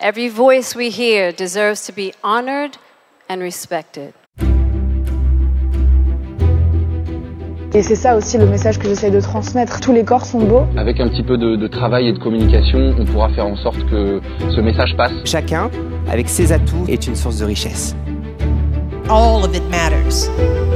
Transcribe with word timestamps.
Every 0.00 0.28
voice 0.28 0.76
we 0.76 0.90
hear 0.90 1.32
deserves 1.32 1.84
to 1.86 1.92
be 1.92 2.12
honored 2.22 2.78
and 3.28 3.40
respected. 3.40 4.12
Et 7.74 7.82
c'est 7.82 7.96
ça 7.96 8.16
aussi 8.16 8.38
le 8.38 8.46
message 8.46 8.78
que 8.78 8.86
j'essaie 8.86 9.10
de 9.10 9.20
transmettre. 9.20 9.80
Tous 9.80 9.92
les 9.92 10.04
corps 10.04 10.24
sont 10.24 10.38
beaux. 10.38 10.66
Avec 10.76 11.00
un 11.00 11.08
petit 11.08 11.24
peu 11.24 11.36
de, 11.36 11.56
de, 11.56 11.66
travail 11.66 12.06
et 12.06 12.12
de 12.12 12.18
communication, 12.20 12.94
on 12.96 13.04
pourra 13.06 13.28
faire 13.30 13.46
en 13.46 13.56
sorte 13.56 13.84
que 13.90 14.20
ce 14.54 14.60
message 14.60 14.96
passe. 14.96 15.10
Chacun, 15.24 15.68
avec 16.08 16.28
ses 16.28 16.52
atouts, 16.52 16.84
est 16.86 17.08
une 17.08 17.16
source 17.16 17.38
de 17.38 17.44
richesse. 17.44 17.96
All 19.10 19.44
of 19.44 19.52
it 19.56 19.64
matters. 19.68 20.28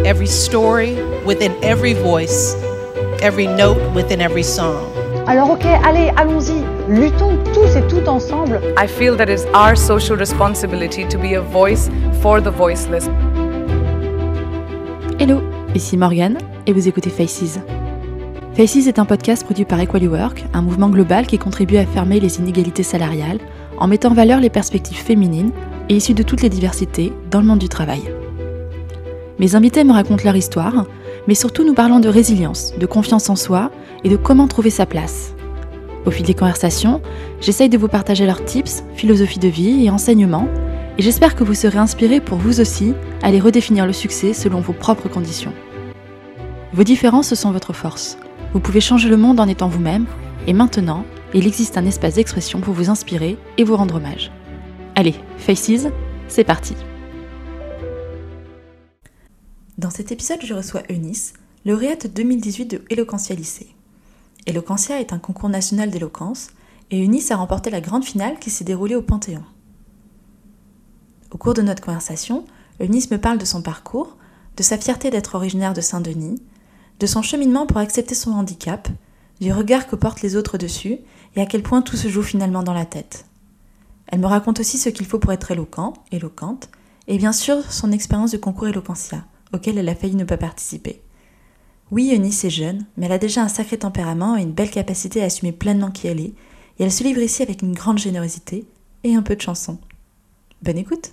Every 0.04 0.27
story 0.27 0.96
within 1.25 1.52
every 1.62 1.95
voice, 1.95 2.57
every 3.23 3.46
note 3.46 3.79
within 3.95 4.20
every 4.20 4.43
song. 4.43 4.91
Alors 5.29 5.50
ok, 5.50 5.64
allez, 5.84 6.11
allons-y. 6.16 6.64
Luttons 6.88 7.38
tous 7.55 7.77
et 7.77 7.86
toutes 7.86 8.09
ensemble. 8.09 8.61
I 8.77 8.88
feel 8.88 9.16
that 9.16 9.29
it's 9.29 9.45
our 9.55 9.77
social 9.77 10.16
responsibility 10.18 11.06
to 11.06 11.16
be 11.16 11.37
a 11.37 11.41
voice 11.41 11.88
for 12.20 12.42
the 12.42 12.51
voiceless. 12.51 13.09
Hello, 15.20 15.41
ici 15.77 15.96
Morgane 15.96 16.38
et 16.66 16.73
vous 16.73 16.88
écoutez 16.88 17.09
Faces. 17.09 17.60
Faces 18.55 18.88
est 18.88 18.98
un 18.98 19.05
podcast 19.05 19.45
produit 19.45 19.65
par 19.65 19.80
Equally 19.80 20.09
Work, 20.09 20.45
un 20.55 20.62
mouvement 20.62 20.88
global 20.88 21.29
qui 21.29 21.38
contribue 21.38 21.77
à 21.77 21.87
fermer 21.87 22.18
les 22.18 22.41
inégalités 22.41 22.82
salariales 22.82 23.38
en 23.79 23.87
mettant 23.87 24.10
en 24.10 24.15
valeur 24.15 24.41
les 24.41 24.51
perspectives 24.51 24.98
féminines 24.98 25.52
et 25.88 25.95
issues 25.95 26.15
de 26.15 26.24
toutes 26.24 26.43
les 26.43 26.51
diversités 26.51 27.12
dans 27.30 27.41
le 27.41 27.46
monde 27.46 27.60
du 27.60 27.68
travail. 27.68 28.02
Mes 29.38 29.54
invités 29.54 29.84
me 29.84 29.93
racontent 29.93 30.24
leur 30.24 30.37
histoire, 30.37 30.84
mais 31.26 31.34
surtout 31.34 31.64
nous 31.64 31.74
parlons 31.74 32.00
de 32.00 32.08
résilience, 32.08 32.72
de 32.78 32.86
confiance 32.86 33.30
en 33.30 33.36
soi 33.36 33.70
et 34.04 34.08
de 34.08 34.16
comment 34.16 34.48
trouver 34.48 34.70
sa 34.70 34.86
place. 34.86 35.34
Au 36.04 36.10
fil 36.10 36.26
des 36.26 36.34
conversations, 36.34 37.00
j'essaye 37.40 37.68
de 37.68 37.78
vous 37.78 37.88
partager 37.88 38.26
leurs 38.26 38.45
tips, 38.45 38.82
philosophie 38.95 39.38
de 39.38 39.48
vie 39.48 39.84
et 39.84 39.90
enseignements, 39.90 40.48
et 40.98 41.02
j'espère 41.02 41.36
que 41.36 41.45
vous 41.45 41.54
serez 41.54 41.78
inspirés 41.78 42.20
pour 42.20 42.38
vous 42.38 42.60
aussi 42.60 42.95
aller 43.23 43.40
redéfinir 43.40 43.87
le 43.87 43.92
succès 43.92 44.32
selon 44.32 44.60
vos 44.60 44.73
propres 44.73 45.09
conditions. 45.09 45.52
Vos 46.73 46.84
différences 46.84 47.34
sont 47.34 47.52
votre 47.52 47.73
force. 47.73 48.18
Vous 48.52 48.60
pouvez 48.60 48.80
changer 48.80 49.09
le 49.09 49.16
monde 49.16 49.40
en 49.40 49.48
étant 49.48 49.68
vous-même, 49.68 50.07
et 50.46 50.52
maintenant, 50.52 51.04
il 51.34 51.46
existe 51.46 51.79
un 51.79 51.86
espace 51.86 52.14
d'expression 52.14 52.60
pour 52.60 52.74
vous 52.74 52.90
inspirer 52.90 53.38
et 53.57 53.64
vous 53.64 53.76
rendre 53.76 53.96
hommage. 53.96 54.30
Allez, 54.96 55.14
Faces, 55.38 55.86
c'est 56.29 56.45
parti 56.45 56.74
cet 59.93 60.10
épisode, 60.10 60.40
je 60.43 60.54
reçois 60.54 60.82
Eunice, 60.88 61.35
lauréate 61.66 62.07
2018 62.07 62.65
de 62.65 62.82
Eloquentia 62.88 63.37
Lycée. 63.37 63.74
Eloquentia 64.47 64.98
est 65.00 65.12
un 65.12 65.19
concours 65.19 65.50
national 65.50 65.91
d'éloquence 65.91 66.48
et 66.91 67.04
Eunice 67.04 67.31
a 67.31 67.37
remporté 67.37 67.69
la 67.69 67.82
grande 67.82 68.04
finale 68.04 68.38
qui 68.38 68.48
s'est 68.48 68.65
déroulée 68.65 68.94
au 68.94 69.03
Panthéon. 69.03 69.44
Au 71.31 71.37
cours 71.37 71.53
de 71.53 71.60
notre 71.60 71.82
conversation, 71.82 72.47
Eunice 72.81 73.10
me 73.10 73.19
parle 73.19 73.37
de 73.37 73.44
son 73.44 73.60
parcours, 73.60 74.16
de 74.56 74.62
sa 74.62 74.78
fierté 74.78 75.10
d'être 75.10 75.34
originaire 75.34 75.75
de 75.75 75.82
Saint-Denis, 75.82 76.43
de 76.98 77.06
son 77.06 77.20
cheminement 77.20 77.66
pour 77.66 77.76
accepter 77.76 78.15
son 78.15 78.32
handicap, 78.32 78.88
du 79.41 79.53
regard 79.53 79.87
que 79.87 79.97
portent 79.97 80.22
les 80.22 80.37
autres 80.37 80.56
dessus 80.56 81.00
et 81.37 81.43
à 81.43 81.47
quel 81.47 81.62
point 81.62 81.82
tout 81.82 81.97
se 81.98 82.09
joue 82.09 82.22
finalement 82.22 82.62
dans 82.62 82.72
la 82.72 82.87
tête. 82.87 83.26
Elle 84.06 84.20
me 84.20 84.26
raconte 84.26 84.60
aussi 84.60 84.78
ce 84.78 84.88
qu'il 84.88 85.04
faut 85.04 85.19
pour 85.19 85.32
être 85.32 85.50
éloquent, 85.50 85.93
éloquente, 86.12 86.70
et 87.09 87.19
bien 87.19 87.32
sûr 87.32 87.70
son 87.70 87.93
expérience 87.93 88.31
de 88.31 88.38
concours 88.38 88.69
Eloquentia, 88.69 89.26
auquel 89.53 89.78
elle 89.78 89.88
a 89.88 89.94
failli 89.94 90.16
ne 90.16 90.25
pas 90.25 90.36
participer. 90.36 91.00
Oui, 91.91 92.12
Eunice 92.14 92.44
est 92.44 92.50
jeune, 92.50 92.86
mais 92.97 93.06
elle 93.06 93.12
a 93.12 93.19
déjà 93.19 93.42
un 93.42 93.48
sacré 93.48 93.78
tempérament 93.78 94.36
et 94.36 94.42
une 94.42 94.53
belle 94.53 94.70
capacité 94.70 95.22
à 95.22 95.26
assumer 95.26 95.53
pleinement 95.53 95.91
qui 95.91 96.06
elle 96.06 96.20
est, 96.20 96.32
et 96.78 96.84
elle 96.84 96.92
se 96.92 97.04
livre 97.04 97.20
ici 97.20 97.42
avec 97.42 97.62
une 97.62 97.75
grande 97.75 97.98
générosité 97.98 98.64
et 99.04 99.14
un 99.14 99.22
peu 99.22 99.36
de 99.36 99.41
chanson. 99.41 99.78
Bonne 100.62 100.78
écoute 100.78 101.12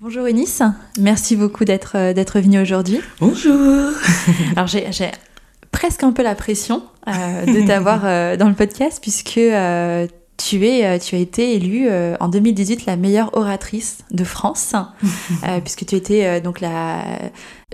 Bonjour 0.00 0.26
Eunice, 0.26 0.62
merci 0.96 1.34
beaucoup 1.34 1.64
d'être 1.64 1.96
euh, 1.96 2.12
d'être 2.12 2.38
venue 2.38 2.60
aujourd'hui. 2.60 3.00
Bonjour 3.18 3.90
Alors 4.56 4.68
j'ai 4.68 5.10
presque 5.72 6.02
un 6.04 6.12
peu 6.12 6.22
la 6.22 6.34
pression 6.34 6.82
euh, 7.08 7.46
de 7.46 7.66
t'avoir 7.66 8.02
euh, 8.04 8.36
dans 8.36 8.48
le 8.48 8.54
podcast 8.54 8.98
puisque 9.00 9.38
euh, 9.38 10.06
tu, 10.38 10.66
es, 10.66 10.98
tu 11.00 11.14
as 11.14 11.18
été 11.18 11.54
élue 11.54 11.88
euh, 11.90 12.16
en 12.20 12.28
2018 12.28 12.86
la 12.86 12.96
meilleure 12.96 13.36
oratrice 13.36 13.98
de 14.10 14.24
France, 14.24 14.74
euh, 15.46 15.60
puisque 15.60 15.84
tu 15.84 15.94
étais 15.94 16.40
donc 16.40 16.60
la 16.60 17.04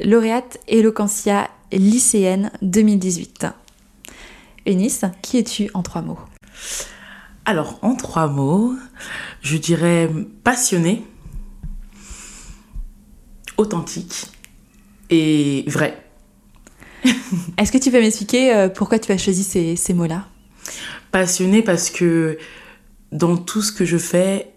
lauréate 0.02 0.58
Eloquentia 0.66 1.48
lycéenne 1.70 2.50
2018. 2.62 3.46
Eunice, 4.66 5.04
qui 5.22 5.38
es-tu 5.38 5.70
en 5.74 5.82
trois 5.82 6.02
mots? 6.02 6.18
Alors, 7.44 7.78
en 7.82 7.94
trois 7.94 8.26
mots, 8.26 8.74
je 9.42 9.58
dirais 9.58 10.10
passionnée, 10.42 11.04
authentique 13.58 14.26
et 15.10 15.64
vrai. 15.66 16.02
Est-ce 17.58 17.70
que 17.70 17.78
tu 17.78 17.90
peux 17.90 18.00
m'expliquer 18.00 18.54
euh, 18.54 18.68
pourquoi 18.68 18.98
tu 18.98 19.12
as 19.12 19.18
choisi 19.18 19.44
ces, 19.44 19.76
ces 19.76 19.92
mots-là? 19.92 20.26
Passionnée 21.14 21.62
parce 21.62 21.90
que 21.90 22.38
dans 23.12 23.36
tout 23.36 23.62
ce 23.62 23.70
que 23.70 23.84
je 23.84 23.98
fais, 23.98 24.48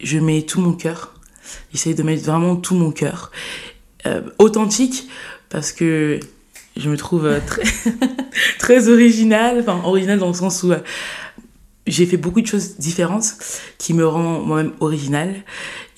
je 0.00 0.18
mets 0.18 0.40
tout 0.40 0.58
mon 0.58 0.72
cœur. 0.72 1.12
J'essaie 1.70 1.92
de 1.92 2.02
mettre 2.02 2.24
vraiment 2.24 2.56
tout 2.56 2.74
mon 2.74 2.90
cœur. 2.90 3.30
Euh, 4.06 4.22
authentique 4.38 5.06
parce 5.50 5.72
que 5.72 6.18
je 6.78 6.88
me 6.88 6.96
trouve 6.96 7.26
euh, 7.26 7.40
très, 7.46 7.64
très 8.58 8.88
originale, 8.88 9.58
enfin 9.60 9.82
originale 9.84 10.18
dans 10.18 10.28
le 10.28 10.32
sens 10.32 10.62
où 10.62 10.72
euh, 10.72 10.78
j'ai 11.86 12.06
fait 12.06 12.16
beaucoup 12.16 12.40
de 12.40 12.46
choses 12.46 12.76
différentes 12.78 13.34
qui 13.78 13.94
me 13.94 14.06
rend 14.06 14.40
moi-même 14.40 14.72
originale 14.80 15.34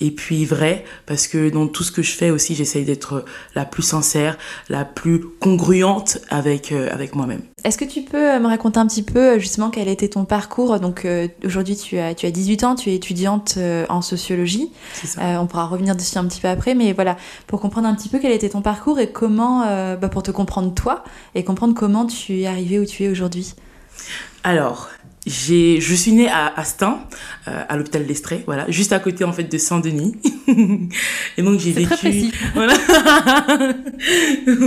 et 0.01 0.11
puis 0.11 0.45
vrai 0.45 0.85
parce 1.05 1.27
que 1.27 1.49
dans 1.49 1.67
tout 1.67 1.83
ce 1.83 1.91
que 1.91 2.01
je 2.01 2.11
fais 2.11 2.29
aussi 2.29 2.55
j'essaye 2.55 2.85
d'être 2.85 3.25
la 3.55 3.65
plus 3.65 3.83
sincère 3.83 4.37
la 4.69 4.85
plus 4.85 5.21
congruente 5.39 6.19
avec 6.29 6.71
euh, 6.71 6.89
avec 6.91 7.15
moi-même. 7.15 7.41
Est-ce 7.65 7.77
que 7.77 7.85
tu 7.85 8.03
peux 8.03 8.39
me 8.39 8.47
raconter 8.47 8.79
un 8.79 8.87
petit 8.87 9.03
peu 9.03 9.37
justement 9.37 9.69
quel 9.69 9.89
était 9.89 10.07
ton 10.07 10.23
parcours? 10.23 10.79
Donc 10.79 11.03
euh, 11.03 11.27
aujourd'hui 11.43 11.75
tu 11.75 11.97
as 11.97 12.15
tu 12.15 12.25
as 12.25 12.31
18 12.31 12.63
ans 12.63 12.75
tu 12.75 12.89
es 12.89 12.95
étudiante 12.95 13.55
euh, 13.57 13.85
en 13.89 14.01
sociologie. 14.01 14.71
Euh, 15.17 15.37
on 15.37 15.45
pourra 15.45 15.65
revenir 15.65 15.95
dessus 15.95 16.17
un 16.17 16.25
petit 16.25 16.39
peu 16.39 16.47
après 16.47 16.73
mais 16.73 16.93
voilà 16.93 17.17
pour 17.47 17.59
comprendre 17.59 17.87
un 17.87 17.95
petit 17.95 18.07
peu 18.07 18.19
quel 18.19 18.31
était 18.31 18.49
ton 18.49 18.61
parcours 18.61 18.99
et 18.99 19.11
comment 19.11 19.59
bah, 19.95 20.09
pour 20.09 20.23
te 20.23 20.31
comprendre 20.31 20.73
toi 20.73 21.03
et 21.35 21.43
comprendre 21.43 21.73
comment 21.73 22.05
tu 22.05 22.41
es 22.41 22.47
arrivé 22.47 22.79
où 22.79 22.85
tu 22.85 23.03
es 23.03 23.09
aujourd'hui. 23.09 23.53
Alors 24.43 24.89
j'ai, 25.29 25.79
je 25.79 25.93
suis 25.93 26.11
née 26.11 26.27
à 26.27 26.47
Astin, 26.59 26.99
euh, 27.47 27.63
à 27.69 27.77
l'hôpital 27.77 28.03
d'Estrée, 28.03 28.43
voilà, 28.47 28.69
juste 28.71 28.93
à 28.93 28.99
côté 28.99 29.23
en 29.23 29.31
fait 29.31 29.43
de 29.43 29.57
Saint-Denis. 29.59 30.15
et 31.37 31.43
donc 31.43 31.59
j'ai 31.59 31.71
vécu. 31.71 31.87
très 31.87 31.97
précis. 31.97 32.33
Voilà. 32.55 32.73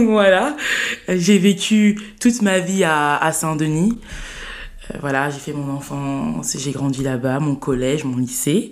voilà. 0.04 0.56
J'ai 1.08 1.38
vécu 1.38 1.98
toute 2.20 2.42
ma 2.42 2.60
vie 2.60 2.84
à, 2.84 3.16
à 3.16 3.32
Saint-Denis. 3.32 3.98
Euh, 4.90 4.98
voilà, 5.00 5.30
j'ai 5.30 5.40
fait 5.40 5.52
mon 5.52 5.68
enfance, 5.72 6.56
j'ai 6.56 6.70
grandi 6.70 7.02
là-bas, 7.02 7.40
mon 7.40 7.56
collège, 7.56 8.04
mon 8.04 8.18
lycée. 8.18 8.70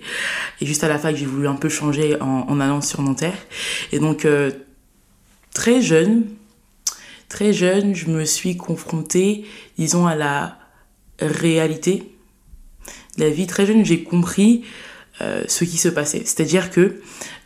Et 0.61 0.67
juste 0.67 0.85
à 0.85 0.89
la 0.89 0.99
fac, 0.99 1.17
j'ai 1.17 1.27
voulu 1.27 1.49
un 1.49 1.57
peu 1.57 1.69
changer 1.69 2.21
en, 2.21 2.47
en 2.49 2.61
allant 2.61 2.83
sur 2.83 3.03
Nanterre. 3.03 3.39
Et 3.91 3.99
donc, 3.99 4.25
euh, 4.27 4.53
très 5.53 5.83
jeune, 5.83 6.25
très 7.29 7.53
jeune, 7.53 7.97
je 7.97 8.07
me 8.07 8.25
suis 8.25 8.57
confrontée, 8.57 9.45
disons, 9.77 10.07
à 10.07 10.15
la 10.15 10.60
réalité 11.21 12.15
de 13.17 13.25
la 13.25 13.31
vie. 13.31 13.47
Très 13.47 13.67
jeune, 13.67 13.85
j'ai 13.85 14.03
compris 14.03 14.65
euh, 15.21 15.45
ce 15.49 15.65
qui 15.65 15.77
se 15.77 15.89
passait. 15.89 16.23
C'est-à-dire 16.25 16.71
que 16.71 16.81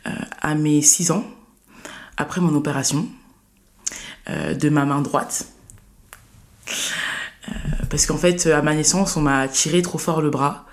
euh, 0.07 0.11
à 0.41 0.55
mes 0.55 0.81
6 0.81 1.11
ans, 1.11 1.25
après 2.17 2.39
mon 2.39 2.55
opération 2.55 3.07
euh, 4.29 4.53
de 4.53 4.69
ma 4.69 4.85
main 4.85 5.01
droite, 5.01 5.47
parce 7.89 8.05
qu'en 8.05 8.17
fait, 8.17 8.47
à 8.47 8.61
ma 8.61 8.73
naissance, 8.73 9.17
on 9.17 9.21
m'a 9.21 9.47
tiré 9.47 9.81
trop 9.81 9.97
fort 9.97 10.21
le 10.21 10.29
bras. 10.29 10.65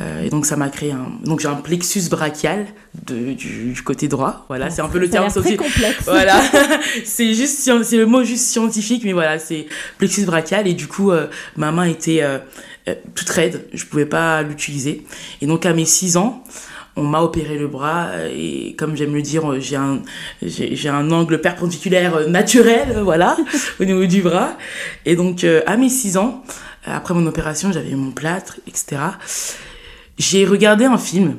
Euh, 0.00 0.22
et 0.22 0.30
donc 0.30 0.46
ça 0.46 0.56
m'a 0.56 0.70
créé 0.70 0.90
un 0.90 1.12
donc 1.22 1.40
j'ai 1.40 1.48
un 1.48 1.54
plexus 1.54 2.08
brachial 2.08 2.64
de, 3.06 3.34
du, 3.34 3.72
du 3.72 3.82
côté 3.82 4.08
droit. 4.08 4.46
Voilà 4.48 4.70
c'est 4.70 4.80
un 4.80 4.88
peu 4.88 4.98
le 4.98 5.10
terme 5.10 5.28
scientifique. 5.28 5.58
complexe. 5.58 6.04
voilà. 6.04 6.40
C'est 7.04 7.34
juste 7.34 7.58
c'est 7.82 7.96
le 7.98 8.06
mot 8.06 8.24
juste 8.24 8.46
scientifique 8.46 9.04
mais 9.04 9.12
voilà 9.12 9.38
c'est 9.38 9.66
plexus 9.98 10.24
brachial. 10.24 10.66
Et 10.66 10.72
du 10.72 10.86
coup 10.86 11.10
euh, 11.10 11.26
ma 11.56 11.72
main 11.72 11.84
était 11.84 12.22
euh, 12.22 12.38
euh, 12.88 12.94
toute 13.14 13.28
raide. 13.28 13.66
Je 13.74 13.84
pouvais 13.84 14.06
pas 14.06 14.42
l'utiliser. 14.42 15.04
Et 15.42 15.46
donc 15.46 15.66
à 15.66 15.74
mes 15.74 15.84
6 15.84 16.16
ans 16.16 16.42
on 16.96 17.04
m'a 17.04 17.20
opéré 17.20 17.58
le 17.58 17.68
bras. 17.68 18.06
Euh, 18.12 18.30
et 18.34 18.74
comme 18.76 18.96
j'aime 18.96 19.14
le 19.14 19.20
dire 19.20 19.60
j'ai 19.60 19.76
un 19.76 20.00
j'ai 20.40 20.88
un 20.88 21.10
angle 21.10 21.38
perpendiculaire 21.38 22.30
naturel 22.30 23.00
voilà 23.02 23.36
au 23.80 23.84
niveau 23.84 24.06
du 24.06 24.22
bras. 24.22 24.56
Et 25.04 25.16
donc 25.16 25.44
à 25.44 25.76
mes 25.76 25.90
6 25.90 26.16
ans 26.16 26.42
après 26.86 27.12
mon 27.12 27.26
opération 27.26 27.70
j'avais 27.72 27.94
mon 27.94 28.10
plâtre 28.10 28.58
etc 28.66 29.02
j'ai 30.18 30.44
regardé 30.46 30.84
un 30.84 30.98
film 30.98 31.38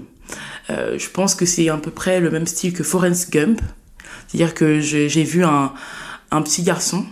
euh, 0.70 0.98
je 0.98 1.10
pense 1.10 1.36
que 1.36 1.46
c'est 1.46 1.70
à 1.70 1.78
peu 1.78 1.92
près 1.92 2.20
le 2.20 2.32
même 2.32 2.48
style 2.48 2.74
que 2.74 2.84
Forrest 2.84 3.32
Gump 3.32 3.62
c'est-à-dire 4.28 4.54
que 4.54 4.80
j'ai 4.80 5.24
vu 5.24 5.44
un, 5.44 5.74
un 6.32 6.42
petit 6.42 6.64
garçon 6.64 7.06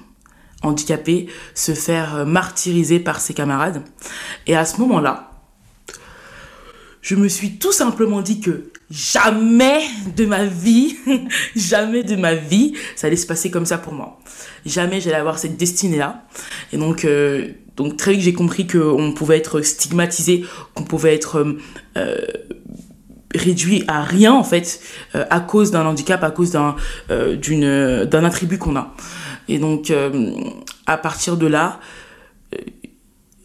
handicapé 0.61 1.27
se 1.53 1.73
faire 1.73 2.15
euh, 2.15 2.25
martyriser 2.25 2.99
par 2.99 3.19
ses 3.19 3.33
camarades. 3.33 3.83
Et 4.47 4.55
à 4.55 4.65
ce 4.65 4.79
moment-là, 4.81 5.31
je 7.01 7.15
me 7.15 7.27
suis 7.27 7.57
tout 7.57 7.71
simplement 7.71 8.21
dit 8.21 8.41
que 8.41 8.70
jamais 8.91 9.81
de 10.15 10.25
ma 10.25 10.45
vie, 10.45 10.97
jamais 11.55 12.03
de 12.03 12.15
ma 12.15 12.35
vie, 12.35 12.73
ça 12.95 13.07
allait 13.07 13.15
se 13.15 13.25
passer 13.25 13.49
comme 13.49 13.65
ça 13.65 13.77
pour 13.77 13.93
moi. 13.93 14.19
Jamais 14.65 15.01
j'allais 15.01 15.15
avoir 15.15 15.39
cette 15.39 15.57
destinée-là. 15.57 16.25
Et 16.73 16.77
donc, 16.77 17.05
euh, 17.05 17.47
donc 17.77 17.97
très 17.97 18.11
vite, 18.13 18.21
j'ai 18.21 18.33
compris 18.33 18.67
qu'on 18.67 19.13
pouvait 19.13 19.37
être 19.37 19.61
stigmatisé, 19.61 20.43
qu'on 20.75 20.83
pouvait 20.83 21.15
être 21.15 21.57
euh, 21.97 22.17
réduit 23.33 23.83
à 23.87 24.03
rien, 24.03 24.33
en 24.33 24.43
fait, 24.43 24.81
euh, 25.15 25.25
à 25.29 25.39
cause 25.39 25.71
d'un 25.71 25.85
handicap, 25.85 26.23
à 26.23 26.31
cause 26.31 26.51
d'un 26.51 26.75
euh, 27.09 28.05
d'un 28.05 28.23
attribut 28.23 28.57
qu'on 28.57 28.75
a. 28.75 28.93
Et 29.47 29.57
donc, 29.57 29.89
euh, 29.89 30.33
à 30.85 30.97
partir 30.97 31.37
de 31.37 31.47
là, 31.47 31.79
euh, 32.53 32.57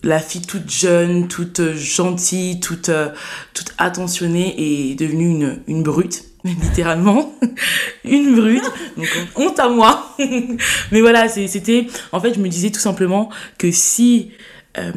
la 0.07 0.21
fille 0.21 0.43
toute 0.43 0.71
jeune, 0.71 1.29
toute 1.29 1.61
euh, 1.61 1.77
gentille, 1.77 2.61
toute, 2.61 2.89
euh, 2.89 3.11
toute 3.55 3.75
attentionnée 3.77 4.55
est 4.57 4.95
devenue 4.95 5.29
une, 5.29 5.59
une 5.67 5.83
brute, 5.83 6.25
littéralement. 6.45 7.35
une 8.05 8.37
brute. 8.37 8.65
Donc, 8.97 9.09
honte 9.35 9.59
à 9.59 9.69
moi. 9.69 10.17
Mais 10.93 11.01
voilà, 11.01 11.29
c'était. 11.29 11.89
En 12.13 12.21
fait, 12.21 12.35
je 12.35 12.41
me 12.41 12.49
disais 12.49 12.71
tout 12.71 12.81
simplement 12.81 13.31
que 13.59 13.71
si 13.71 14.31
euh, 14.79 14.93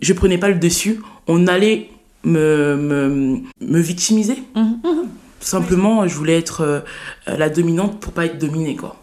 je 0.00 0.12
prenais 0.12 0.38
pas 0.38 0.48
le 0.48 0.56
dessus, 0.56 1.00
on 1.26 1.46
allait 1.46 1.88
me, 2.24 2.76
me, 2.76 3.40
me 3.60 3.80
victimiser. 3.80 4.42
Tout 4.54 5.48
simplement, 5.48 6.06
je 6.06 6.14
voulais 6.14 6.38
être 6.38 6.60
euh, 6.60 6.80
la 7.26 7.48
dominante 7.48 8.00
pour 8.00 8.12
pas 8.12 8.26
être 8.26 8.38
dominée, 8.38 8.76
quoi. 8.76 8.96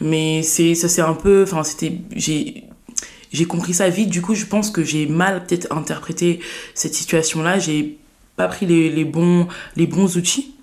Mais 0.00 0.42
c'est 0.42 0.74
ça 0.74 0.88
c'est 0.88 1.02
un 1.02 1.14
peu 1.14 1.42
enfin 1.42 1.64
c'était 1.64 1.98
j'ai 2.14 2.64
j'ai 3.34 3.44
compris 3.44 3.74
ça 3.74 3.88
vite. 3.90 4.08
Du 4.08 4.22
coup 4.22 4.34
je 4.34 4.46
pense 4.46 4.70
que 4.70 4.82
j'ai 4.82 5.06
mal 5.06 5.44
peut-être 5.44 5.70
interprété 5.72 6.40
cette 6.74 6.94
situation 6.94 7.42
là 7.42 7.58
j'ai 7.58 7.98
pas 8.36 8.48
pris 8.48 8.64
les, 8.64 8.88
les 8.90 9.04
bons 9.04 9.48
les 9.76 9.86
bons 9.86 10.16
outils. 10.16 10.54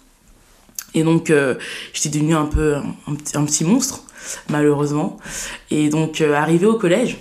Et 0.94 1.04
donc 1.04 1.30
euh, 1.30 1.56
j'étais 1.94 2.10
devenue 2.10 2.36
un 2.36 2.46
peu 2.46 2.76
un, 2.76 3.46
petit- 3.46 3.64
monstre 3.66 4.04
malheureusement. 4.50 5.18
Et 5.70 5.90
donc 5.90 6.22
euh, 6.22 6.34
arrivé 6.34 6.66
au 6.66 6.76
collège 6.76 7.18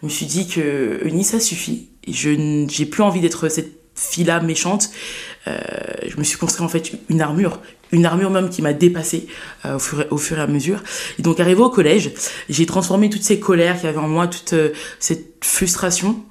je 0.00 0.06
me 0.06 0.10
suis 0.10 0.26
dit 0.26 0.48
que 0.48 1.00
Eunice 1.04 1.30
ça 1.30 1.40
suffit. 1.40 1.88
Je 2.06 2.66
j'ai 2.68 2.86
plus 2.86 3.02
envie 3.02 3.20
d'être 3.20 3.48
cette 3.48 3.72
fille 3.94 4.24
là 4.24 4.40
méchante. 4.40 4.90
Euh, 5.48 5.58
je 6.06 6.16
me 6.16 6.24
suis 6.24 6.38
construit 6.38 6.64
en 6.64 6.68
fait 6.68 6.92
une 7.08 7.20
armure 7.20 7.60
une 7.92 8.06
armure 8.06 8.30
même 8.30 8.50
qui 8.50 8.62
m'a 8.62 8.72
dépassée 8.72 9.26
euh, 9.64 9.78
au, 10.10 10.18
fur 10.18 10.38
et, 10.38 10.40
à 10.40 10.46
mesure. 10.46 10.82
Et 11.18 11.22
donc 11.22 11.40
arrivé 11.40 11.60
au 11.60 11.70
collège, 11.70 12.12
j'ai 12.48 12.66
transformé 12.66 13.10
toutes 13.10 13.22
ces 13.22 13.40
colères 13.40 13.76
qu'il 13.76 13.86
y 13.86 13.88
avait 13.88 13.98
en 13.98 14.08
moi, 14.08 14.26
toute 14.26 14.52
euh, 14.52 14.70
cette 14.98 15.44
frustration 15.44 16.22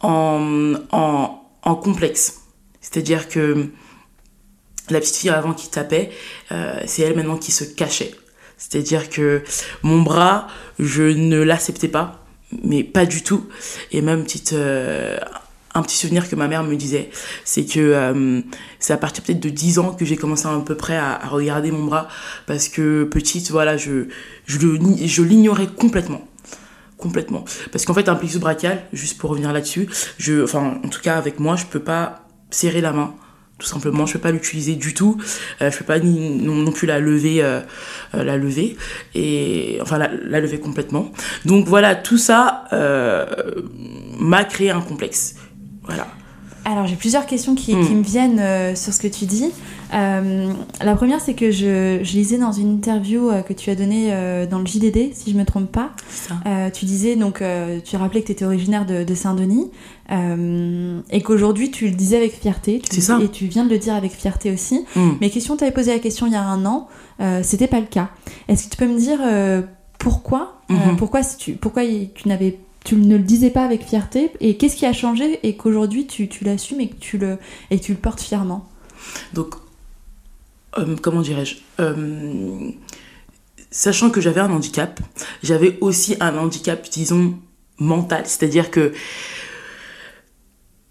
en, 0.00 0.74
en, 0.90 1.74
complexe. 1.76 2.40
C'est-à-dire 2.80 3.28
que 3.28 3.68
la 4.90 5.00
petite 5.00 5.16
fille 5.16 5.30
avant 5.30 5.52
qui 5.52 5.70
tapait, 5.70 6.10
euh, 6.50 6.80
c'est 6.86 7.02
elle 7.02 7.16
maintenant 7.16 7.38
qui 7.38 7.52
se 7.52 7.64
cachait. 7.64 8.14
C'est-à-dire 8.58 9.08
que 9.08 9.42
mon 9.82 10.02
bras, 10.02 10.46
je 10.78 11.02
ne 11.02 11.40
l'acceptais 11.40 11.88
pas, 11.88 12.24
mais 12.62 12.84
pas 12.84 13.06
du 13.06 13.22
tout. 13.22 13.46
Et 13.90 14.02
même 14.02 14.24
petite, 14.24 14.54
un 15.74 15.82
petit 15.82 15.96
souvenir 15.96 16.28
que 16.28 16.36
ma 16.36 16.48
mère 16.48 16.64
me 16.64 16.76
disait, 16.76 17.10
c'est 17.44 17.64
que 17.64 17.80
euh, 17.80 18.40
c'est 18.78 18.92
à 18.92 18.96
partir 18.96 19.24
peut-être 19.24 19.40
de 19.40 19.48
10 19.48 19.78
ans 19.78 19.92
que 19.92 20.04
j'ai 20.04 20.16
commencé 20.16 20.46
à, 20.46 20.62
peu 20.64 20.74
près 20.74 20.96
à, 20.96 21.18
regarder 21.28 21.70
mon 21.70 21.84
bras, 21.84 22.08
parce 22.46 22.68
que 22.68 23.04
petite, 23.04 23.50
voilà, 23.50 23.76
je, 23.76 24.06
je, 24.46 25.22
l'ignorais 25.22 25.66
complètement. 25.66 26.26
Complètement. 26.98 27.44
Parce 27.72 27.84
qu'en 27.84 27.94
fait, 27.94 28.08
un 28.08 28.14
plexus 28.14 28.38
brachial, 28.38 28.84
juste 28.92 29.18
pour 29.18 29.30
revenir 29.30 29.52
là-dessus, 29.52 29.88
je, 30.18 30.44
enfin, 30.44 30.78
en 30.84 30.88
tout 30.88 31.00
cas, 31.00 31.16
avec 31.16 31.40
moi, 31.40 31.56
je 31.56 31.64
peux 31.66 31.80
pas 31.80 32.26
serrer 32.50 32.80
la 32.80 32.92
main. 32.92 33.14
Tout 33.58 33.68
simplement, 33.68 34.06
je 34.06 34.14
peux 34.14 34.18
pas 34.18 34.32
l'utiliser 34.32 34.74
du 34.74 34.92
tout. 34.92 35.18
Euh, 35.60 35.70
je 35.70 35.78
peux 35.78 35.84
pas 35.84 36.00
non 36.00 36.72
plus 36.72 36.86
la 36.86 36.98
lever, 36.98 37.42
euh, 37.42 37.60
euh, 38.14 38.24
la 38.24 38.36
lever 38.36 38.76
et 39.14 39.78
enfin 39.80 39.98
la, 39.98 40.10
la 40.12 40.40
lever 40.40 40.58
complètement. 40.58 41.12
Donc 41.44 41.68
voilà, 41.68 41.94
tout 41.94 42.18
ça 42.18 42.64
euh, 42.72 43.24
m'a 44.18 44.44
créé 44.44 44.70
un 44.70 44.80
complexe. 44.80 45.36
Voilà. 45.84 46.06
Alors 46.64 46.86
j'ai 46.86 46.94
plusieurs 46.94 47.26
questions 47.26 47.56
qui, 47.56 47.74
Mm. 47.74 47.86
qui 47.86 47.94
me 47.96 48.02
viennent 48.04 48.38
euh, 48.38 48.76
sur 48.76 48.92
ce 48.92 49.00
que 49.00 49.08
tu 49.08 49.24
dis. 49.26 49.50
Euh, 49.94 50.52
la 50.80 50.94
première 50.94 51.20
c'est 51.20 51.34
que 51.34 51.50
je, 51.50 51.98
je 52.04 52.12
lisais 52.12 52.38
dans 52.38 52.52
une 52.52 52.72
interview 52.74 53.28
euh, 53.30 53.42
que 53.42 53.52
tu 53.52 53.68
as 53.68 53.74
donnée 53.74 54.12
dans 54.48 54.60
le 54.60 54.66
JDD, 54.66 55.12
si 55.12 55.32
je 55.32 55.36
me 55.36 55.44
trompe 55.44 55.72
pas. 55.72 55.90
Ça. 56.08 56.34
Tu 56.72 56.84
disais 56.84 57.16
donc, 57.16 57.42
tu 57.84 57.96
rappelais 57.96 58.20
que 58.22 58.26
tu 58.26 58.32
étais 58.32 58.44
originaire 58.44 58.86
de, 58.86 59.02
de 59.02 59.14
Saint-Denis 59.14 59.70
et 61.10 61.22
qu'aujourd'hui 61.22 61.70
tu 61.72 61.86
le 61.88 61.94
disais 61.96 62.16
avec 62.16 62.32
fierté. 62.40 62.80
C'est 62.90 63.00
ça. 63.00 63.18
Et 63.20 63.28
tu 63.28 63.46
viens 63.46 63.64
de 63.64 63.70
le 63.70 63.78
dire 63.78 63.94
avec 63.94 64.12
fierté 64.12 64.52
aussi. 64.52 64.84
Mm. 64.94 65.10
Mais 65.20 65.30
question, 65.30 65.56
tu 65.56 65.64
avais 65.64 65.72
posé 65.72 65.92
la 65.92 65.98
question 65.98 66.26
il 66.26 66.32
y 66.32 66.36
a 66.36 66.42
un 66.42 66.64
an, 66.64 66.86
c'était 67.42 67.66
pas 67.66 67.80
le 67.80 67.86
cas. 67.86 68.10
Est-ce 68.48 68.66
que 68.66 68.70
tu 68.70 68.76
peux 68.76 68.86
me 68.88 68.98
dire 68.98 69.18
pourquoi 69.98 70.58
Mhm. 70.68 70.96
Pourquoi, 70.96 71.22
si 71.22 71.36
tu, 71.36 71.52
pourquoi 71.52 71.82
tu 72.14 72.28
n'avais 72.28 72.58
tu 72.84 72.96
ne 72.96 73.16
le 73.16 73.22
disais 73.22 73.50
pas 73.50 73.64
avec 73.64 73.84
fierté 73.84 74.30
et 74.40 74.56
qu'est-ce 74.56 74.76
qui 74.76 74.86
a 74.86 74.92
changé 74.92 75.40
et 75.42 75.56
qu'aujourd'hui 75.56 76.06
tu, 76.06 76.28
tu 76.28 76.44
l'assumes 76.44 76.80
et 76.80 76.88
que 76.88 76.96
tu 76.96 77.18
le 77.18 77.38
et 77.70 77.78
tu 77.78 77.92
le 77.92 77.98
portes 77.98 78.20
fièrement? 78.20 78.68
Donc, 79.34 79.54
euh, 80.78 80.96
comment 81.00 81.22
dirais-je 81.22 81.56
Euh, 81.80 82.70
Sachant 83.70 84.10
que 84.10 84.20
j'avais 84.20 84.40
un 84.40 84.50
handicap, 84.50 85.00
j'avais 85.42 85.78
aussi 85.80 86.14
un 86.20 86.36
handicap, 86.36 86.86
disons, 86.90 87.38
mental. 87.78 88.24
C'est-à-dire 88.26 88.70
que 88.70 88.92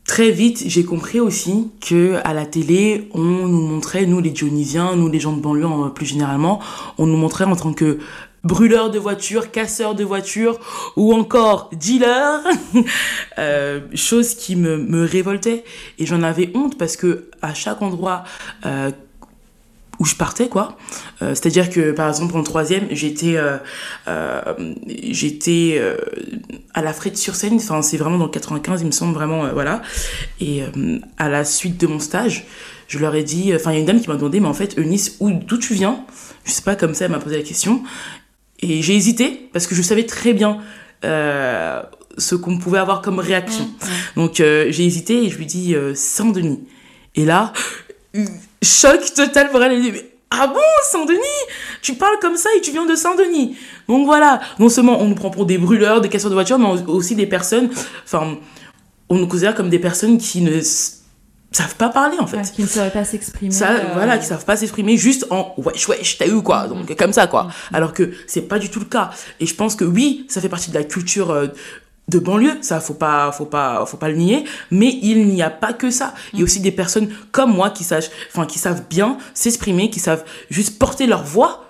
très 0.03 0.31
vite, 0.31 0.63
j'ai 0.65 0.83
compris 0.83 1.19
aussi 1.19 1.69
que 1.79 2.19
à 2.23 2.33
la 2.33 2.47
télé, 2.47 3.07
on 3.13 3.21
nous 3.21 3.61
montrait, 3.61 4.07
nous 4.07 4.19
les 4.19 4.31
Dionysiens, 4.31 4.95
nous 4.95 5.09
les 5.09 5.19
gens 5.19 5.33
de 5.33 5.41
banlieue 5.41 5.67
plus 5.93 6.07
généralement, 6.07 6.59
on 6.97 7.05
nous 7.05 7.17
montrait 7.17 7.45
en 7.45 7.55
tant 7.55 7.71
que 7.71 7.99
brûleurs 8.43 8.89
de 8.89 8.99
voitures, 8.99 9.51
casseurs 9.51 9.95
de 9.95 10.03
voitures 10.03 10.59
ou 10.95 11.13
encore 11.13 11.69
dealers, 11.73 12.41
euh, 13.37 13.81
chose 13.93 14.35
qui 14.35 14.55
me, 14.55 15.05
révoltait 15.05 15.63
et 15.99 16.05
j'en 16.05 16.23
avais 16.23 16.51
honte 16.53 16.77
parce 16.77 16.95
que 16.95 17.29
à 17.41 17.53
chaque 17.53 17.81
endroit 17.81 18.23
euh, 18.65 18.91
où 19.99 20.05
je 20.05 20.15
partais 20.15 20.47
quoi 20.47 20.77
euh, 21.21 21.33
c'est 21.35 21.47
à 21.47 21.49
dire 21.49 21.69
que 21.69 21.91
par 21.91 22.07
exemple 22.07 22.35
en 22.35 22.43
troisième 22.43 22.87
j'étais 22.91 23.37
j'étais 24.87 25.81
à 26.73 26.81
la 26.81 26.93
Frette 26.93 27.17
sur 27.17 27.35
Seine 27.35 27.55
enfin 27.55 27.81
c'est 27.81 27.97
vraiment 27.97 28.17
dans 28.17 28.25
le 28.25 28.31
95 28.31 28.81
il 28.81 28.87
me 28.87 28.91
semble 28.91 29.13
vraiment 29.13 29.47
voilà. 29.53 29.81
Et 30.39 30.63
à 31.17 31.29
la 31.29 31.45
suite 31.45 31.79
de 31.79 31.87
mon 31.87 31.99
stage 31.99 32.45
je 32.87 32.99
leur 32.99 33.15
ai 33.15 33.23
dit 33.23 33.53
enfin 33.55 33.71
il 33.71 33.75
y 33.75 33.77
a 33.77 33.79
une 33.79 33.85
dame 33.85 34.01
qui 34.01 34.09
m'a 34.09 34.15
demandé 34.15 34.39
mais 34.39 34.47
en 34.47 34.53
fait 34.53 34.77
Eunice 34.77 35.17
où 35.19 35.31
d'où 35.31 35.57
tu 35.57 35.73
viens? 35.73 36.03
Je 36.45 36.51
sais 36.51 36.63
pas 36.63 36.75
comme 36.75 36.93
ça 36.93 37.05
elle 37.05 37.11
m'a 37.11 37.19
posé 37.19 37.37
la 37.37 37.43
question 37.43 37.83
et 38.61 38.81
j'ai 38.81 38.95
hésité 38.95 39.49
parce 39.53 39.67
que 39.67 39.75
je 39.75 39.81
savais 39.81 40.05
très 40.05 40.33
bien 40.33 40.59
euh, 41.03 41.81
ce 42.17 42.35
qu'on 42.35 42.57
pouvait 42.57 42.79
avoir 42.79 43.01
comme 43.01 43.19
réaction 43.19 43.69
donc 44.15 44.39
euh, 44.39 44.67
j'ai 44.69 44.85
hésité 44.85 45.25
et 45.25 45.29
je 45.29 45.37
lui 45.37 45.45
dis 45.45 45.75
euh, 45.75 45.93
Saint-Denis 45.95 46.59
et 47.15 47.25
là 47.25 47.53
choc 48.61 49.13
total 49.13 49.49
pour 49.49 49.61
elle. 49.63 49.73
Elle 49.73 49.81
dit, 49.81 49.91
mais, 49.91 50.05
ah 50.29 50.47
bon, 50.47 50.59
Saint-Denis? 50.91 51.19
Tu 51.81 51.95
parles 51.95 52.17
comme 52.21 52.37
ça 52.37 52.49
et 52.57 52.61
tu 52.61 52.71
viens 52.71 52.85
de 52.85 52.95
Saint-Denis. 52.95 53.57
Donc 53.87 54.05
voilà, 54.05 54.39
non 54.59 54.69
seulement 54.69 54.99
on 55.01 55.07
nous 55.07 55.15
prend 55.15 55.29
pour 55.29 55.45
des 55.45 55.57
brûleurs, 55.57 56.01
des 56.01 56.09
casseurs 56.09 56.29
de 56.29 56.35
voitures, 56.35 56.59
mais 56.59 56.67
aussi 56.87 57.15
des 57.15 57.25
personnes, 57.25 57.69
enfin, 58.05 58.37
on 59.09 59.15
nous 59.15 59.27
considère 59.27 59.55
comme 59.55 59.69
des 59.69 59.79
personnes 59.79 60.17
qui 60.17 60.41
ne 60.41 60.61
savent 61.51 61.75
pas 61.75 61.89
parler 61.89 62.17
en 62.19 62.27
fait. 62.27 62.37
Ouais, 62.37 62.43
Qui 62.43 62.61
ne 62.61 62.67
saurait 62.67 62.91
pas 62.91 63.03
s'exprimer. 63.03 63.51
Ça, 63.51 63.71
euh, 63.71 63.83
voilà, 63.93 64.17
qui 64.17 64.25
savent 64.25 64.45
pas 64.45 64.55
s'exprimer 64.55 64.97
juste 64.97 65.25
en 65.29 65.53
wesh 65.57 65.87
wesh, 65.87 66.17
t'as 66.17 66.27
eu 66.27 66.41
quoi, 66.41 66.67
donc 66.67 66.95
comme 66.95 67.13
ça 67.13 67.27
quoi. 67.27 67.49
Alors 67.73 67.93
que 67.93 68.11
c'est 68.27 68.43
pas 68.43 68.59
du 68.59 68.69
tout 68.69 68.79
le 68.79 68.85
cas. 68.85 69.11
Et 69.39 69.45
je 69.45 69.53
pense 69.55 69.75
que 69.75 69.83
oui, 69.83 70.25
ça 70.29 70.41
fait 70.41 70.49
partie 70.49 70.69
de 70.69 70.75
la 70.75 70.83
culture 70.83 71.31
euh, 71.31 71.47
de 72.07 72.19
banlieue, 72.19 72.57
ça 72.61 72.79
faut 72.79 72.93
pas, 72.93 73.31
faut 73.31 73.45
pas, 73.45 73.85
faut 73.85 73.97
pas 73.97 74.09
le 74.09 74.15
nier. 74.15 74.45
Mais 74.69 74.97
il 75.01 75.27
n'y 75.27 75.41
a 75.41 75.49
pas 75.49 75.73
que 75.73 75.89
ça. 75.89 76.13
Il 76.33 76.39
y 76.39 76.41
a 76.41 76.45
aussi 76.45 76.59
des 76.59 76.71
personnes 76.71 77.09
comme 77.31 77.53
moi 77.53 77.69
qui 77.69 77.83
savent, 77.83 78.07
enfin 78.33 78.45
qui 78.45 78.59
savent 78.59 78.83
bien 78.89 79.17
s'exprimer, 79.33 79.89
qui 79.89 79.99
savent 79.99 80.23
juste 80.49 80.79
porter 80.79 81.07
leur 81.07 81.23
voix 81.23 81.65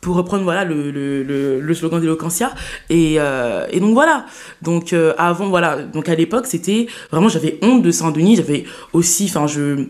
pour 0.00 0.16
reprendre 0.16 0.44
voilà 0.44 0.64
le, 0.64 0.90
le, 0.90 1.60
le, 1.60 1.74
slogan 1.74 2.00
d'Eloquentia. 2.00 2.52
Et, 2.88 3.16
euh, 3.18 3.66
et 3.70 3.80
donc 3.80 3.94
voilà. 3.94 4.26
Donc 4.62 4.92
euh, 4.92 5.12
avant 5.18 5.48
voilà. 5.48 5.82
Donc 5.82 6.08
à 6.08 6.14
l'époque 6.14 6.46
c'était 6.46 6.86
vraiment 7.10 7.28
j'avais 7.28 7.58
honte 7.62 7.82
de 7.82 7.90
Saint-Denis. 7.90 8.36
J'avais 8.36 8.64
aussi 8.92 9.26
enfin 9.28 9.46
je 9.46 9.86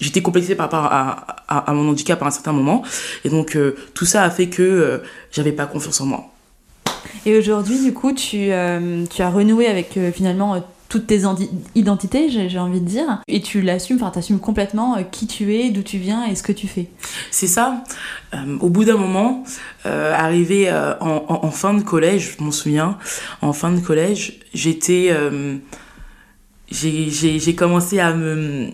j'étais 0.00 0.22
complexée 0.22 0.54
par 0.54 0.70
rapport 0.70 0.86
à, 0.90 1.26
à, 1.48 1.72
mon 1.74 1.90
handicap 1.90 2.22
à 2.22 2.26
un 2.26 2.30
certain 2.30 2.52
moment. 2.52 2.82
Et 3.24 3.28
donc 3.28 3.56
euh, 3.56 3.76
tout 3.94 4.06
ça 4.06 4.22
a 4.22 4.30
fait 4.30 4.48
que 4.48 5.02
j'avais 5.32 5.52
pas 5.52 5.66
confiance 5.66 6.00
en 6.00 6.06
moi. 6.06 6.24
Et 7.26 7.36
aujourd'hui, 7.36 7.82
du 7.82 7.92
coup, 7.92 8.12
tu, 8.12 8.50
tu 9.10 9.22
as 9.22 9.30
renoué 9.30 9.66
avec 9.66 9.98
finalement 10.14 10.62
toutes 10.90 11.06
tes 11.06 11.20
identités, 11.76 12.28
j'ai 12.28 12.58
envie 12.58 12.80
de 12.80 12.86
dire, 12.86 13.22
et 13.28 13.40
tu 13.40 13.62
l'assumes, 13.62 13.96
enfin, 14.02 14.10
t'assumes 14.10 14.40
complètement 14.40 14.96
euh, 14.96 15.02
qui 15.02 15.28
tu 15.28 15.54
es, 15.54 15.70
d'où 15.70 15.82
tu 15.82 15.98
viens 15.98 16.26
et 16.26 16.34
ce 16.34 16.42
que 16.42 16.50
tu 16.50 16.66
fais. 16.66 16.88
C'est 17.30 17.46
ça. 17.46 17.84
Euh, 18.34 18.58
au 18.58 18.68
bout 18.68 18.84
d'un 18.84 18.96
moment, 18.96 19.44
euh, 19.86 20.12
arrivé 20.12 20.68
en, 21.00 21.50
fin 21.52 21.74
de 21.74 21.82
collège, 21.82 22.36
je 22.36 22.44
m'en 22.44 22.50
souviens, 22.50 22.98
en 23.40 23.52
fin 23.52 23.70
de 23.70 23.78
collège, 23.78 24.40
j'étais, 24.52 25.14
j'ai 26.72 27.54
commencé 27.54 28.00
à 28.00 28.12
me, 28.12 28.68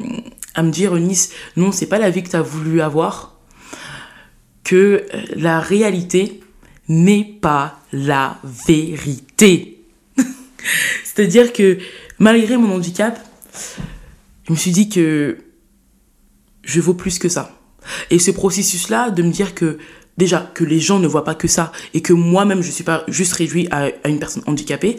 à 0.55 0.63
me 0.63 0.71
dire, 0.71 0.97
Eunice, 0.97 1.33
non, 1.57 1.71
c'est 1.71 1.87
pas 1.87 1.99
la 1.99 2.09
vie 2.09 2.23
que 2.23 2.31
tu 2.31 2.37
as 2.37 2.43
voulu 2.43 2.81
avoir, 2.81 3.37
que 4.65 5.05
la 5.35 5.61
réalité 5.61 6.41
n'est 6.89 7.25
pas 7.43 7.79
la 7.93 8.39
vérité. 8.43 9.83
C'est-à-dire 11.05 11.53
que 11.53 11.79
malgré 12.19 12.57
mon 12.57 12.75
handicap, 12.75 13.19
je 14.45 14.53
me 14.53 14.57
suis 14.57 14.71
dit 14.71 14.89
que 14.89 15.39
je 16.63 16.81
vaux 16.81 16.95
plus 16.95 17.19
que 17.19 17.29
ça. 17.29 17.53
Et 18.11 18.19
ce 18.19 18.31
processus-là, 18.31 19.11
de 19.11 19.23
me 19.23 19.31
dire 19.31 19.55
que 19.55 19.79
déjà 20.17 20.51
que 20.55 20.65
les 20.65 20.81
gens 20.81 20.99
ne 20.99 21.07
voient 21.07 21.25
pas 21.25 21.35
que 21.35 21.49
ça 21.49 21.73
et 21.95 22.03
que 22.03 22.13
moi-même 22.13 22.63
je 22.63 22.71
suis 22.71 22.85
pas 22.85 23.05
juste 23.09 23.35
réduit 23.35 23.69
à, 23.71 23.91
une 24.09 24.19
personne 24.19 24.43
handicapée, 24.47 24.97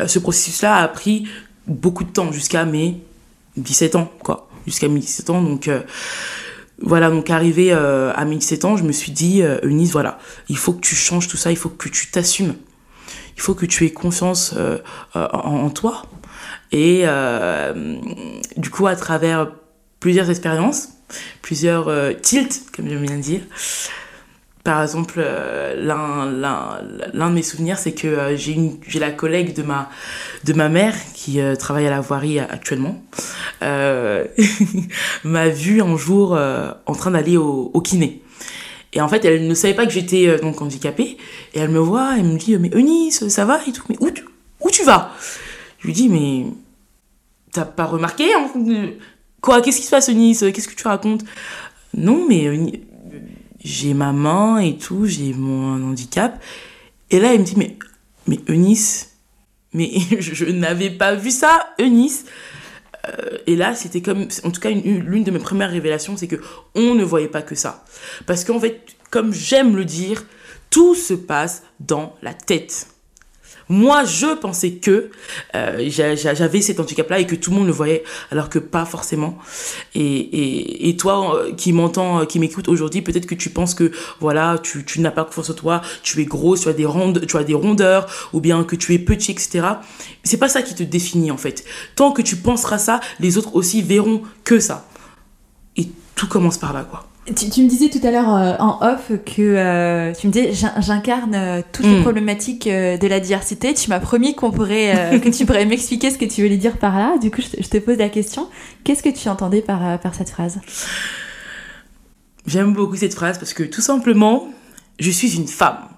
euh, 0.00 0.06
ce 0.06 0.18
processus-là 0.18 0.76
a 0.76 0.88
pris 0.88 1.28
beaucoup 1.66 2.04
de 2.04 2.10
temps 2.10 2.32
jusqu'à 2.32 2.64
mes 2.64 3.00
17 3.56 3.96
ans, 3.96 4.12
quoi. 4.22 4.48
Jusqu'à 4.66 4.88
mes 4.88 4.98
17 4.98 5.30
ans, 5.30 5.42
donc 5.42 5.68
euh, 5.68 5.82
voilà, 6.80 7.08
donc 7.08 7.30
arrivé 7.30 7.72
euh, 7.72 8.12
à 8.14 8.24
mes 8.24 8.36
17 8.36 8.64
ans, 8.64 8.76
je 8.76 8.82
me 8.82 8.92
suis 8.92 9.12
dit, 9.12 9.42
Eunice, 9.62 9.92
voilà, 9.92 10.18
il 10.48 10.58
faut 10.58 10.72
que 10.72 10.80
tu 10.80 10.96
changes 10.96 11.28
tout 11.28 11.36
ça, 11.36 11.52
il 11.52 11.56
faut 11.56 11.68
que 11.68 11.88
tu 11.88 12.10
t'assumes. 12.10 12.54
Il 13.36 13.42
faut 13.42 13.54
que 13.54 13.66
tu 13.66 13.84
aies 13.84 13.92
confiance 13.92 14.54
en, 15.14 15.70
toi. 15.70 16.02
Et 16.72 17.04
du 18.56 18.70
coup, 18.70 18.86
à 18.86 18.96
travers 18.96 19.52
plusieurs 20.00 20.30
expériences, 20.30 20.88
plusieurs 21.42 21.90
tilts, 22.20 22.64
comme 22.74 22.88
j'aime 22.88 23.02
bien 23.02 23.18
dire, 23.18 23.40
par 24.66 24.82
exemple, 24.82 25.14
euh, 25.18 25.76
l'un 25.80 27.30
de 27.30 27.34
mes 27.34 27.42
souvenirs, 27.42 27.78
c'est 27.78 27.92
que 27.92 28.08
euh, 28.08 28.36
j'ai 28.36 28.98
la 28.98 29.12
collègue 29.12 29.54
de 29.54 29.62
ma, 29.62 29.88
de 30.42 30.52
ma 30.54 30.68
mère 30.68 30.92
qui 31.14 31.40
euh, 31.40 31.54
travaille 31.54 31.86
à 31.86 31.90
la 31.90 32.00
voirie 32.00 32.40
actuellement, 32.40 33.00
m'a 33.62 35.48
vu 35.50 35.80
un 35.80 35.96
jour 35.96 36.36
en 36.86 36.94
train 36.96 37.12
d'aller 37.12 37.36
au, 37.36 37.70
au, 37.72 37.80
kiné. 37.80 38.22
Et 38.92 39.00
en 39.00 39.06
fait, 39.06 39.24
elle 39.24 39.46
ne 39.46 39.54
savait 39.54 39.74
pas 39.74 39.86
que 39.86 39.92
j'étais 39.92 40.36
donc 40.38 40.60
handicapée. 40.60 41.16
Et 41.54 41.60
elle 41.60 41.70
me 41.70 41.78
voit, 41.78 42.14
elle 42.18 42.24
me 42.24 42.36
dit 42.36 42.56
Mais 42.58 42.70
Eunice, 42.74 43.28
ça 43.28 43.44
va 43.44 43.60
et 43.68 43.72
tout? 43.72 43.84
Mais 43.88 43.96
où 44.00 44.10
où 44.62 44.70
tu 44.70 44.82
vas? 44.82 45.12
Je 45.78 45.86
lui 45.86 45.92
dis 45.92 46.08
Mais 46.08 46.46
t'as 47.52 47.64
pas 47.64 47.86
remarqué 47.86 48.32
hein, 48.34 48.50
Quoi 49.40 49.62
Qu'est-ce 49.62 49.78
qui 49.78 49.86
se 49.86 49.90
passe, 49.90 50.08
Eunice 50.08 50.40
Qu'est-ce 50.52 50.68
que 50.68 50.74
tu 50.74 50.86
racontes? 50.86 51.24
Non, 51.94 52.26
mais 52.28 52.82
j'ai 53.62 53.94
ma 53.94 54.12
main 54.12 54.58
et 54.58 54.76
tout, 54.76 55.06
j'ai 55.06 55.32
mon 55.32 55.82
handicap. 55.82 56.40
Et 57.10 57.20
là, 57.20 57.32
elle 57.32 57.40
me 57.40 57.44
dit, 57.44 57.54
mais, 57.56 57.76
mais 58.26 58.38
Eunice, 58.48 59.16
mais 59.72 59.90
je, 60.20 60.44
n'avais 60.46 60.90
pas 60.90 61.14
vu 61.14 61.30
ça, 61.30 61.74
Eunice. 61.78 62.26
Euh, 63.08 63.38
et 63.46 63.56
là, 63.56 63.74
c'était 63.74 64.02
comme, 64.02 64.28
en 64.44 64.50
tout 64.50 64.60
cas, 64.60 64.70
l'une 64.70 65.24
de 65.24 65.30
mes 65.30 65.38
premières 65.38 65.70
révélations, 65.70 66.16
c'est 66.16 66.28
que 66.28 66.36
on 66.74 66.94
ne 66.94 67.04
voyait 67.04 67.28
pas 67.28 67.42
que 67.42 67.54
ça. 67.54 67.84
Parce 68.26 68.44
qu'en 68.44 68.60
fait, 68.60 68.96
comme 69.10 69.32
j'aime 69.32 69.76
le 69.76 69.84
dire, 69.84 70.24
tout 70.70 70.94
se 70.94 71.14
passe 71.14 71.62
dans 71.80 72.14
la 72.22 72.34
tête. 72.34 72.88
Moi, 73.68 74.04
je 74.04 74.34
pensais 74.34 74.72
que 74.72 75.10
euh, 75.56 75.88
j'avais 75.88 76.60
cet 76.60 76.78
handicap-là 76.78 77.18
et 77.18 77.26
que 77.26 77.34
tout 77.34 77.50
le 77.50 77.56
monde 77.56 77.66
le 77.66 77.72
voyait, 77.72 78.04
alors 78.30 78.48
que 78.48 78.60
pas 78.60 78.84
forcément. 78.84 79.38
Et, 79.94 80.88
et, 80.88 80.96
toi, 80.96 81.36
euh, 81.36 81.52
qui 81.52 81.72
m'entends, 81.72 82.20
euh, 82.20 82.24
qui 82.26 82.38
m'écoute 82.38 82.68
aujourd'hui, 82.68 83.02
peut-être 83.02 83.26
que 83.26 83.34
tu 83.34 83.50
penses 83.50 83.74
que 83.74 83.90
voilà, 84.20 84.58
tu, 84.62 85.00
n'as 85.00 85.10
pas 85.10 85.24
confiance 85.24 85.50
en 85.50 85.54
toi, 85.54 85.82
tu 86.02 86.20
es 86.20 86.24
grosse, 86.24 86.62
tu 86.62 86.68
as 86.68 86.72
des 86.72 86.86
rondes, 86.86 87.26
tu 87.26 87.36
as 87.36 87.44
des 87.44 87.54
rondeurs, 87.54 88.06
ou 88.32 88.40
bien 88.40 88.62
que 88.62 88.76
tu 88.76 88.94
es 88.94 88.98
petit, 88.98 89.32
etc. 89.32 89.66
C'est 90.22 90.38
pas 90.38 90.48
ça 90.48 90.62
qui 90.62 90.74
te 90.74 90.84
définit 90.84 91.30
en 91.30 91.36
fait. 91.36 91.64
Tant 91.96 92.12
que 92.12 92.22
tu 92.22 92.36
penseras 92.36 92.78
ça, 92.78 93.00
les 93.18 93.36
autres 93.36 93.56
aussi 93.56 93.82
verront 93.82 94.22
que 94.44 94.60
ça. 94.60 94.86
Et 95.76 95.88
tout 96.14 96.28
commence 96.28 96.58
par 96.58 96.72
là, 96.72 96.84
quoi. 96.84 97.06
Tu, 97.34 97.62
me 97.62 97.68
disais 97.68 97.88
tout 97.88 97.98
à 98.06 98.12
l'heure 98.12 98.32
euh, 98.32 98.54
en 98.60 98.78
off 98.86 99.10
que 99.24 99.42
euh, 99.42 100.12
tu 100.12 100.28
me 100.28 100.32
disais 100.32 100.52
j'incarne 100.78 101.34
euh, 101.34 101.62
toutes 101.72 101.84
les 101.84 101.98
mm. 101.98 102.02
problématiques 102.02 102.68
de 102.68 103.06
la 103.06 103.18
diversité. 103.18 103.74
Tu 103.74 103.90
m'as 103.90 103.98
promis 103.98 104.36
qu'on 104.36 104.52
pourrait 104.52 105.20
que 105.24 105.28
tu 105.28 105.44
pourrais 105.44 105.66
m'expliquer 105.66 106.12
ce 106.12 106.18
que 106.18 106.24
tu 106.24 106.42
voulais 106.42 106.56
dire 106.56 106.78
par 106.78 106.96
là. 106.96 107.18
Du 107.18 107.32
coup, 107.32 107.40
je 107.42 107.68
te, 107.68 107.78
pose 107.78 107.98
la 107.98 108.10
question. 108.10 108.48
Qu'est-ce 108.84 109.02
que 109.02 109.08
tu 109.08 109.28
entendais 109.28 109.60
par, 109.60 109.98
par 109.98 110.14
cette 110.14 110.30
phrase? 110.30 110.60
J'aime 112.46 112.72
beaucoup 112.72 112.94
cette 112.94 113.14
phrase 113.14 113.38
parce 113.38 113.54
que 113.54 113.64
tout 113.64 113.80
simplement, 113.80 114.46
je 115.00 115.10
suis 115.10 115.34
une 115.34 115.48
femme. 115.48 115.88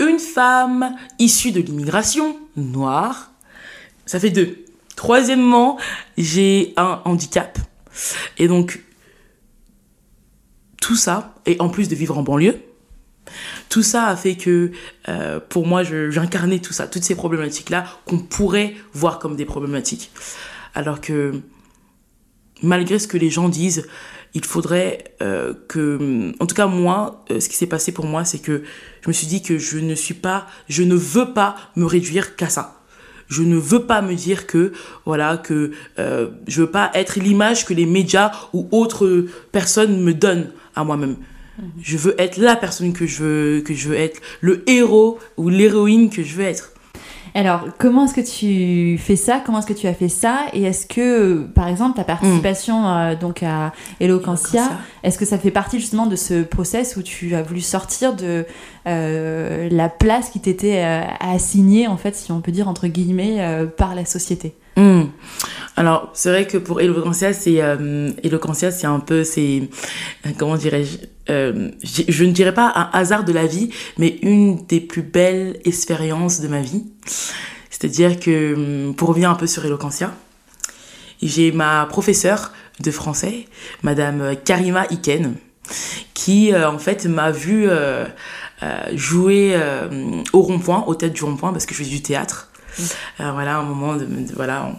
Une 0.00 0.18
femme 0.18 0.96
issue 1.20 1.52
de 1.52 1.60
l'immigration 1.60 2.36
noire. 2.56 3.30
Ça 4.06 4.18
fait 4.18 4.30
deux. 4.30 4.64
Troisièmement, 4.96 5.78
j'ai 6.18 6.74
un 6.76 7.00
handicap. 7.04 7.58
Et 8.38 8.48
donc, 8.48 8.80
tout 10.86 10.94
ça, 10.94 11.34
et 11.46 11.56
en 11.58 11.68
plus 11.68 11.88
de 11.88 11.96
vivre 11.96 12.16
en 12.16 12.22
banlieue, 12.22 12.60
tout 13.68 13.82
ça 13.82 14.06
a 14.06 14.14
fait 14.14 14.36
que 14.36 14.70
euh, 15.08 15.40
pour 15.40 15.66
moi, 15.66 15.82
j'incarnais 15.82 16.60
tout 16.60 16.72
ça, 16.72 16.86
toutes 16.86 17.02
ces 17.02 17.16
problématiques-là 17.16 17.86
qu'on 18.04 18.20
pourrait 18.20 18.72
voir 18.92 19.18
comme 19.18 19.34
des 19.34 19.44
problématiques. 19.44 20.12
Alors 20.76 21.00
que 21.00 21.40
malgré 22.62 23.00
ce 23.00 23.08
que 23.08 23.16
les 23.16 23.30
gens 23.30 23.48
disent, 23.48 23.88
il 24.34 24.44
faudrait 24.44 25.16
euh, 25.22 25.54
que, 25.66 26.32
en 26.38 26.46
tout 26.46 26.54
cas 26.54 26.68
moi, 26.68 27.24
euh, 27.32 27.40
ce 27.40 27.48
qui 27.48 27.56
s'est 27.56 27.66
passé 27.66 27.90
pour 27.90 28.06
moi, 28.06 28.24
c'est 28.24 28.38
que 28.38 28.62
je 29.02 29.08
me 29.08 29.12
suis 29.12 29.26
dit 29.26 29.42
que 29.42 29.58
je 29.58 29.78
ne 29.78 29.96
suis 29.96 30.14
pas, 30.14 30.46
je 30.68 30.84
ne 30.84 30.94
veux 30.94 31.32
pas 31.32 31.56
me 31.74 31.84
réduire 31.84 32.36
qu'à 32.36 32.48
ça. 32.48 32.74
Je 33.26 33.42
ne 33.42 33.56
veux 33.56 33.86
pas 33.86 34.02
me 34.02 34.14
dire 34.14 34.46
que 34.46 34.72
voilà 35.04 35.36
que 35.36 35.72
je 35.98 36.60
veux 36.60 36.70
pas 36.70 36.92
être 36.94 37.18
l'image 37.18 37.64
que 37.64 37.74
les 37.74 37.84
médias 37.84 38.30
ou 38.52 38.68
autres 38.70 39.26
personnes 39.50 40.00
me 40.00 40.14
donnent 40.14 40.52
à 40.76 40.84
moi-même. 40.84 41.16
Je 41.80 41.96
veux 41.96 42.20
être 42.20 42.36
la 42.36 42.54
personne 42.54 42.92
que 42.92 43.06
je 43.06 43.22
veux, 43.22 43.60
que 43.62 43.74
je 43.74 43.88
veux 43.88 43.96
être, 43.96 44.20
le 44.40 44.62
héros 44.68 45.18
ou 45.36 45.48
l'héroïne 45.48 46.10
que 46.10 46.22
je 46.22 46.36
veux 46.36 46.44
être. 46.44 46.72
Alors, 47.34 47.66
comment 47.78 48.06
est-ce 48.06 48.14
que 48.14 48.20
tu 48.22 48.96
fais 48.96 49.16
ça? 49.16 49.42
Comment 49.44 49.58
est-ce 49.58 49.66
que 49.66 49.74
tu 49.74 49.86
as 49.86 49.92
fait 49.92 50.08
ça? 50.08 50.46
Et 50.54 50.62
est-ce 50.62 50.86
que, 50.86 51.42
par 51.54 51.68
exemple, 51.68 51.96
ta 51.96 52.04
participation 52.04 52.80
mm. 52.80 52.86
euh, 52.86 53.14
donc 53.14 53.42
à 53.42 53.72
Eloquentia, 54.00 54.70
est-ce 55.02 55.18
que 55.18 55.26
ça 55.26 55.38
fait 55.38 55.50
partie 55.50 55.78
justement 55.78 56.06
de 56.06 56.16
ce 56.16 56.42
process 56.42 56.96
où 56.96 57.02
tu 57.02 57.34
as 57.34 57.42
voulu 57.42 57.60
sortir 57.60 58.16
de 58.16 58.46
euh, 58.86 59.68
la 59.70 59.90
place 59.90 60.30
qui 60.30 60.40
t'était 60.40 60.82
euh, 60.82 61.02
assignée, 61.20 61.86
en 61.88 61.98
fait, 61.98 62.16
si 62.16 62.32
on 62.32 62.40
peut 62.40 62.52
dire 62.52 62.68
entre 62.68 62.86
guillemets, 62.86 63.66
par 63.76 63.94
la 63.94 64.06
société? 64.06 64.54
Mm. 64.76 65.04
Alors, 65.78 66.10
c'est 66.14 66.30
vrai 66.30 66.46
que 66.46 66.56
pour 66.56 66.80
Eloquentia, 66.80 67.34
c'est 67.34 67.60
c'est 68.70 68.86
un 68.86 69.00
peu, 69.00 69.24
c'est 69.24 69.68
comment 70.38 70.56
dirais-je 70.56 70.96
je 71.28 72.24
ne 72.24 72.30
dirais 72.30 72.54
pas 72.54 72.72
un 72.74 72.98
hasard 72.98 73.24
de 73.24 73.32
la 73.32 73.46
vie, 73.46 73.70
mais 73.98 74.18
une 74.22 74.64
des 74.66 74.80
plus 74.80 75.02
belles 75.02 75.58
expériences 75.64 76.40
de 76.40 76.48
ma 76.48 76.60
vie. 76.60 76.84
C'est-à-dire 77.70 78.18
que, 78.18 78.54
hum, 78.54 78.94
pour 78.94 79.08
revenir 79.08 79.30
un 79.30 79.34
peu 79.34 79.46
sur 79.46 79.64
Eloquentia, 79.66 80.14
j'ai 81.22 81.52
ma 81.52 81.86
professeure 81.86 82.52
de 82.80 82.90
français, 82.90 83.46
Madame 83.82 84.36
Karima 84.44 84.86
Iken, 84.90 85.34
qui 86.14 86.52
euh, 86.52 86.70
en 86.70 86.78
fait 86.78 87.06
m'a 87.06 87.30
vu 87.30 87.66
euh, 87.68 88.04
euh, 88.62 88.82
jouer 88.94 89.58
au 90.32 90.40
rond-point, 90.40 90.84
au 90.86 90.94
tête 90.94 91.12
du 91.12 91.24
rond-point, 91.24 91.52
parce 91.52 91.66
que 91.66 91.74
je 91.74 91.78
faisais 91.78 91.90
du 91.90 92.02
théâtre. 92.02 92.50
Mmh. 92.78 92.82
voilà, 93.32 93.56
un 93.58 93.62
moment 93.62 93.96
de, 93.96 94.06
voilà, 94.34 94.72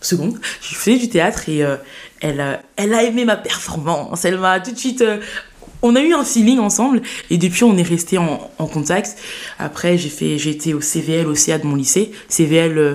seconde, 0.00 0.38
je 0.62 0.74
faisais 0.74 0.98
du 0.98 1.08
théâtre 1.08 1.48
et 1.48 1.58
elle, 2.20 2.60
elle 2.76 2.94
a 2.94 3.02
aimé 3.02 3.24
ma 3.24 3.36
performance. 3.36 4.24
Elle 4.24 4.38
m'a 4.38 4.60
tout 4.60 4.72
de 4.72 4.78
suite 4.78 5.04
on 5.82 5.96
a 5.96 6.00
eu 6.00 6.12
un 6.12 6.24
feeling 6.24 6.58
ensemble 6.58 7.02
et 7.30 7.38
depuis 7.38 7.64
on 7.64 7.76
est 7.76 7.82
resté 7.82 8.18
en, 8.18 8.38
contact. 8.58 9.16
Après 9.58 9.98
j'ai 9.98 10.08
fait 10.08 10.38
j'ai 10.38 10.50
été 10.50 10.74
au 10.74 10.80
CVL 10.80 11.26
au 11.26 11.34
CA 11.34 11.58
de 11.58 11.66
mon 11.66 11.76
lycée, 11.76 12.12
CVL 12.28 12.78
euh, 12.78 12.94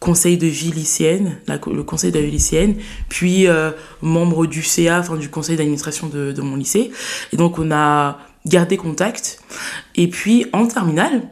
conseil 0.00 0.36
de 0.36 0.46
vie 0.46 0.72
lycéenne, 0.72 1.38
le 1.48 1.82
conseil 1.82 2.12
de 2.12 2.18
vie 2.18 2.30
lycéenne, 2.30 2.76
puis 3.08 3.46
euh, 3.46 3.70
membre 4.02 4.46
du 4.46 4.62
CA, 4.62 5.00
enfin 5.00 5.16
du 5.16 5.30
conseil 5.30 5.56
d'administration 5.56 6.08
de, 6.08 6.40
mon 6.42 6.56
lycée. 6.56 6.90
Et 7.32 7.36
donc 7.36 7.58
on 7.58 7.70
a 7.70 8.18
gardé 8.44 8.76
contact. 8.76 9.40
Et 9.94 10.08
puis 10.08 10.46
en 10.52 10.66
terminale, 10.66 11.22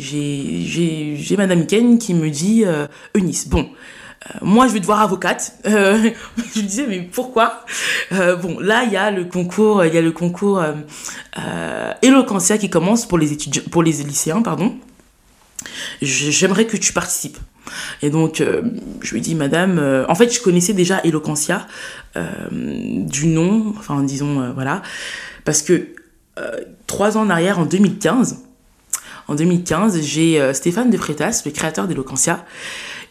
j'ai 0.00 1.36
Madame 1.36 1.66
Ken 1.66 1.98
qui 1.98 2.14
me 2.14 2.30
dit 2.30 2.64
euh, 2.64 2.86
Eunice, 3.14 3.48
bon, 3.48 3.68
euh, 4.26 4.38
moi 4.42 4.66
je 4.66 4.72
vais 4.72 4.80
devoir 4.80 5.00
avocate. 5.00 5.54
Euh, 5.66 6.10
je 6.36 6.60
lui 6.60 6.66
disais 6.66 6.86
mais 6.88 7.00
pourquoi? 7.00 7.64
Bon 8.10 8.58
là 8.58 8.84
il 8.84 8.92
y 8.92 8.96
a 8.96 9.10
le 9.10 9.24
concours, 9.24 9.84
il 9.84 9.94
y 9.94 9.98
a 9.98 10.02
le 10.02 10.12
concours 10.12 10.62
euh 10.62 12.56
qui 12.58 12.70
commence 12.70 13.06
pour 13.06 13.18
les 13.18 13.32
étudiants, 13.32 13.62
pour 13.70 13.82
les 13.82 13.92
lycéens 13.92 14.42
pardon. 14.42 14.76
J'aimerais 16.00 16.66
que 16.66 16.76
tu 16.76 16.92
participes. 16.92 17.38
Et 18.02 18.10
donc 18.10 18.42
je 19.00 19.14
lui 19.14 19.20
dis 19.20 19.34
madame, 19.34 20.04
en 20.08 20.14
fait 20.14 20.34
je 20.34 20.40
connaissais 20.40 20.72
déjà 20.72 21.00
Eloquentia 21.04 21.66
du 22.50 23.26
nom, 23.26 23.74
enfin 23.78 24.02
disons 24.02 24.52
voilà, 24.52 24.82
parce 25.44 25.62
que 25.62 25.88
trois 26.86 27.16
ans 27.16 27.22
en 27.22 27.30
arrière 27.30 27.58
en 27.58 27.66
2015 27.66 28.49
en 29.30 29.36
2015, 29.36 30.02
j'ai 30.02 30.52
Stéphane 30.52 30.90
De 30.90 30.96
Freitas, 30.96 31.42
le 31.46 31.52
créateur 31.52 31.86
d'Eloquentia, 31.86 32.44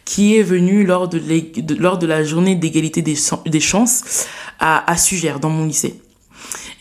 qui 0.04 0.36
est 0.36 0.42
venu 0.42 0.84
lors 0.84 1.08
de, 1.08 2.06
la 2.06 2.22
journée 2.24 2.56
d'égalité 2.56 3.00
des, 3.00 3.16
des 3.46 3.60
chances 3.60 4.26
à, 4.58 4.90
à 4.90 4.96
Sugère, 4.98 5.40
dans 5.40 5.48
mon 5.48 5.64
lycée. 5.64 5.98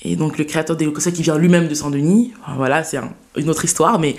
Et 0.03 0.15
donc 0.15 0.37
le 0.37 0.45
créateur 0.45 0.77
d'Eloquentia 0.77 1.11
qui 1.11 1.23
vient 1.23 1.37
lui-même 1.37 1.67
de 1.67 1.73
Saint-Denis, 1.73 2.31
voilà, 2.55 2.83
c'est 2.83 2.97
une 3.35 3.49
autre 3.49 3.65
histoire, 3.65 3.99
mais 3.99 4.15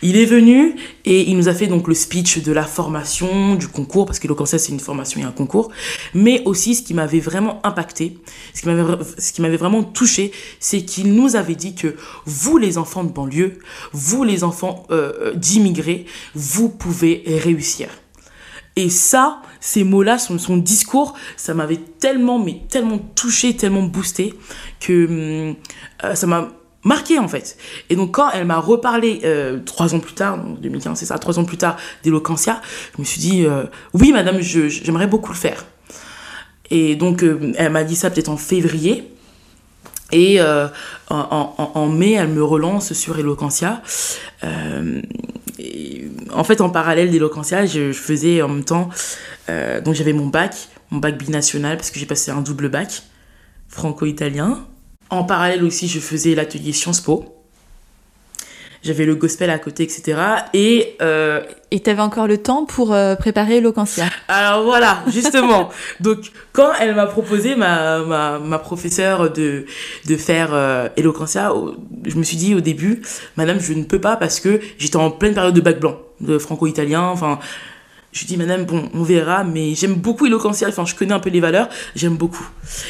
il 0.00 0.16
est 0.16 0.24
venu 0.24 0.74
et 1.04 1.28
il 1.28 1.36
nous 1.36 1.48
a 1.48 1.54
fait 1.54 1.66
donc 1.66 1.86
le 1.86 1.94
speech 1.94 2.42
de 2.42 2.50
la 2.50 2.62
formation, 2.62 3.54
du 3.54 3.68
concours, 3.68 4.06
parce 4.06 4.18
qu'Eloquentia 4.20 4.58
c'est 4.58 4.72
une 4.72 4.80
formation 4.80 5.20
et 5.20 5.24
un 5.24 5.30
concours, 5.30 5.70
mais 6.14 6.42
aussi 6.46 6.74
ce 6.74 6.82
qui 6.82 6.94
m'avait 6.94 7.20
vraiment 7.20 7.60
impacté, 7.62 8.16
ce 8.54 8.62
qui 8.62 8.68
m'avait, 8.68 9.04
ce 9.18 9.32
qui 9.32 9.42
m'avait 9.42 9.58
vraiment 9.58 9.82
touché, 9.82 10.32
c'est 10.60 10.82
qu'il 10.82 11.12
nous 11.12 11.36
avait 11.36 11.56
dit 11.56 11.74
que 11.74 11.96
vous 12.24 12.56
les 12.56 12.78
enfants 12.78 13.04
de 13.04 13.12
banlieue, 13.12 13.58
vous 13.92 14.24
les 14.24 14.44
enfants 14.44 14.86
euh, 14.90 15.34
d'immigrés, 15.34 16.06
vous 16.34 16.70
pouvez 16.70 17.22
réussir. 17.26 17.88
Et 18.76 18.88
ça, 18.88 19.42
ces 19.60 19.84
mots-là, 19.84 20.18
son, 20.18 20.38
son 20.38 20.56
discours, 20.56 21.14
ça 21.36 21.54
m'avait 21.54 21.80
tellement, 21.98 22.38
mais 22.38 22.62
tellement 22.68 22.98
touché, 22.98 23.56
tellement 23.56 23.82
boosté, 23.82 24.34
que 24.80 25.06
hum, 25.50 25.56
euh, 26.04 26.14
ça 26.14 26.26
m'a 26.26 26.48
marqué 26.84 27.18
en 27.18 27.28
fait. 27.28 27.56
Et 27.90 27.96
donc 27.96 28.14
quand 28.14 28.30
elle 28.30 28.46
m'a 28.46 28.58
reparlé 28.58 29.20
euh, 29.24 29.58
trois 29.64 29.94
ans 29.94 30.00
plus 30.00 30.14
tard, 30.14 30.38
donc 30.38 30.60
2015 30.60 30.98
c'est 30.98 31.06
ça, 31.06 31.18
trois 31.18 31.38
ans 31.38 31.44
plus 31.44 31.56
tard 31.56 31.76
d'Eloquentia, 32.04 32.60
je 32.96 33.00
me 33.00 33.04
suis 33.04 33.20
dit, 33.20 33.44
euh, 33.44 33.64
oui 33.94 34.12
madame, 34.12 34.40
j'aimerais 34.40 35.06
beaucoup 35.06 35.32
le 35.32 35.38
faire. 35.38 35.64
Et 36.70 36.96
donc 36.96 37.24
elle 37.56 37.72
m'a 37.72 37.84
dit 37.84 37.96
ça 37.96 38.10
peut-être 38.10 38.28
en 38.28 38.36
février. 38.36 39.10
Et 40.10 40.40
en, 40.40 40.70
en, 41.10 41.86
mai, 41.88 42.12
elle 42.12 42.28
me 42.28 42.42
relance 42.42 42.94
sur 42.94 43.18
Eloquentia 43.18 43.82
en 46.32 46.44
fait, 46.44 46.60
en 46.60 46.70
parallèle 46.70 47.10
d'Eloquentia, 47.10 47.66
je, 47.66 47.92
je, 47.92 47.98
faisais 47.98 48.42
en 48.42 48.48
même 48.48 48.64
temps. 48.64 48.88
Euh, 49.48 49.80
donc, 49.80 49.94
j'avais 49.94 50.12
mon 50.12 50.26
bac, 50.26 50.54
mon 50.90 50.98
bac 50.98 51.16
binational, 51.16 51.76
parce 51.76 51.90
que 51.90 51.98
j'ai 51.98 52.06
passé 52.06 52.30
un 52.30 52.40
double 52.40 52.68
bac 52.68 53.02
franco-italien. 53.68 54.66
En 55.10 55.24
parallèle 55.24 55.64
aussi, 55.64 55.88
je 55.88 56.00
faisais 56.00 56.34
l'atelier 56.34 56.72
Sciences 56.72 57.00
Po. 57.00 57.38
J'avais 58.82 59.04
le 59.04 59.16
gospel 59.16 59.50
à 59.50 59.58
côté, 59.58 59.82
etc. 59.82 60.18
Et 60.54 60.96
euh, 61.02 61.42
et 61.70 61.80
t'avais 61.80 62.00
encore 62.00 62.28
le 62.28 62.38
temps 62.38 62.64
pour 62.64 62.94
euh, 62.94 63.16
préparer 63.16 63.56
Eloquentia. 63.56 64.04
Alors 64.28 64.64
voilà, 64.64 65.02
justement. 65.08 65.70
Donc 66.00 66.30
quand 66.52 66.70
elle 66.80 66.94
m'a 66.94 67.06
proposé 67.06 67.56
ma, 67.56 67.98
ma, 68.00 68.38
ma 68.38 68.58
professeure 68.58 69.32
de 69.32 69.66
de 70.06 70.16
faire 70.16 70.50
euh, 70.52 70.88
Eloquentia, 70.96 71.52
je 72.06 72.16
me 72.16 72.22
suis 72.22 72.36
dit 72.36 72.54
au 72.54 72.60
début, 72.60 73.02
madame, 73.36 73.58
je 73.58 73.72
ne 73.72 73.82
peux 73.82 74.00
pas 74.00 74.16
parce 74.16 74.38
que 74.38 74.60
j'étais 74.78 74.96
en 74.96 75.10
pleine 75.10 75.34
période 75.34 75.54
de 75.54 75.60
bac 75.60 75.80
blanc, 75.80 75.98
de 76.20 76.38
franco-italien, 76.38 77.02
enfin 77.02 77.38
je 78.12 78.24
dis, 78.24 78.36
madame, 78.36 78.64
bon, 78.64 78.88
on 78.94 79.02
verra, 79.02 79.44
mais 79.44 79.74
j'aime 79.74 79.94
beaucoup 79.94 80.26
Eloquentia, 80.26 80.68
enfin, 80.68 80.84
je 80.86 80.94
connais 80.94 81.12
un 81.12 81.20
peu 81.20 81.30
les 81.30 81.40
valeurs, 81.40 81.68
j'aime 81.94 82.16
beaucoup. 82.16 82.48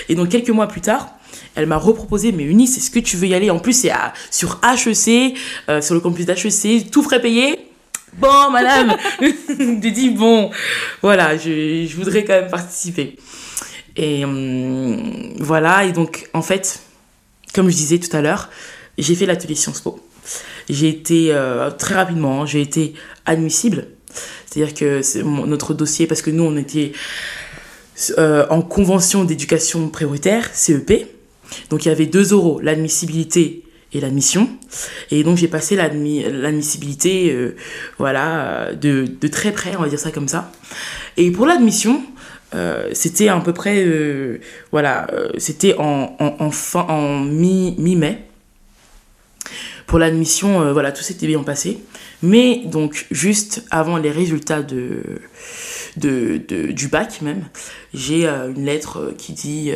Et 0.08 0.14
donc, 0.14 0.28
quelques 0.28 0.50
mois 0.50 0.68
plus 0.68 0.80
tard, 0.80 1.08
elle 1.54 1.66
m'a 1.66 1.76
reproposé, 1.76 2.32
mais 2.32 2.44
Eunice, 2.44 2.76
est-ce 2.76 2.90
que 2.90 3.00
tu 3.00 3.16
veux 3.16 3.26
y 3.26 3.34
aller? 3.34 3.50
En 3.50 3.58
plus, 3.58 3.72
c'est 3.72 3.92
sur 4.30 4.60
HEC, 4.62 5.36
euh, 5.68 5.80
sur 5.80 5.94
le 5.94 6.00
campus 6.00 6.24
d'HEC, 6.24 6.90
tout 6.90 7.02
frais 7.02 7.20
payé? 7.20 7.68
Bon, 8.16 8.50
madame, 8.50 8.96
j'ai 9.20 9.90
dit, 9.90 10.10
bon, 10.10 10.50
voilà, 11.02 11.36
je, 11.36 11.86
je, 11.88 11.96
voudrais 11.96 12.24
quand 12.24 12.34
même 12.34 12.50
participer. 12.50 13.16
Et 13.96 14.24
hum, 14.24 15.34
voilà, 15.40 15.84
et 15.84 15.92
donc, 15.92 16.28
en 16.32 16.42
fait, 16.42 16.80
comme 17.54 17.68
je 17.68 17.76
disais 17.76 17.98
tout 17.98 18.16
à 18.16 18.20
l'heure, 18.20 18.48
j'ai 18.96 19.14
fait 19.14 19.26
l'atelier 19.26 19.56
Sciences 19.56 19.80
Po. 19.80 20.00
J'ai 20.68 20.88
été, 20.88 21.28
euh, 21.32 21.70
très 21.70 21.94
rapidement, 21.94 22.46
j'ai 22.46 22.60
été 22.60 22.94
admissible. 23.24 23.88
C'est-à-dire 24.46 24.74
que 24.74 25.46
notre 25.46 25.74
dossier, 25.74 26.06
parce 26.06 26.22
que 26.22 26.30
nous, 26.30 26.44
on 26.44 26.56
était 26.56 26.92
euh, 28.18 28.46
en 28.50 28.62
convention 28.62 29.24
d'éducation 29.24 29.88
prioritaire, 29.88 30.50
CEP. 30.52 31.06
Donc 31.70 31.84
il 31.84 31.88
y 31.88 31.90
avait 31.90 32.06
2 32.06 32.32
euros 32.32 32.60
l'admissibilité 32.62 33.64
et 33.92 34.00
l'admission. 34.00 34.48
Et 35.10 35.22
donc 35.22 35.38
j'ai 35.38 35.48
passé 35.48 35.76
l'admissibilité 35.76 37.32
euh, 37.32 37.56
voilà, 37.98 38.70
de, 38.74 39.06
de, 39.20 39.28
très 39.28 39.52
près, 39.52 39.74
on 39.76 39.82
va 39.82 39.88
dire 39.88 39.98
ça 39.98 40.10
comme 40.10 40.28
ça. 40.28 40.52
Et 41.16 41.30
pour 41.30 41.46
l'admission, 41.46 42.02
c'était 42.92 43.28
à 43.28 43.38
peu 43.40 43.52
près, 43.52 43.86
voilà, 44.72 45.06
c'était 45.36 45.74
en, 45.78 46.16
en, 46.18 46.50
en, 46.74 47.20
mi-mai. 47.20 47.74
Mi 47.78 47.96
pour 49.88 49.98
l'admission, 49.98 50.62
euh, 50.62 50.72
voilà, 50.72 50.92
tout 50.92 51.02
s'était 51.02 51.26
bien 51.26 51.42
passé. 51.42 51.82
Mais 52.22 52.62
donc, 52.64 53.06
juste 53.10 53.64
avant 53.72 53.96
les 53.96 54.12
résultats 54.12 54.62
de, 54.62 55.02
de, 55.96 56.40
de 56.46 56.70
du 56.70 56.86
bac 56.86 57.20
même, 57.22 57.44
j'ai 57.92 58.26
une 58.26 58.64
lettre 58.64 59.12
qui 59.18 59.32
dit 59.32 59.72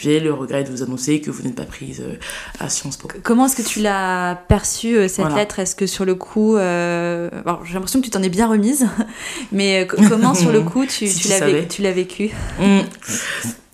j'ai 0.00 0.20
le 0.20 0.32
regret 0.32 0.64
de 0.64 0.70
vous 0.70 0.82
annoncer 0.82 1.20
que 1.20 1.30
vous 1.30 1.42
n'êtes 1.42 1.54
pas 1.54 1.64
prise 1.64 2.02
euh, 2.06 2.14
à 2.60 2.68
Sciences 2.68 2.96
Po. 2.96 3.08
Comment 3.22 3.46
est-ce 3.46 3.56
que 3.56 3.66
tu 3.66 3.80
l'as 3.80 4.38
perçue, 4.48 4.96
euh, 4.96 5.08
cette 5.08 5.20
voilà. 5.20 5.36
lettre? 5.36 5.58
Est-ce 5.58 5.74
que 5.74 5.86
sur 5.86 6.04
le 6.04 6.14
coup, 6.14 6.56
euh... 6.56 7.28
j'ai 7.64 7.74
l'impression 7.74 8.00
que 8.00 8.04
tu 8.04 8.10
t'en 8.10 8.22
es 8.22 8.28
bien 8.28 8.46
remise, 8.46 8.86
mais 9.52 9.82
euh, 9.82 9.96
comment 10.08 10.34
sur 10.34 10.52
le 10.52 10.60
coup 10.62 10.86
tu, 10.86 11.08
si 11.08 11.28
tu 11.68 11.82
l'as 11.82 11.92
vécu? 11.92 12.30
Mmh. 12.60 12.80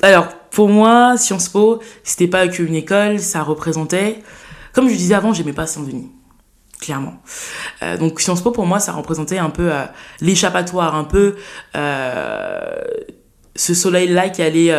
Alors, 0.02 0.28
pour 0.50 0.68
moi, 0.68 1.16
Sciences 1.16 1.48
Po, 1.48 1.80
c'était 2.04 2.28
pas 2.28 2.48
qu'une 2.48 2.74
école, 2.74 3.18
ça 3.18 3.42
représentait, 3.42 4.22
comme 4.74 4.88
je 4.88 4.94
disais 4.94 5.14
avant, 5.14 5.32
j'aimais 5.32 5.52
pas 5.52 5.66
Saint-Denis 5.66 6.10
clairement. 6.80 7.14
Euh, 7.82 7.96
donc 7.96 8.20
Sciences 8.20 8.42
Po 8.42 8.50
pour 8.50 8.66
moi 8.66 8.78
ça 8.78 8.92
représentait 8.92 9.38
un 9.38 9.48
peu 9.48 9.72
euh, 9.72 9.84
l'échappatoire, 10.20 10.94
un 10.94 11.04
peu 11.04 11.36
euh, 11.76 12.74
ce 13.56 13.72
soleil-là 13.72 14.28
qui 14.28 14.42
allait 14.42 14.72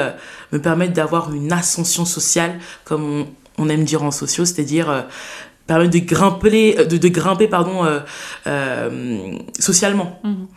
me 0.51 0.59
permettre 0.59 0.93
d'avoir 0.93 1.33
une 1.33 1.51
ascension 1.51 2.05
sociale, 2.05 2.59
comme 2.83 3.03
on, 3.03 3.27
on 3.57 3.69
aime 3.69 3.85
dire 3.85 4.03
en 4.03 4.11
sociaux, 4.11 4.45
c'est-à-dire 4.45 5.05
permettre 5.67 5.91
de 5.91 5.99
grimper, 5.99 6.85
de, 6.85 6.97
de 6.97 7.07
grimper 7.07 7.47
pardon, 7.47 7.85
euh, 7.85 7.99
euh 8.47 9.37
socialement. 9.59 10.19
Mm 10.23 10.31
-hmm. 10.31 10.47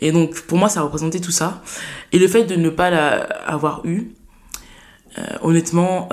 Et 0.00 0.12
donc, 0.12 0.40
pour 0.42 0.58
moi, 0.58 0.68
ça 0.68 0.82
représentait 0.82 1.20
tout 1.20 1.32
ça. 1.32 1.62
Et 2.12 2.18
le 2.18 2.28
fait 2.28 2.44
de 2.44 2.56
ne 2.56 2.70
pas 2.70 2.90
l'avoir 2.90 3.80
eu, 3.84 3.98
euh, 5.18 5.22
honnêtement, 5.42 6.08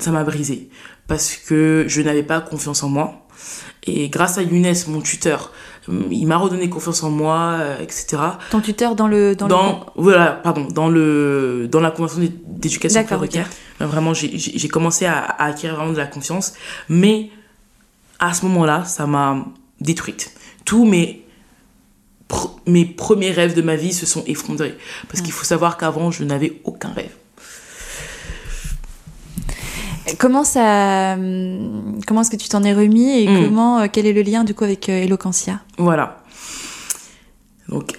ça 0.00 0.10
m'a 0.10 0.24
brisé. 0.24 0.68
Parce 1.06 1.36
que 1.36 1.84
je 1.86 2.00
n'avais 2.02 2.22
pas 2.22 2.40
confiance 2.40 2.82
en 2.82 2.88
moi. 2.88 3.26
Et 3.86 4.08
grâce 4.08 4.38
à 4.38 4.42
Younes, 4.42 4.72
mon 4.88 5.00
tuteur, 5.02 5.52
il 5.88 6.26
m'a 6.26 6.36
redonné 6.36 6.70
confiance 6.70 7.02
en 7.02 7.10
moi, 7.10 7.56
euh, 7.60 7.78
etc. 7.80 8.22
Ton 8.50 8.60
tuteur 8.60 8.94
dans 8.94 9.06
le 9.06 9.36
dans, 9.36 9.48
dans 9.48 9.72
le... 9.96 10.02
voilà 10.02 10.32
pardon 10.32 10.66
dans 10.68 10.88
le 10.88 11.68
dans 11.70 11.80
la 11.80 11.90
convention 11.90 12.22
d'éducation. 12.46 13.04
Okay. 13.10 13.42
Vraiment 13.80 14.14
j'ai 14.14 14.68
commencé 14.68 15.04
à, 15.04 15.18
à, 15.18 15.46
acquérir 15.46 15.76
vraiment 15.76 15.92
de 15.92 15.98
la 15.98 16.06
confiance, 16.06 16.54
mais 16.88 17.30
à 18.18 18.32
ce 18.32 18.46
moment-là 18.46 18.84
ça 18.84 19.06
m'a 19.06 19.44
détruite. 19.80 20.32
Tous 20.64 20.86
mes 20.86 21.26
pr 22.28 22.48
mes 22.66 22.86
premiers 22.86 23.30
rêves 23.32 23.54
de 23.54 23.60
ma 23.60 23.76
vie 23.76 23.92
se 23.92 24.06
sont 24.06 24.24
effondrés 24.26 24.78
parce 25.08 25.20
mmh. 25.20 25.24
qu'il 25.24 25.32
faut 25.32 25.44
savoir 25.44 25.76
qu'avant 25.76 26.10
je 26.10 26.24
n'avais 26.24 26.60
aucun 26.64 26.92
rêve. 26.92 27.14
Comment 30.18 30.44
ça, 30.44 31.16
comment 31.16 32.20
est-ce 32.20 32.30
que 32.30 32.36
tu 32.36 32.48
t'en 32.48 32.62
es 32.62 32.74
remis 32.74 33.22
et 33.22 33.26
mmh. 33.26 33.44
comment, 33.44 33.88
quel 33.88 34.06
est 34.06 34.12
le 34.12 34.22
lien 34.22 34.44
du 34.44 34.54
coup 34.54 34.64
avec 34.64 34.88
euh, 34.88 35.02
Eloquentia? 35.02 35.60
Voilà. 35.78 36.22
Donc, 37.68 37.98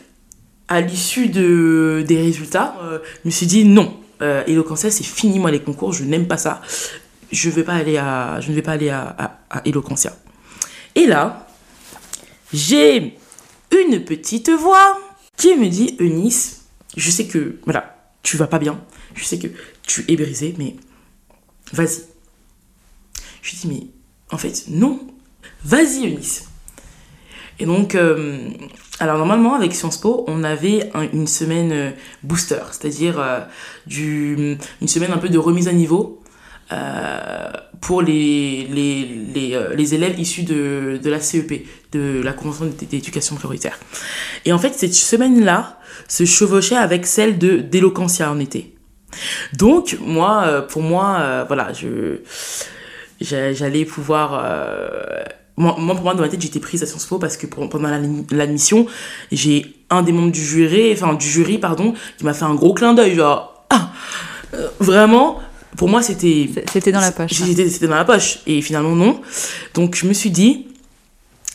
à 0.68 0.82
l'issue 0.82 1.30
de, 1.30 2.04
des 2.08 2.22
résultats, 2.22 2.76
euh, 2.84 3.00
je 3.24 3.30
me 3.30 3.32
suis 3.32 3.48
dit 3.48 3.66
non, 3.66 3.98
euh, 4.22 4.44
Eloquentia 4.46 4.92
c'est 4.92 5.04
fini 5.04 5.40
moi 5.40 5.50
les 5.50 5.62
concours, 5.62 5.94
je 5.94 6.04
n'aime 6.04 6.28
pas 6.28 6.38
ça. 6.38 6.62
Je 7.32 7.50
vais 7.50 7.64
pas 7.64 7.74
aller 7.74 7.98
à, 7.98 8.40
je 8.40 8.52
ne 8.52 8.56
vais 8.56 8.62
pas 8.62 8.74
aller 8.74 8.90
à, 8.90 9.16
à, 9.18 9.40
à 9.50 9.62
Eloquentia. 9.66 10.16
Et 10.94 11.08
là, 11.08 11.48
j'ai 12.54 13.18
une 13.72 14.06
petite 14.06 14.52
voix 14.52 15.00
qui 15.38 15.56
me 15.56 15.68
dit 15.68 15.96
Eunice, 16.00 16.66
je 16.96 17.10
sais 17.10 17.26
que 17.26 17.58
voilà, 17.66 17.98
tu 18.22 18.38
vas 18.38 18.48
pas 18.48 18.60
bien, 18.60 18.80
je 19.16 19.26
sais 19.26 19.40
que 19.40 19.48
tu 19.82 20.06
es 20.08 20.16
brisée, 20.16 20.54
mais 20.58 20.76
vas-y. 21.74 22.04
Je 23.42 23.52
lui 23.52 23.58
dis, 23.58 23.68
mais 23.68 23.88
en 24.32 24.38
fait, 24.38 24.66
non, 24.70 25.00
vas-y, 25.64 26.08
Eunice. 26.08 26.46
Et 27.60 27.66
donc, 27.66 27.96
euh, 27.96 28.50
alors 29.00 29.18
normalement, 29.18 29.54
avec 29.56 29.74
Sciences 29.74 29.98
Po, 29.98 30.26
on 30.28 30.44
avait 30.44 30.90
un, 30.94 31.04
une 31.14 31.28
semaine 31.28 31.72
euh, 31.72 31.92
booster, 32.24 32.62
c'est-à-dire 32.72 33.20
euh, 33.20 33.40
une 34.82 34.88
semaine 34.88 35.12
un 35.12 35.18
peu 35.18 35.30
de 35.30 35.38
remise 35.38 35.68
à 35.68 35.74
niveau 35.74 36.22
pour 37.80 38.02
les, 38.02 38.68
les, 38.68 39.94
élèves 39.94 40.20
issus 40.20 40.42
de, 40.42 41.00
la 41.04 41.20
CEP, 41.20 41.68
de 41.92 42.22
la 42.24 42.34
Convention 42.34 42.66
d'éducation 42.90 43.36
prioritaire. 43.36 43.78
Et 44.46 44.52
en 44.52 44.58
fait, 44.58 44.74
cette 44.74 44.96
semaine-là 44.96 45.80
se 46.08 46.26
chevauchait 46.26 46.76
avec 46.76 47.06
celle 47.06 47.38
de 47.38 47.58
d'Eloquentia 47.58 48.32
en 48.32 48.40
été. 48.40 48.75
Donc, 49.54 49.98
moi, 50.02 50.44
euh, 50.46 50.62
pour 50.62 50.82
moi, 50.82 51.18
euh, 51.20 51.46
voilà, 51.48 51.74
je 51.74 52.20
j'allais 53.22 53.86
pouvoir... 53.86 54.42
Euh, 54.44 55.24
moi, 55.58 55.76
moi, 55.80 55.96
pour 55.96 56.04
moi, 56.04 56.14
dans 56.14 56.22
ma 56.22 56.30
tête, 56.30 56.42
j'étais 56.42 56.60
prise 56.60 56.84
à 56.84 56.86
Sciences 56.86 57.06
Po 57.06 57.18
parce 57.18 57.38
que 57.38 57.48
pour, 57.48 57.70
pendant 57.70 57.90
l'admission, 58.32 58.88
j'ai 59.32 59.74
un 59.90 60.02
des 60.02 60.12
membres 60.12 60.32
du 60.32 60.44
jury, 60.44 60.92
enfin 60.92 61.14
du 61.14 61.28
jury, 61.28 61.58
pardon, 61.58 61.94
qui 62.18 62.26
m'a 62.26 62.34
fait 62.34 62.44
un 62.44 62.56
gros 62.56 62.74
clin 62.74 62.94
d'œil, 62.94 63.16
genre, 63.16 63.66
ah, 63.70 63.92
euh, 64.54 64.68
vraiment, 64.80 65.40
pour 65.78 65.90
moi, 65.90 66.02
c'était. 66.02 66.50
C'était 66.72 66.92
dans 66.92 67.00
la 67.00 67.12
poche. 67.12 67.32
C'était 67.32 67.70
c'était 67.70 67.88
dans 67.88 67.96
la 67.96 68.06
poche. 68.06 68.40
Et 68.48 68.62
finalement, 68.62 68.96
non. 68.96 69.22
Donc, 69.74 69.96
je 69.96 70.06
me 70.06 70.14
suis 70.14 70.32
dit, 70.32 70.68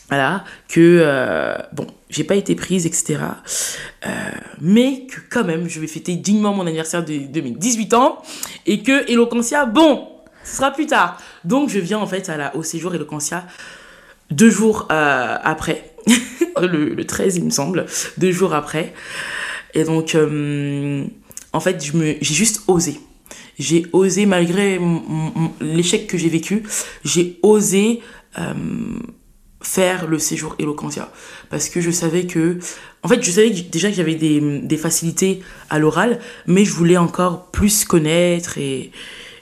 voilà, 0.09 0.43
que, 0.67 0.99
euh, 1.03 1.55
bon, 1.73 1.87
j'ai 2.11 2.23
pas 2.23 2.35
été 2.35 2.55
prise, 2.55 2.85
etc. 2.85 3.19
Euh, 4.05 4.09
mais 4.59 5.07
que 5.07 5.19
quand 5.29 5.45
même, 5.45 5.67
je 5.69 5.79
vais 5.79 5.87
fêter 5.87 6.15
dignement 6.15 6.53
mon 6.53 6.67
anniversaire 6.67 7.03
de, 7.03 7.25
de 7.25 7.41
mes 7.41 7.51
18 7.51 7.93
ans. 7.93 8.21
Et 8.65 8.83
que 8.83 9.09
Eloquentia, 9.09 9.65
bon, 9.65 10.09
ce 10.43 10.57
sera 10.57 10.71
plus 10.71 10.85
tard. 10.85 11.17
Donc, 11.45 11.69
je 11.69 11.79
viens 11.79 11.99
en 11.99 12.07
fait 12.07 12.29
à 12.29 12.37
la, 12.37 12.55
au 12.55 12.63
séjour 12.63 12.93
Eloquentia 12.93 13.45
deux 14.29 14.49
jours 14.49 14.87
euh, 14.91 15.37
après. 15.41 15.93
le, 16.61 16.89
le 16.89 17.05
13, 17.05 17.37
il 17.37 17.45
me 17.45 17.49
semble. 17.49 17.85
Deux 18.17 18.31
jours 18.31 18.53
après. 18.53 18.93
Et 19.73 19.85
donc, 19.85 20.15
euh, 20.15 21.05
en 21.53 21.59
fait, 21.59 21.81
j'ai 21.81 22.19
juste 22.21 22.63
osé. 22.67 22.99
J'ai 23.57 23.85
osé, 23.93 24.25
malgré 24.25 24.79
l'échec 25.61 26.07
que 26.07 26.17
j'ai 26.17 26.29
vécu, 26.29 26.63
j'ai 27.05 27.39
osé 27.43 28.01
faire 29.61 30.07
le 30.07 30.19
séjour 30.19 30.55
Eloquentia. 30.59 31.09
Parce 31.49 31.69
que 31.69 31.81
je 31.81 31.91
savais 31.91 32.25
que. 32.25 32.59
En 33.03 33.07
fait, 33.07 33.23
je 33.23 33.31
savais 33.31 33.49
déjà 33.49 33.89
que 33.89 33.95
j'avais 33.95 34.15
des, 34.15 34.59
des 34.59 34.77
facilités 34.77 35.41
à 35.69 35.79
l'oral, 35.79 36.19
mais 36.47 36.65
je 36.65 36.73
voulais 36.73 36.97
encore 36.97 37.45
plus 37.47 37.83
connaître 37.85 38.57
et, 38.57 38.91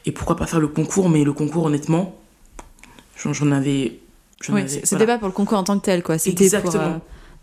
et 0.05 0.11
pourquoi 0.11 0.35
pas 0.35 0.45
faire 0.47 0.59
le 0.61 0.67
concours. 0.69 1.09
Mais 1.09 1.23
le 1.23 1.33
concours, 1.33 1.65
honnêtement, 1.65 2.17
j'en 3.21 3.33
j'en 3.33 3.51
avais. 3.51 3.99
j'en 4.41 4.53
Oui, 4.53 4.63
c'était 4.67 4.87
voilà. 4.95 5.05
pas 5.05 5.17
pour 5.19 5.27
le 5.27 5.33
concours 5.33 5.57
en 5.57 5.63
tant 5.63 5.77
que 5.79 5.85
tel, 5.85 6.03
quoi. 6.03 6.17
C'était 6.17 6.35
pour. 6.35 6.43
Exactement. 6.43 6.83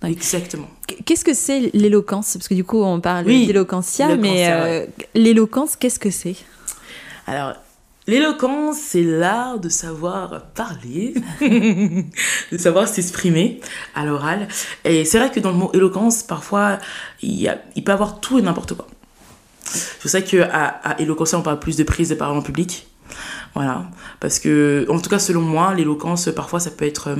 euh. 0.02 0.06
Exactement. 0.08 0.68
Qu'est-ce 1.06 1.24
que 1.24 1.32
c'est 1.32 1.70
l'éloquence? 1.72 2.34
Parce 2.34 2.48
que 2.48 2.54
du 2.54 2.64
coup, 2.64 2.82
on 2.82 3.00
parle 3.00 3.26
Oui, 3.26 3.46
d'éloquentia, 3.46 4.14
mais 4.16 4.46
euh, 4.50 4.86
l'éloquence, 5.14 5.74
qu'est-ce 5.74 5.98
que 5.98 6.10
c'est? 6.10 6.36
Alors, 7.26 7.54
l'éloquence, 8.06 8.78
c'est 8.78 9.02
l'art 9.02 9.58
de 9.58 9.68
savoir 9.68 10.46
parler, 10.54 11.14
de 11.40 12.58
savoir 12.58 12.88
s'exprimer 12.88 13.60
à 13.94 14.04
l'oral. 14.04 14.48
Et 14.84 15.04
c'est 15.04 15.18
vrai 15.18 15.30
que 15.30 15.40
dans 15.40 15.50
le 15.50 15.56
mot 15.56 15.70
éloquence, 15.74 16.22
parfois, 16.22 16.78
il, 17.22 17.40
y 17.40 17.48
a, 17.48 17.56
peut 17.56 17.92
avoir 17.92 18.20
tout 18.20 18.38
et 18.38 18.42
n'importe 18.42 18.74
quoi. 18.74 18.86
C'est 19.64 19.98
pour 20.00 20.10
ça 20.10 20.22
qu'à 20.22 20.46
à 20.84 21.00
éloquentia, 21.00 21.38
on 21.38 21.42
parle 21.42 21.58
plus 21.58 21.76
de 21.76 21.82
prise 21.82 22.08
de 22.08 22.14
parole 22.14 22.36
en 22.36 22.42
public. 22.42 22.86
Voilà. 23.54 23.86
Parce 24.20 24.38
que, 24.38 24.86
en 24.88 24.98
tout 24.98 25.08
cas, 25.08 25.18
selon 25.18 25.40
moi, 25.40 25.74
l'éloquence, 25.74 26.28
parfois, 26.34 26.60
ça 26.60 26.70
peut 26.70 26.84
être. 26.84 27.08
euh, 27.08 27.16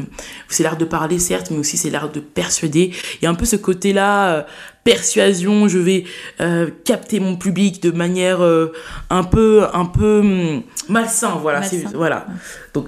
c'est 0.49 0.63
l'art 0.63 0.77
de 0.77 0.85
parler, 0.85 1.19
certes, 1.19 1.51
mais 1.51 1.59
aussi 1.59 1.77
c'est 1.77 1.91
l'art 1.91 2.11
de 2.11 2.21
persuader. 2.21 2.93
Il 3.21 3.25
y 3.25 3.27
a 3.27 3.31
un 3.31 3.35
peu 3.35 3.45
ce 3.45 3.57
côté-là, 3.57 4.29
euh, 4.29 4.43
persuasion, 4.85 5.67
je 5.69 5.79
vais 5.79 6.05
euh, 6.41 6.71
capter 6.85 7.21
mon 7.21 7.37
public 7.37 7.83
de 7.83 7.91
manière 7.91 8.43
euh, 8.43 8.73
un 9.11 9.25
peu, 9.25 9.65
un 9.73 9.87
peu 9.87 10.21
hum, 10.21 10.63
malsain. 10.89 11.39
Voilà. 11.41 11.61
Malsain. 11.61 11.91
voilà. 11.95 12.27
Donc, 12.75 12.87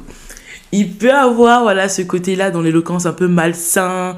il 0.70 0.92
peut 0.92 1.12
avoir 1.12 1.62
voilà, 1.62 1.88
ce 1.88 2.02
côté-là 2.02 2.50
dans 2.50 2.60
l'éloquence 2.60 3.06
un 3.06 3.12
peu 3.12 3.26
malsain, 3.26 4.16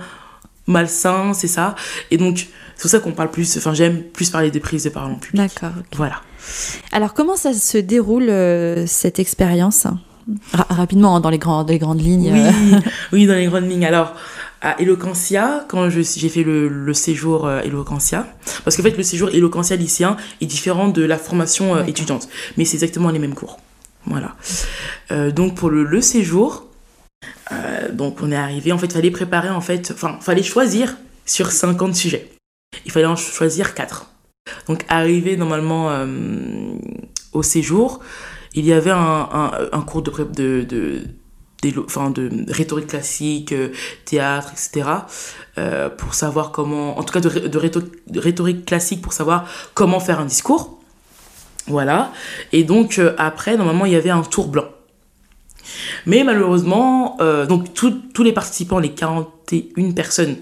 malsain, 0.67 1.33
c'est 1.33 1.49
ça. 1.49 1.75
Et 2.11 2.17
donc, 2.17 2.49
c'est 2.81 2.85
pour 2.85 2.91
ça 2.93 3.01
qu'on 3.01 3.13
parle 3.13 3.31
plus, 3.31 3.59
enfin, 3.59 3.75
j'aime 3.75 4.03
plus 4.05 4.31
parler 4.31 4.51
de 4.51 4.59
prise 4.59 4.85
de 4.85 4.89
parole 4.89 5.13
en 5.13 5.17
public. 5.17 5.37
D'accord. 5.37 5.75
Voilà. 5.97 6.23
Alors, 6.93 7.13
comment 7.13 7.37
ça 7.37 7.53
se 7.53 7.77
déroule 7.77 8.31
euh, 8.31 8.87
cette 8.87 9.19
expérience 9.19 9.87
Ra- 10.55 10.67
Rapidement, 10.71 11.15
hein, 11.17 11.21
dans 11.21 11.29
les, 11.29 11.37
grands, 11.37 11.63
les 11.65 11.79
grandes 11.79 12.01
lignes. 12.01 12.33
Oui, 12.33 12.41
euh. 12.41 12.81
oui, 13.13 13.27
dans 13.27 13.35
les 13.35 13.45
grandes 13.49 13.69
lignes. 13.69 13.85
Alors, 13.85 14.15
à 14.63 14.81
Eloquentia, 14.81 15.67
quand 15.69 15.91
j'ai 15.91 16.03
fait 16.31 16.43
le, 16.43 16.69
le 16.69 16.95
séjour 16.95 17.47
euh, 17.47 17.61
Eloquentia, 17.61 18.27
parce 18.65 18.79
qu'en 18.79 18.83
fait, 18.83 18.97
le 18.97 19.03
séjour 19.03 19.29
Eloquentia 19.29 19.77
lycéen 19.77 20.17
est 20.41 20.47
différent 20.47 20.89
de 20.89 21.03
la 21.03 21.19
formation 21.19 21.77
euh, 21.77 21.85
étudiante, 21.85 22.29
mais 22.57 22.65
c'est 22.65 22.77
exactement 22.77 23.11
les 23.11 23.19
mêmes 23.19 23.35
cours. 23.35 23.59
Voilà. 24.07 24.37
Euh, 25.11 25.31
donc, 25.31 25.55
pour 25.55 25.69
le, 25.69 25.85
le 25.85 26.01
séjour, 26.01 26.65
donc 27.93 28.23
on 28.23 28.33
est 28.33 28.37
arrivé, 28.37 28.73
en 28.73 28.79
fait, 28.79 28.87
il 28.87 28.93
fallait 28.93 29.11
préparer, 29.11 29.51
en 29.51 29.61
fait, 29.61 29.91
enfin, 29.95 30.17
fallait 30.23 30.43
choisir 30.43 30.97
sur 31.27 31.53
50 31.53 31.95
sujets. 31.95 32.31
Il 32.85 32.91
fallait 32.91 33.07
en 33.07 33.17
choisir 33.17 33.75
4. 33.75 34.07
Donc, 34.69 34.85
arrivé 34.89 35.37
normalement 35.37 35.91
euh, 35.91 36.07
au 37.33 37.43
séjour, 37.43 38.01
il 38.55 38.65
y 38.65 38.73
avait 38.73 38.91
un, 38.91 39.85
cours 39.87 40.03
de, 40.03 40.11
de, 40.11 40.65
de, 40.65 41.05
de 41.63 42.53
rhétorique 42.53 42.89
classique, 42.89 43.53
euh, 43.53 43.69
théâtre, 44.05 44.53
etc. 44.53 44.89
euh, 45.59 45.89
pour 45.89 46.15
savoir 46.15 46.51
comment, 46.51 46.99
en 46.99 47.03
tout 47.03 47.13
cas 47.13 47.21
de, 47.21 48.19
rhétorique 48.19 48.65
classique 48.65 49.03
pour 49.03 49.13
savoir 49.13 49.47
comment 49.75 50.01
faire 50.01 50.21
un 50.21 50.27
discours. 50.27 50.79
Voilà. 51.67 52.13
Et 52.53 52.65
donc 52.65 53.01
après, 53.19 53.57
normalement, 53.57 53.85
il 53.85 53.93
y 53.93 53.97
avait 53.97 54.11
un 54.11 54.23
tour 54.23 54.49
blanc. 54.49 54.69
Mais 56.07 56.25
malheureusement, 56.25 57.19
donc 57.49 57.75
tous 57.75 58.23
les 58.25 58.33
participants, 58.33 58.81
les 58.81 58.93
41 58.93 59.93
personnes, 59.93 60.39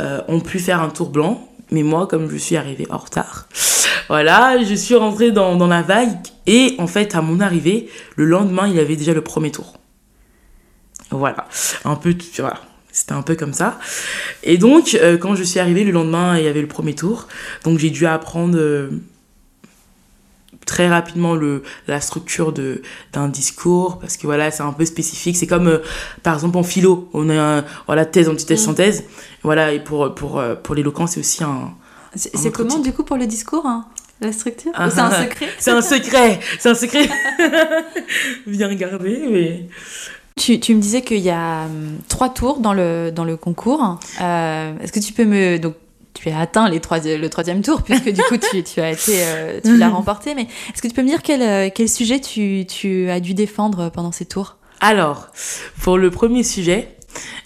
euh, 0.00 0.20
ont 0.28 0.40
pu 0.40 0.58
faire 0.58 0.82
un 0.82 0.90
tour 0.90 1.10
blanc. 1.10 1.48
Mais 1.70 1.82
moi, 1.82 2.06
comme 2.06 2.30
je 2.30 2.36
suis 2.36 2.56
arrivée 2.56 2.86
en 2.90 2.98
retard, 2.98 3.48
voilà, 4.08 4.62
je 4.62 4.74
suis 4.74 4.94
rentrée 4.94 5.32
dans, 5.32 5.66
la 5.66 5.82
vague. 5.82 6.16
Et 6.46 6.74
en 6.78 6.86
fait, 6.86 7.14
à 7.14 7.22
mon 7.22 7.40
arrivée, 7.40 7.88
le 8.16 8.26
lendemain, 8.26 8.68
il 8.68 8.74
y 8.74 8.80
avait 8.80 8.96
déjà 8.96 9.14
le 9.14 9.22
premier 9.22 9.50
tour. 9.50 9.78
Voilà, 11.10 11.46
un 11.84 11.96
peu, 11.96 12.14
voilà, 12.38 12.60
c'était 12.90 13.12
un 13.12 13.22
peu 13.22 13.34
comme 13.34 13.52
ça. 13.52 13.78
Et 14.42 14.58
donc, 14.58 14.94
euh, 14.94 15.16
quand 15.16 15.34
je 15.36 15.42
suis 15.42 15.60
arrivée 15.60 15.84
le 15.84 15.92
lendemain, 15.92 16.36
il 16.38 16.44
y 16.44 16.48
avait 16.48 16.60
le 16.60 16.68
premier 16.68 16.94
tour. 16.94 17.28
Donc, 17.64 17.78
j'ai 17.78 17.90
dû 17.90 18.06
apprendre 18.06 18.58
euh, 18.58 18.90
très 20.74 20.88
rapidement 20.88 21.36
le, 21.36 21.62
la 21.86 22.00
structure 22.00 22.52
de, 22.52 22.82
d'un 23.12 23.28
discours 23.28 24.00
parce 24.00 24.16
que 24.16 24.26
voilà, 24.26 24.50
c'est 24.50 24.64
un 24.64 24.72
peu 24.72 24.84
spécifique. 24.84 25.36
C'est 25.36 25.46
comme, 25.46 25.68
euh, 25.68 25.78
par 26.24 26.34
exemple, 26.34 26.56
en 26.58 26.64
philo, 26.64 27.08
on 27.12 27.30
a 27.30 27.34
un, 27.58 27.64
voilà, 27.86 28.04
thèse, 28.04 28.28
antithèse, 28.28 28.60
Mm. 28.60 28.64
synthèse. 28.64 29.04
Voilà, 29.44 29.72
et 29.72 29.78
pour, 29.78 30.12
pour, 30.16 30.40
euh, 30.40 30.56
pour 30.56 30.74
l'éloquence, 30.74 31.12
c'est 31.12 31.20
aussi 31.20 31.44
un. 31.44 31.74
C'est 32.16 32.34
Un 32.34 32.38
c'est 32.40 32.48
autre 32.48 32.56
comment, 32.56 32.74
type. 32.74 32.82
du 32.82 32.92
coup, 32.92 33.04
pour 33.04 33.16
le 33.16 33.26
discours 33.28 33.64
hein, 33.66 33.84
La 34.20 34.32
structure 34.32 34.72
Ah, 34.74 34.90
c'est 34.90 34.98
un 34.98 35.10
ah, 35.12 35.22
secret 35.22 35.46
C'est 35.60 35.70
un 35.70 35.80
secret, 35.80 36.40
c'est 36.58 36.68
un 36.70 36.74
secret. 36.74 37.08
Bien 38.46 38.74
gardé, 38.74 39.22
mais. 39.30 39.68
Tu, 40.36 40.58
tu 40.58 40.74
me 40.74 40.80
disais 40.80 41.02
qu'il 41.02 41.20
y 41.20 41.30
a 41.30 41.66
hum, 41.66 41.98
trois 42.08 42.28
tours 42.30 42.58
dans 42.58 42.72
le, 42.72 43.12
dans 43.12 43.24
le 43.24 43.36
concours. 43.36 44.00
Euh, 44.20 44.72
Est-ce 44.80 44.90
que 44.90 44.98
tu 44.98 45.12
peux 45.12 45.24
me... 45.24 45.58
Donc, 45.58 45.74
tu 46.14 46.30
as 46.30 46.38
atteint 46.38 46.68
les 46.68 46.80
trois, 46.80 47.00
le 47.00 47.28
troisième 47.28 47.62
tour, 47.62 47.82
puisque 47.82 48.10
du 48.10 48.22
coup, 48.22 48.36
tu, 48.36 48.62
tu 48.62 48.80
as 48.80 48.92
été, 48.92 49.24
euh, 49.24 49.60
tu 49.62 49.76
l'as 49.76 49.88
remporté. 49.90 50.34
Mais 50.34 50.42
est-ce 50.72 50.80
que 50.80 50.88
tu 50.88 50.94
peux 50.94 51.02
me 51.02 51.08
dire 51.08 51.22
quel, 51.22 51.42
euh, 51.42 51.70
quel 51.74 51.88
sujet 51.88 52.20
tu, 52.20 52.64
tu 52.66 53.10
as 53.10 53.20
dû 53.20 53.34
défendre 53.34 53.90
pendant 53.90 54.12
ces 54.12 54.24
tours? 54.24 54.56
Alors, 54.80 55.28
pour 55.82 55.98
le 55.98 56.10
premier 56.10 56.42
sujet, 56.42 56.96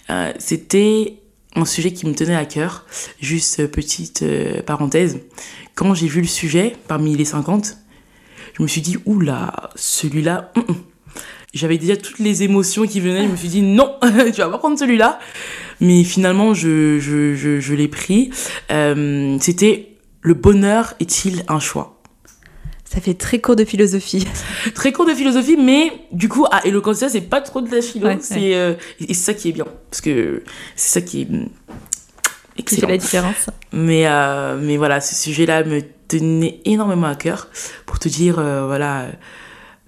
euh, 0.09 0.33
c'était 0.39 1.19
un 1.55 1.65
sujet 1.65 1.91
qui 1.91 2.05
me 2.05 2.13
tenait 2.13 2.35
à 2.35 2.45
cœur. 2.45 2.85
Juste 3.19 3.67
petite 3.67 4.23
euh, 4.23 4.61
parenthèse. 4.61 5.19
Quand 5.75 5.93
j'ai 5.93 6.07
vu 6.07 6.21
le 6.21 6.27
sujet 6.27 6.75
parmi 6.87 7.15
les 7.15 7.25
50, 7.25 7.77
je 8.57 8.63
me 8.63 8.67
suis 8.67 8.81
dit, 8.81 8.97
oula, 9.05 9.69
celui-là, 9.75 10.51
j'avais 11.53 11.77
déjà 11.77 11.95
toutes 11.95 12.19
les 12.19 12.43
émotions 12.43 12.85
qui 12.85 12.99
venaient. 12.99 13.25
Je 13.25 13.31
me 13.31 13.37
suis 13.37 13.47
dit, 13.47 13.61
non, 13.61 13.95
tu 14.01 14.41
vas 14.41 14.49
pas 14.49 14.57
prendre 14.57 14.77
celui-là. 14.77 15.19
Mais 15.81 16.03
finalement, 16.03 16.53
je, 16.53 16.99
je, 16.99 17.35
je, 17.35 17.59
je 17.59 17.73
l'ai 17.73 17.87
pris. 17.87 18.31
Euh, 18.71 19.37
c'était 19.39 19.95
Le 20.21 20.33
bonheur 20.33 20.93
est-il 20.99 21.43
un 21.47 21.59
choix? 21.59 21.99
Ça 22.89 22.99
fait 22.99 23.13
très 23.13 23.39
court 23.39 23.55
de 23.55 23.65
philosophie. 23.65 24.25
Très 24.73 24.91
court 24.91 25.05
de 25.05 25.13
philosophie, 25.13 25.57
mais 25.57 25.91
du 26.11 26.27
coup, 26.27 26.47
à 26.49 26.65
Eloquentia, 26.65 27.07
c'est 27.07 27.21
pas 27.21 27.39
trop 27.39 27.61
de 27.61 27.69
la 27.69 27.83
philo. 27.83 28.07
Ouais, 28.07 28.17
c'est, 28.19 28.55
euh, 28.55 28.73
et 28.99 29.13
c'est 29.13 29.25
ça 29.25 29.33
qui 29.35 29.49
est 29.49 29.51
bien. 29.51 29.65
Parce 29.91 30.01
que 30.01 30.41
c'est 30.75 30.99
ça 30.99 31.01
qui 31.01 31.21
est 31.21 31.29
mm, 31.29 31.49
Qui 32.65 32.77
fait 32.77 32.87
la 32.87 32.97
différence 32.97 33.51
Mais, 33.71 34.07
euh, 34.07 34.59
mais 34.59 34.77
voilà, 34.77 35.01
ce 35.01 35.13
sujet-là 35.13 35.65
me 35.65 35.81
tenait 36.07 36.61
énormément 36.65 37.05
à 37.05 37.13
cœur. 37.13 37.49
Pour 37.85 37.99
te 37.99 38.09
dire, 38.09 38.39
euh, 38.39 38.65
voilà, 38.65 39.09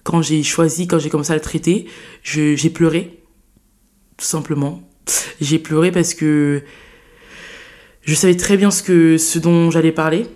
quand 0.04 0.21
j'ai 0.21 0.43
choisi, 0.43 0.88
quand 0.88 0.99
j'ai 0.99 1.10
commencé 1.10 1.32
à 1.32 1.36
le 1.36 1.41
traiter, 1.41 1.88
j'ai 2.21 2.69
pleuré. 2.69 3.23
Tout 4.17 4.25
simplement. 4.25 4.84
J'ai 5.40 5.60
pleuré 5.60 5.92
parce 5.92 6.14
que 6.14 6.64
je 8.04 8.16
savais 8.16 8.36
très 8.36 8.58
bien 8.58 8.72
ce, 8.72 8.84
que, 8.84 9.18
ce 9.18 9.40
dont 9.40 9.72
j'allais 9.72 9.92
parler. 9.92 10.28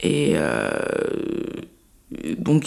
Et 0.00 0.32
euh, 0.34 0.68
donc, 2.38 2.66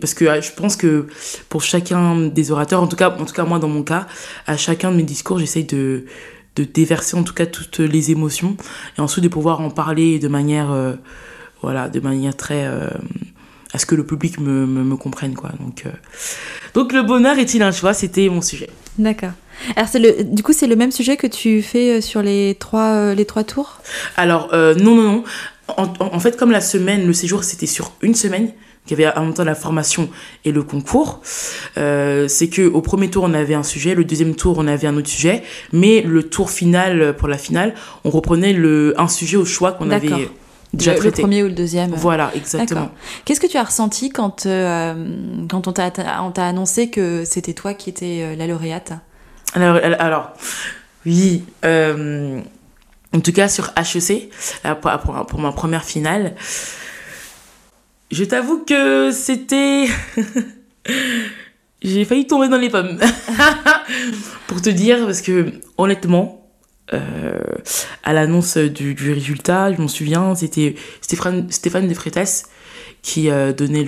parce 0.00 0.14
que 0.14 0.24
je 0.40 0.52
pense 0.52 0.76
que 0.76 1.06
pour 1.48 1.62
chacun 1.62 2.16
des 2.26 2.50
orateurs, 2.50 2.82
en 2.82 2.86
tout 2.86 2.96
cas, 2.96 3.10
en 3.10 3.24
tout 3.24 3.34
cas 3.34 3.44
moi 3.44 3.58
dans 3.58 3.68
mon 3.68 3.82
cas, 3.82 4.06
à 4.46 4.56
chacun 4.56 4.90
de 4.90 4.96
mes 4.96 5.02
discours, 5.02 5.38
j'essaye 5.38 5.64
de, 5.64 6.04
de 6.56 6.64
déverser 6.64 7.16
en 7.16 7.22
tout 7.22 7.34
cas 7.34 7.46
toutes 7.46 7.80
les 7.80 8.10
émotions 8.10 8.56
et 8.96 9.00
ensuite 9.00 9.24
de 9.24 9.28
pouvoir 9.28 9.60
en 9.60 9.70
parler 9.70 10.18
de 10.18 10.28
manière, 10.28 10.70
euh, 10.70 10.94
voilà, 11.62 11.88
de 11.88 12.00
manière 12.00 12.36
très 12.36 12.66
euh, 12.66 12.88
à 13.72 13.78
ce 13.78 13.86
que 13.86 13.94
le 13.94 14.04
public 14.04 14.40
me, 14.40 14.66
me, 14.66 14.82
me 14.82 14.96
comprenne, 14.96 15.34
quoi. 15.34 15.50
Donc, 15.60 15.84
donc 16.74 16.92
le 16.92 17.02
bonheur 17.02 17.38
est-il 17.38 17.62
un 17.62 17.72
choix? 17.72 17.92
C'était 17.94 18.28
mon 18.28 18.42
sujet. 18.42 18.70
D'accord. 18.98 19.32
Alors, 19.76 19.88
c'est 19.88 19.98
le, 19.98 20.24
du 20.24 20.42
coup, 20.42 20.52
c'est 20.52 20.66
le 20.66 20.76
même 20.76 20.90
sujet 20.90 21.16
que 21.16 21.26
tu 21.26 21.62
fais 21.62 21.98
euh, 21.98 22.00
sur 22.00 22.22
les 22.22 22.56
trois, 22.58 22.90
euh, 22.90 23.14
les 23.14 23.24
trois 23.24 23.44
tours? 23.44 23.78
Alors, 24.16 24.50
euh, 24.52 24.74
non, 24.74 24.94
non, 24.94 25.02
non. 25.02 25.24
En, 25.76 26.18
fait, 26.18 26.36
comme 26.36 26.50
la 26.50 26.60
semaine, 26.60 27.06
le 27.06 27.12
séjour, 27.12 27.44
c'était 27.44 27.66
sur 27.66 27.92
une 28.02 28.16
semaine, 28.16 28.50
il 28.86 28.98
y 28.98 29.04
avait 29.04 29.16
en 29.16 29.26
même 29.26 29.34
temps 29.34 29.44
la 29.44 29.54
formation 29.54 30.08
et 30.44 30.50
le 30.50 30.64
concours, 30.64 31.20
euh, 31.78 32.26
c'est 32.26 32.48
que 32.48 32.62
au 32.62 32.80
premier 32.80 33.08
tour, 33.08 33.22
on 33.22 33.34
avait 33.34 33.54
un 33.54 33.62
sujet, 33.62 33.94
le 33.94 34.02
deuxième 34.02 34.34
tour, 34.34 34.56
on 34.58 34.66
avait 34.66 34.88
un 34.88 34.96
autre 34.96 35.08
sujet, 35.08 35.44
mais 35.72 36.02
le 36.02 36.24
tour 36.24 36.50
final, 36.50 37.14
pour 37.16 37.28
la 37.28 37.38
finale, 37.38 37.74
on 38.02 38.10
reprenait 38.10 38.52
le, 38.52 38.94
un 38.98 39.06
sujet 39.06 39.36
au 39.36 39.44
choix 39.44 39.70
qu'on 39.70 39.92
avait 39.92 40.28
déjà 40.74 40.94
le, 40.94 41.02
le 41.02 41.10
premier 41.12 41.44
ou 41.44 41.46
le 41.46 41.52
deuxième. 41.52 41.92
Voilà, 41.92 42.32
exactement. 42.34 42.90
Qu'est-ce 43.24 43.40
que 43.40 43.46
tu 43.46 43.56
as 43.56 43.62
ressenti 43.62 44.10
quand, 44.10 44.46
euh, 44.46 45.16
quand 45.48 45.68
on 45.68 45.72
t'a 45.72 45.92
on 46.24 46.32
t'a 46.32 46.46
annoncé 46.46 46.90
que 46.90 47.24
c'était 47.24 47.54
toi 47.54 47.74
qui 47.74 47.90
étais 47.90 48.34
la 48.34 48.48
lauréate? 48.48 48.94
Alors, 49.54 50.32
oui, 51.06 51.44
euh, 51.64 52.40
en 53.12 53.20
tout 53.20 53.32
cas 53.32 53.48
sur 53.48 53.72
HEC, 53.76 54.30
pour, 54.80 55.40
ma 55.40 55.52
première 55.52 55.84
finale, 55.84 56.34
je 58.10 58.24
t'avoue 58.24 58.64
que 58.64 59.10
c'était... 59.12 59.86
J'ai 61.82 62.04
failli 62.04 62.26
tomber 62.26 62.48
dans 62.48 62.58
les 62.58 62.68
pommes. 62.68 62.98
pour 64.46 64.60
te 64.60 64.68
dire, 64.68 65.06
parce 65.06 65.22
que 65.22 65.50
honnêtement, 65.78 66.46
euh, 66.92 67.38
à 68.04 68.12
l'annonce 68.12 68.58
du, 68.58 68.94
résultat, 69.12 69.72
je 69.72 69.80
m'en 69.80 69.88
souviens, 69.88 70.34
c'était 70.34 70.74
Stéphane, 71.00 71.50
Stéphane 71.50 71.90
qui 73.00 73.30
euh, 73.30 73.54
donnait 73.54 73.86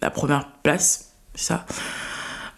la 0.00 0.10
première 0.10 0.52
place, 0.62 1.12
ça. 1.34 1.66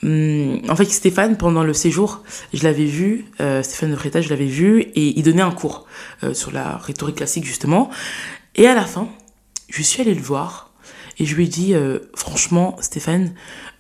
Hum, 0.03 0.63
en 0.69 0.77
fait, 0.77 0.87
Stéphane, 0.87 1.37
pendant 1.37 1.63
le 1.63 1.75
séjour, 1.75 2.23
je 2.55 2.65
l'avais 2.65 2.87
vu, 2.87 3.27
euh, 3.41 3.63
Stéphane 3.63 3.91
de 3.91 3.97
Freitas, 3.97 4.23
je 4.23 4.31
l'avais 4.31 4.47
vu, 4.47 4.81
et 4.81 5.19
il 5.19 5.23
donnait 5.23 5.43
un 5.43 5.51
cours 5.51 5.87
euh, 6.25 6.33
sur 6.33 6.53
la 6.53 6.79
rhétorique 6.79 7.17
classique, 7.17 7.45
justement. 7.45 7.91
Et 8.55 8.67
à 8.67 8.75
la 8.75 8.85
fin, 8.85 9.09
je 9.69 9.83
suis 9.83 10.01
allée 10.01 10.15
le 10.15 10.23
voir, 10.23 10.73
et 11.19 11.27
je 11.27 11.35
lui 11.35 11.45
ai 11.45 11.49
dit, 11.49 11.75
euh, 11.75 11.99
franchement, 12.15 12.77
Stéphane, 12.81 13.35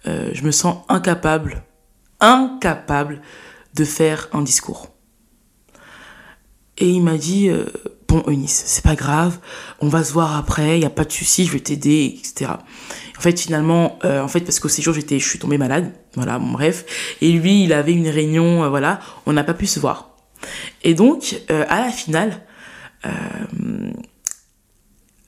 je 0.04 0.42
me 0.44 0.50
sens 0.50 0.78
incapable, 0.88 1.62
incapable 2.20 3.20
de 3.74 3.84
faire 3.84 4.28
un 4.32 4.40
discours. 4.40 4.88
Et 6.78 6.88
il 6.88 7.02
m'a 7.02 7.18
dit, 7.18 7.50
bon, 8.08 8.24
Eunice, 8.26 8.62
c'est 8.64 8.82
pas 8.82 8.94
grave, 8.94 9.38
on 9.80 9.88
va 9.88 10.02
se 10.02 10.12
voir 10.14 10.36
après, 10.36 10.76
il 10.76 10.80
n'y 10.80 10.86
a 10.86 10.90
pas 10.90 11.04
de 11.04 11.12
souci, 11.12 11.44
je 11.44 11.52
vais 11.52 11.60
t'aider, 11.60 12.18
etc. 12.18 12.52
En 13.20 13.22
fait, 13.22 13.38
finalement, 13.38 13.98
euh, 14.06 14.22
en 14.22 14.28
fait, 14.28 14.40
parce 14.40 14.60
qu'au 14.60 14.70
séjour, 14.70 14.94
j'étais, 14.94 15.18
je 15.18 15.28
suis 15.28 15.38
tombée 15.38 15.58
malade, 15.58 15.92
voilà, 16.14 16.38
bon, 16.38 16.52
bref. 16.52 16.86
Et 17.20 17.30
lui, 17.32 17.64
il 17.64 17.74
avait 17.74 17.92
une 17.92 18.08
réunion, 18.08 18.64
euh, 18.64 18.70
voilà, 18.70 18.98
on 19.26 19.34
n'a 19.34 19.44
pas 19.44 19.52
pu 19.52 19.66
se 19.66 19.78
voir. 19.78 20.16
Et 20.82 20.94
donc, 20.94 21.38
euh, 21.50 21.66
à 21.68 21.82
la 21.82 21.90
finale, 21.90 22.40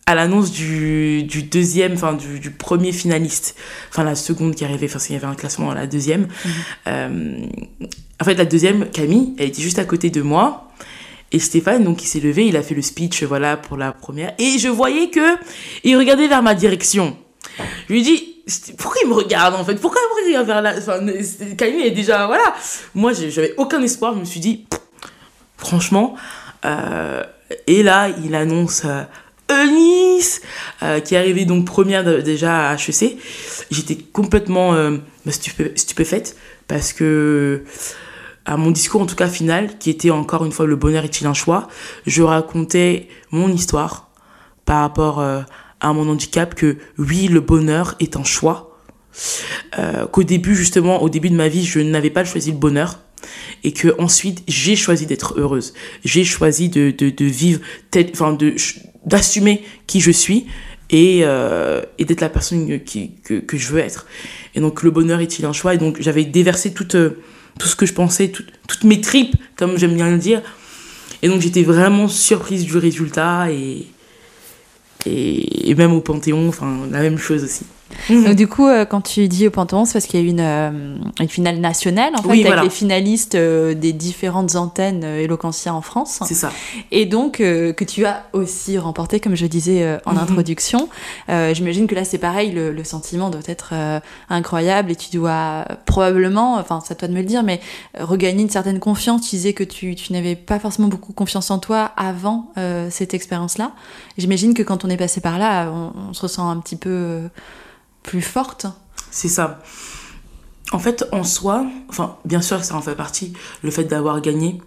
à 0.06 0.14
l'annonce 0.14 0.52
du, 0.52 1.24
du 1.24 1.42
deuxième, 1.42 1.92
enfin, 1.92 2.14
du, 2.14 2.40
du 2.40 2.50
premier 2.50 2.92
finaliste, 2.92 3.56
enfin, 3.90 4.04
la 4.04 4.14
seconde 4.14 4.54
qui 4.54 4.64
arrivait, 4.64 4.86
enfin, 4.86 4.98
il 5.10 5.12
y 5.12 5.16
avait 5.16 5.26
un 5.26 5.34
classement 5.34 5.70
à 5.70 5.74
la 5.74 5.86
deuxième. 5.86 6.28
euh, 6.86 7.44
en 8.22 8.24
fait, 8.24 8.36
la 8.36 8.46
deuxième, 8.46 8.88
Camille, 8.88 9.34
elle 9.38 9.48
était 9.48 9.60
juste 9.60 9.78
à 9.78 9.84
côté 9.84 10.08
de 10.08 10.22
moi. 10.22 10.72
Et 11.30 11.38
Stéphane, 11.38 11.84
donc, 11.84 12.02
il 12.02 12.06
s'est 12.06 12.20
levé, 12.20 12.46
il 12.46 12.56
a 12.56 12.62
fait 12.62 12.74
le 12.74 12.80
speech, 12.80 13.22
voilà, 13.24 13.58
pour 13.58 13.76
la 13.76 13.92
première. 13.92 14.32
Et 14.38 14.58
je 14.58 14.68
voyais 14.68 15.10
que 15.10 15.36
il 15.84 15.94
regardait 15.98 16.28
vers 16.28 16.42
ma 16.42 16.54
direction. 16.54 17.18
Je 17.88 17.92
lui 17.92 18.02
dit, 18.02 18.36
pourquoi 18.78 19.00
il 19.04 19.08
me 19.08 19.14
regarde 19.14 19.54
en 19.54 19.64
fait? 19.64 19.76
Pourquoi 19.76 20.00
il 20.02 20.24
me 20.24 20.28
regarde 20.28 20.46
vers 20.46 20.62
la. 20.62 20.76
Enfin, 20.78 21.00
Camille 21.56 21.86
est 21.86 21.90
déjà. 21.90 22.26
Voilà. 22.26 22.54
Moi, 22.94 23.12
j'avais 23.12 23.54
aucun 23.56 23.82
espoir. 23.82 24.14
Je 24.14 24.20
me 24.20 24.24
suis 24.24 24.40
dit, 24.40 24.66
franchement. 25.58 26.16
euh, 26.64 27.22
et 27.66 27.82
là, 27.82 28.08
il 28.24 28.34
annonce 28.34 28.82
euh, 28.84 29.02
Eunice, 29.50 30.40
euh, 30.82 31.00
qui 31.00 31.14
est 31.14 31.18
arrivée 31.18 31.44
donc 31.44 31.66
première 31.66 32.04
déjà 32.22 32.70
à 32.70 32.74
HEC. 32.76 33.18
J'étais 33.70 33.96
complètement 33.96 34.72
bah, 34.72 35.32
stupé- 35.32 35.76
stupéfaite 35.76 36.36
parce 36.68 36.92
que. 36.92 37.64
À 38.44 38.56
mon 38.56 38.72
discours, 38.72 39.00
en 39.00 39.06
tout 39.06 39.14
cas 39.14 39.28
final, 39.28 39.78
qui 39.78 39.88
était 39.88 40.10
encore 40.10 40.44
une 40.44 40.50
fois 40.50 40.66
le 40.66 40.74
bonheur 40.74 41.04
est-il 41.04 41.28
un 41.28 41.32
choix, 41.32 41.68
je 42.08 42.24
racontais 42.24 43.06
mon 43.30 43.48
histoire 43.48 44.08
par 44.64 44.80
rapport 44.80 45.20
euh, 45.20 45.42
à 45.82 45.92
mon 45.92 46.08
handicap 46.08 46.54
que 46.54 46.78
oui, 46.96 47.28
le 47.28 47.40
bonheur 47.40 47.94
est 48.00 48.16
un 48.16 48.24
choix. 48.24 48.78
Euh, 49.78 50.06
Qu'au 50.06 50.22
début, 50.22 50.54
justement, 50.56 51.02
au 51.02 51.10
début 51.10 51.28
de 51.28 51.34
ma 51.36 51.48
vie, 51.48 51.66
je 51.66 51.80
n'avais 51.80 52.08
pas 52.08 52.24
choisi 52.24 52.50
le 52.52 52.56
bonheur. 52.56 53.00
Et 53.62 53.72
que 53.72 53.94
ensuite, 54.00 54.42
j'ai 54.48 54.74
choisi 54.74 55.06
d'être 55.06 55.38
heureuse. 55.38 55.74
J'ai 56.04 56.24
choisi 56.24 56.68
de, 56.68 56.90
de, 56.90 57.10
de 57.10 57.24
vivre, 57.24 57.60
d'assumer 59.04 59.62
qui 59.86 60.00
je 60.00 60.10
suis 60.10 60.46
et, 60.90 61.20
euh, 61.22 61.82
et 61.98 62.04
d'être 62.04 62.20
la 62.20 62.28
personne 62.28 62.80
que, 62.80 63.38
que 63.40 63.56
je 63.56 63.68
veux 63.68 63.78
être. 63.80 64.06
Et 64.54 64.60
donc, 64.60 64.82
le 64.82 64.90
bonheur 64.90 65.20
est-il 65.20 65.44
un 65.44 65.52
choix? 65.52 65.74
Et 65.74 65.78
donc, 65.78 65.98
j'avais 66.00 66.24
déversé 66.24 66.72
euh, 66.94 67.10
tout 67.58 67.68
ce 67.68 67.76
que 67.76 67.86
je 67.86 67.92
pensais, 67.92 68.28
tout- 68.28 68.44
toutes 68.68 68.84
mes 68.84 69.00
tripes, 69.00 69.36
comme 69.56 69.78
j'aime 69.78 69.94
bien 69.94 70.10
le 70.10 70.18
dire. 70.18 70.42
Et 71.22 71.28
donc, 71.28 71.40
j'étais 71.40 71.62
vraiment 71.62 72.08
surprise 72.08 72.64
du 72.64 72.76
résultat 72.76 73.52
et, 73.52 73.86
et, 75.06 75.74
même 75.74 75.92
au 75.92 76.00
Panthéon, 76.00 76.48
enfin, 76.48 76.86
la 76.90 77.00
même 77.00 77.18
chose 77.18 77.44
aussi. 77.44 77.64
Donc, 78.10 78.34
du 78.34 78.46
coup, 78.48 78.66
euh, 78.66 78.84
quand 78.84 79.00
tu 79.00 79.28
dis 79.28 79.46
au 79.46 79.50
Panthéon, 79.50 79.84
c'est 79.84 79.94
parce 79.94 80.06
qu'il 80.06 80.20
y 80.20 80.22
a 80.22 80.26
eu 80.26 80.30
une, 80.30 80.40
euh, 80.40 80.96
une 81.20 81.28
finale 81.28 81.58
nationale, 81.58 82.12
en 82.16 82.22
fait, 82.22 82.28
Oui, 82.28 82.34
avec 82.40 82.46
voilà. 82.46 82.62
les 82.64 82.70
finalistes 82.70 83.34
euh, 83.34 83.74
des 83.74 83.92
différentes 83.92 84.54
antennes 84.56 85.04
Eloquentia 85.04 85.74
en 85.74 85.80
France. 85.82 86.20
C'est 86.26 86.34
ça. 86.34 86.50
Et 86.90 87.06
donc, 87.06 87.38
que 87.38 87.84
tu 87.84 88.04
as 88.04 88.24
aussi 88.32 88.78
remporté, 88.78 89.20
comme 89.20 89.34
je 89.34 89.46
disais 89.46 89.98
en 90.06 90.12
Mhm. 90.12 90.18
introduction. 90.18 90.88
J'imagine 91.28 91.86
que 91.86 91.94
là, 91.94 92.04
c'est 92.04 92.18
pareil, 92.18 92.52
le, 92.52 92.72
le 92.72 92.84
sentiment 92.84 93.30
doit 93.30 93.40
être 93.46 93.72
incroyable 94.28 94.90
et 94.90 94.96
tu 94.96 95.16
dois 95.16 95.64
probablement, 95.86 96.54
enfin, 96.56 96.80
c'est 96.84 96.92
à 96.92 96.96
toi 96.96 97.08
de 97.08 97.12
me 97.12 97.20
le 97.20 97.26
dire, 97.26 97.42
mais 97.42 97.60
regagner 97.98 98.42
une 98.42 98.50
certaine 98.50 98.78
confiance. 98.78 99.22
Tu 99.28 99.36
disais 99.36 99.52
que 99.52 99.64
tu, 99.64 99.94
tu 99.94 100.12
n'avais 100.12 100.36
pas 100.36 100.58
forcément 100.58 100.88
beaucoup 100.88 101.12
confiance 101.12 101.50
en 101.50 101.58
toi 101.58 101.90
avant 101.96 102.52
cette 102.90 103.14
expérience-là. 103.14 103.72
J'imagine 104.18 104.54
que 104.54 104.62
quand 104.62 104.84
on 104.84 104.88
est 104.90 104.96
passé 104.96 105.20
par 105.20 105.38
là, 105.38 105.70
on, 105.72 105.92
on 106.10 106.12
se 106.12 106.22
ressent 106.22 106.48
un 106.50 106.58
petit 106.58 106.76
peu 106.76 107.20
plus 108.02 108.22
forte. 108.22 108.66
C'est 109.10 109.28
ça. 109.28 109.60
En 110.72 110.78
fait, 110.78 111.04
en 111.12 111.24
soi, 111.24 111.66
bien 112.24 112.40
sûr, 112.40 112.64
ça 112.64 112.76
en 112.76 112.82
fait 112.82 112.94
partie, 112.94 113.34
le 113.62 113.70
fait 113.70 113.84
d'avoir 113.84 114.20
gagné, 114.22 114.60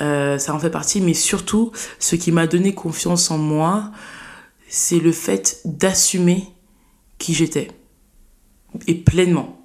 euh, 0.00 0.38
ça 0.38 0.54
en 0.54 0.58
fait 0.58 0.70
partie, 0.70 1.00
mais 1.00 1.14
surtout, 1.14 1.72
ce 1.98 2.16
qui 2.16 2.32
m'a 2.32 2.46
donné 2.46 2.74
confiance 2.74 3.30
en 3.30 3.38
moi, 3.38 3.92
c'est 4.68 4.98
le 4.98 5.12
fait 5.12 5.60
d'assumer 5.64 6.48
qui 7.18 7.32
j'étais. 7.32 7.68
Et 8.86 8.94
pleinement. 8.94 9.62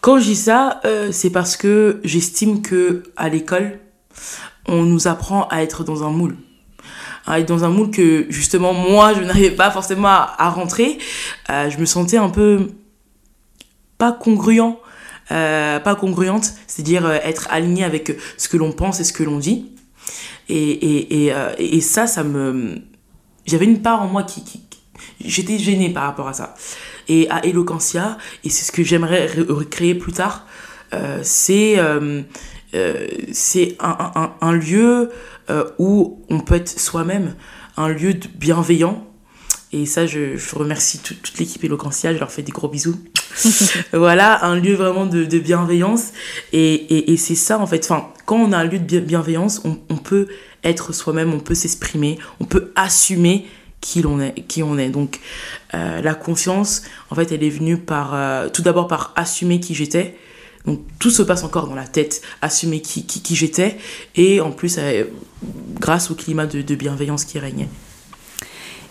Quand 0.00 0.18
je 0.18 0.24
dis 0.24 0.36
ça, 0.36 0.80
euh, 0.84 1.12
c'est 1.12 1.30
parce 1.30 1.56
que 1.56 2.00
j'estime 2.04 2.62
que 2.62 3.04
à 3.16 3.28
l'école, 3.28 3.78
on 4.66 4.82
nous 4.82 5.08
apprend 5.08 5.46
à 5.48 5.62
être 5.62 5.84
dans 5.84 6.04
un 6.04 6.10
moule. 6.10 6.36
À 7.28 7.42
dans 7.42 7.62
un 7.64 7.68
moule 7.68 7.90
que, 7.90 8.24
justement, 8.30 8.72
moi, 8.72 9.12
je 9.12 9.20
n'arrivais 9.20 9.50
pas 9.50 9.70
forcément 9.70 10.08
à, 10.08 10.48
rentrer. 10.48 10.98
Euh, 11.50 11.68
je 11.68 11.76
me 11.78 11.84
sentais 11.84 12.16
un 12.16 12.30
peu 12.30 12.68
pas 13.98 14.12
congruent, 14.12 14.78
euh, 15.30 15.78
pas 15.78 15.94
congruente, 15.94 16.54
c'est-à-dire 16.66 17.04
euh, 17.04 17.18
être 17.22 17.46
aligné 17.50 17.84
avec 17.84 18.16
ce 18.38 18.48
que 18.48 18.56
l'on 18.56 18.72
pense 18.72 19.00
et 19.00 19.04
ce 19.04 19.12
que 19.12 19.22
l'on 19.24 19.38
dit. 19.38 19.72
Et, 20.48 20.56
et, 20.56 21.26
et, 21.26 21.32
et 21.58 21.80
ça, 21.82 22.06
ça 22.06 22.24
me... 22.24 22.76
J'avais 23.44 23.66
une 23.66 23.82
part 23.82 24.00
en 24.02 24.06
moi 24.06 24.22
qui... 24.22 24.42
qui- 24.42 24.62
J'étais 25.24 25.58
gênée 25.58 25.90
par 25.90 26.04
rapport 26.04 26.28
à 26.28 26.32
ça. 26.32 26.54
Et 27.08 27.28
à 27.28 27.44
Eloquentia, 27.44 28.18
et 28.44 28.50
c'est 28.50 28.64
ce 28.64 28.72
que 28.72 28.82
j'aimerais 28.84 29.26
ré- 29.26 29.42
recréer 29.48 29.94
plus 29.96 30.12
tard, 30.12 30.46
c'est 31.22 31.76
c'est 33.32 33.76
un, 33.80 34.32
un- 34.40 34.52
lieu 34.52 35.10
euh, 35.50 35.64
où 35.78 36.20
on 36.28 36.40
peut 36.40 36.56
être 36.56 36.68
soi-même, 36.80 37.34
un 37.76 37.88
lieu 37.88 38.14
de 38.14 38.28
bienveillant. 38.28 39.04
Et 39.72 39.84
ça, 39.86 40.06
je, 40.06 40.36
je 40.36 40.54
remercie 40.54 40.98
tout- 40.98 41.14
toute 41.22 41.38
l'équipe 41.38 41.62
Eloquentia, 41.64 42.14
je 42.14 42.18
leur 42.18 42.30
fais 42.32 42.42
des 42.42 42.52
gros 42.52 42.68
bisous. 42.68 42.96
voilà, 43.92 44.44
un 44.44 44.56
lieu 44.56 44.74
vraiment 44.74 45.06
de, 45.06 45.24
de 45.24 45.38
bienveillance. 45.38 46.12
Et, 46.52 46.74
et, 46.74 47.12
et 47.12 47.16
c'est 47.16 47.34
ça, 47.34 47.58
en 47.58 47.66
fait. 47.66 47.84
Enfin, 47.84 48.08
quand 48.26 48.36
on 48.36 48.52
a 48.52 48.58
un 48.58 48.64
lieu 48.64 48.78
de 48.78 48.84
bien- 48.84 49.00
bienveillance, 49.00 49.60
on, 49.64 49.78
on 49.90 49.96
peut 49.96 50.28
être 50.64 50.92
soi-même, 50.94 51.32
on 51.34 51.40
peut 51.40 51.54
s'exprimer, 51.54 52.18
on 52.40 52.44
peut 52.44 52.72
assumer 52.76 53.46
qui 53.80 54.02
l'on 54.02 54.20
est, 54.20 54.34
qui 54.48 54.62
on 54.62 54.76
est. 54.78 54.88
Donc, 54.88 55.20
euh, 55.74 56.00
la 56.00 56.14
confiance, 56.14 56.82
en 57.10 57.14
fait, 57.14 57.30
elle 57.30 57.44
est 57.44 57.50
venue 57.50 57.76
par, 57.76 58.14
euh, 58.14 58.48
tout 58.48 58.62
d'abord 58.62 58.88
par 58.88 59.12
assumer 59.16 59.60
qui 59.60 59.74
j'étais. 59.74 60.16
Donc, 60.66 60.80
tout 60.98 61.10
se 61.10 61.22
passe 61.22 61.44
encore 61.44 61.66
dans 61.68 61.74
la 61.74 61.86
tête, 61.86 62.20
assumer 62.42 62.80
qui, 62.82 63.06
qui, 63.06 63.22
qui 63.22 63.34
j'étais. 63.36 63.78
Et 64.16 64.40
en 64.40 64.50
plus, 64.50 64.76
euh, 64.78 65.04
grâce 65.80 66.10
au 66.10 66.14
climat 66.14 66.46
de, 66.46 66.62
de 66.62 66.74
bienveillance 66.74 67.24
qui 67.24 67.38
régnait. 67.38 67.68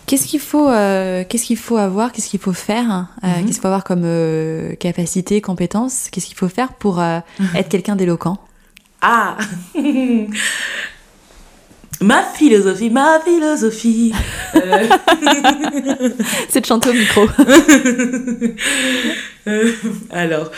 Qu'est-ce 0.06 0.26
qu'il 0.26 0.40
faut, 0.40 0.68
euh, 0.70 1.22
qu'est-ce 1.28 1.44
qu'il 1.44 1.58
faut 1.58 1.76
avoir, 1.76 2.12
qu'est-ce 2.12 2.28
qu'il 2.30 2.40
faut 2.40 2.54
faire, 2.54 3.08
euh, 3.22 3.26
Mhm. 3.26 3.32
qu'est-ce 3.34 3.46
qu'il 3.46 3.60
faut 3.60 3.66
avoir 3.66 3.84
comme 3.84 4.02
euh, 4.04 4.74
capacité, 4.76 5.40
compétence, 5.42 6.08
qu'est-ce 6.10 6.26
qu'il 6.26 6.36
faut 6.36 6.48
faire 6.48 6.72
pour 6.72 7.00
être 7.54 7.68
quelqu'un 7.68 7.94
d'éloquent? 7.94 8.38
Ah 9.02 9.36
Ma 12.00 12.22
philosophie, 12.22 12.90
ma 12.90 13.18
philosophie. 13.20 14.12
Euh, 14.54 14.86
C'est 16.48 16.60
de 16.60 16.66
chanter 16.66 16.90
au 16.90 16.92
micro. 16.92 17.22
euh, 19.48 19.72
alors, 20.10 20.52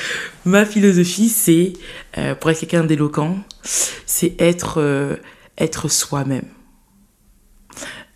ma 0.44 0.66
philosophie, 0.66 1.30
c'est, 1.30 1.72
euh, 2.18 2.34
pour 2.34 2.50
être 2.50 2.60
quelqu'un 2.60 2.84
d'éloquent, 2.84 3.38
c'est 3.62 4.34
être, 4.38 4.80
euh, 4.82 5.16
être 5.56 5.88
soi-même. 5.88 6.44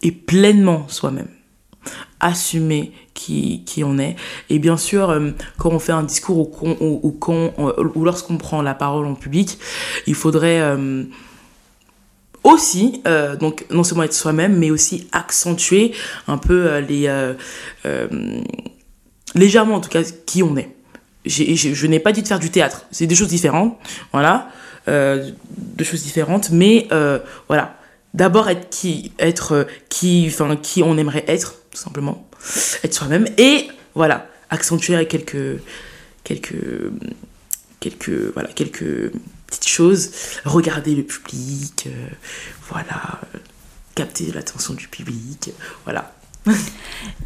Et 0.02 0.12
pleinement 0.12 0.86
soi-même. 0.88 1.30
Assumer 2.20 2.92
qui, 3.14 3.64
qui 3.64 3.84
on 3.84 3.98
est. 3.98 4.16
Et 4.50 4.58
bien 4.58 4.76
sûr, 4.76 5.18
quand 5.56 5.70
on 5.70 5.78
fait 5.78 5.92
un 5.92 6.02
discours 6.02 6.62
ou, 6.62 6.76
ou, 6.80 7.18
ou 7.94 8.04
lorsqu'on 8.04 8.36
prend 8.36 8.60
la 8.60 8.74
parole 8.74 9.06
en 9.06 9.14
public, 9.14 9.58
il 10.06 10.14
faudrait 10.14 10.76
aussi, 12.44 13.02
euh, 13.08 13.36
donc 13.36 13.64
non 13.70 13.82
seulement 13.82 14.04
être 14.04 14.14
soi-même, 14.14 14.56
mais 14.56 14.70
aussi 14.70 15.08
accentuer 15.10 15.92
un 16.28 16.38
peu 16.38 16.66
euh, 16.66 16.80
les... 16.80 17.06
euh, 17.06 17.34
légèrement 19.34 19.74
en 19.76 19.80
tout 19.80 19.88
cas, 19.88 20.02
qui 20.26 20.42
on 20.42 20.56
est. 20.56 20.68
Je 21.26 21.86
n'ai 21.86 21.98
pas 21.98 22.12
dit 22.12 22.22
de 22.22 22.28
faire 22.28 22.38
du 22.38 22.50
théâtre, 22.50 22.86
c'est 22.90 23.06
des 23.06 23.14
choses 23.14 23.28
différentes, 23.28 23.78
voilà, 24.12 24.50
deux 24.86 25.84
choses 25.84 26.02
différentes, 26.02 26.50
mais 26.50 26.86
voilà. 27.48 27.78
D'abord 28.12 28.48
être 28.48 28.68
qui, 28.68 29.10
être 29.18 29.66
qui, 29.88 30.26
enfin 30.28 30.54
qui 30.54 30.84
on 30.84 30.96
aimerait 30.98 31.24
être, 31.26 31.54
tout 31.72 31.78
simplement, 31.78 32.28
être 32.84 32.92
soi-même, 32.92 33.26
et 33.38 33.66
voilà, 33.94 34.28
accentuer 34.50 35.04
quelques, 35.08 35.60
quelques, 36.22 36.54
quelques, 37.80 38.32
voilà, 38.34 38.50
quelques 38.50 39.10
petites 39.58 39.68
choses, 39.68 40.10
regarder 40.44 40.94
le 40.94 41.02
public, 41.02 41.84
euh, 41.86 41.90
voilà, 42.70 43.20
euh, 43.34 43.38
capter 43.94 44.30
l'attention 44.32 44.74
du 44.74 44.88
public, 44.88 45.50
voilà. 45.84 46.12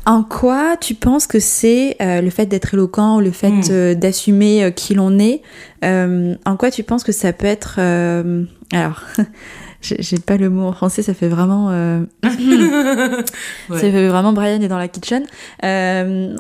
En 0.06 0.22
quoi 0.22 0.76
tu 0.76 0.94
penses 0.94 1.26
que 1.26 1.40
c'est 1.40 1.96
euh, 2.00 2.20
le 2.20 2.30
fait 2.30 2.46
d'être 2.46 2.74
éloquent 2.74 3.16
ou 3.16 3.20
le 3.20 3.30
fait 3.32 3.50
Mm. 3.50 3.62
euh, 3.70 3.94
d'assumer 3.94 4.64
euh, 4.64 4.70
qui 4.70 4.94
l'on 4.94 5.18
est 5.18 5.42
euh, 5.84 6.34
En 6.46 6.56
quoi 6.56 6.70
tu 6.70 6.82
penses 6.82 7.04
que 7.04 7.12
ça 7.12 7.32
peut 7.32 7.46
être 7.46 7.76
euh, 7.78 8.44
Alors, 8.72 9.02
j'ai 9.80 10.18
pas 10.18 10.36
le 10.36 10.50
mot 10.50 10.66
en 10.66 10.72
français, 10.72 11.02
ça 11.02 11.14
fait 11.14 11.28
vraiment. 11.28 11.68
euh, 11.70 12.00
Ouais. 13.70 13.80
Ça 13.80 13.90
fait 13.90 14.08
vraiment 14.08 14.32
Brian 14.32 14.60
est 14.60 14.68
dans 14.68 14.78
la 14.78 14.88
kitchen. 14.88 15.22
Euh, 15.64 16.34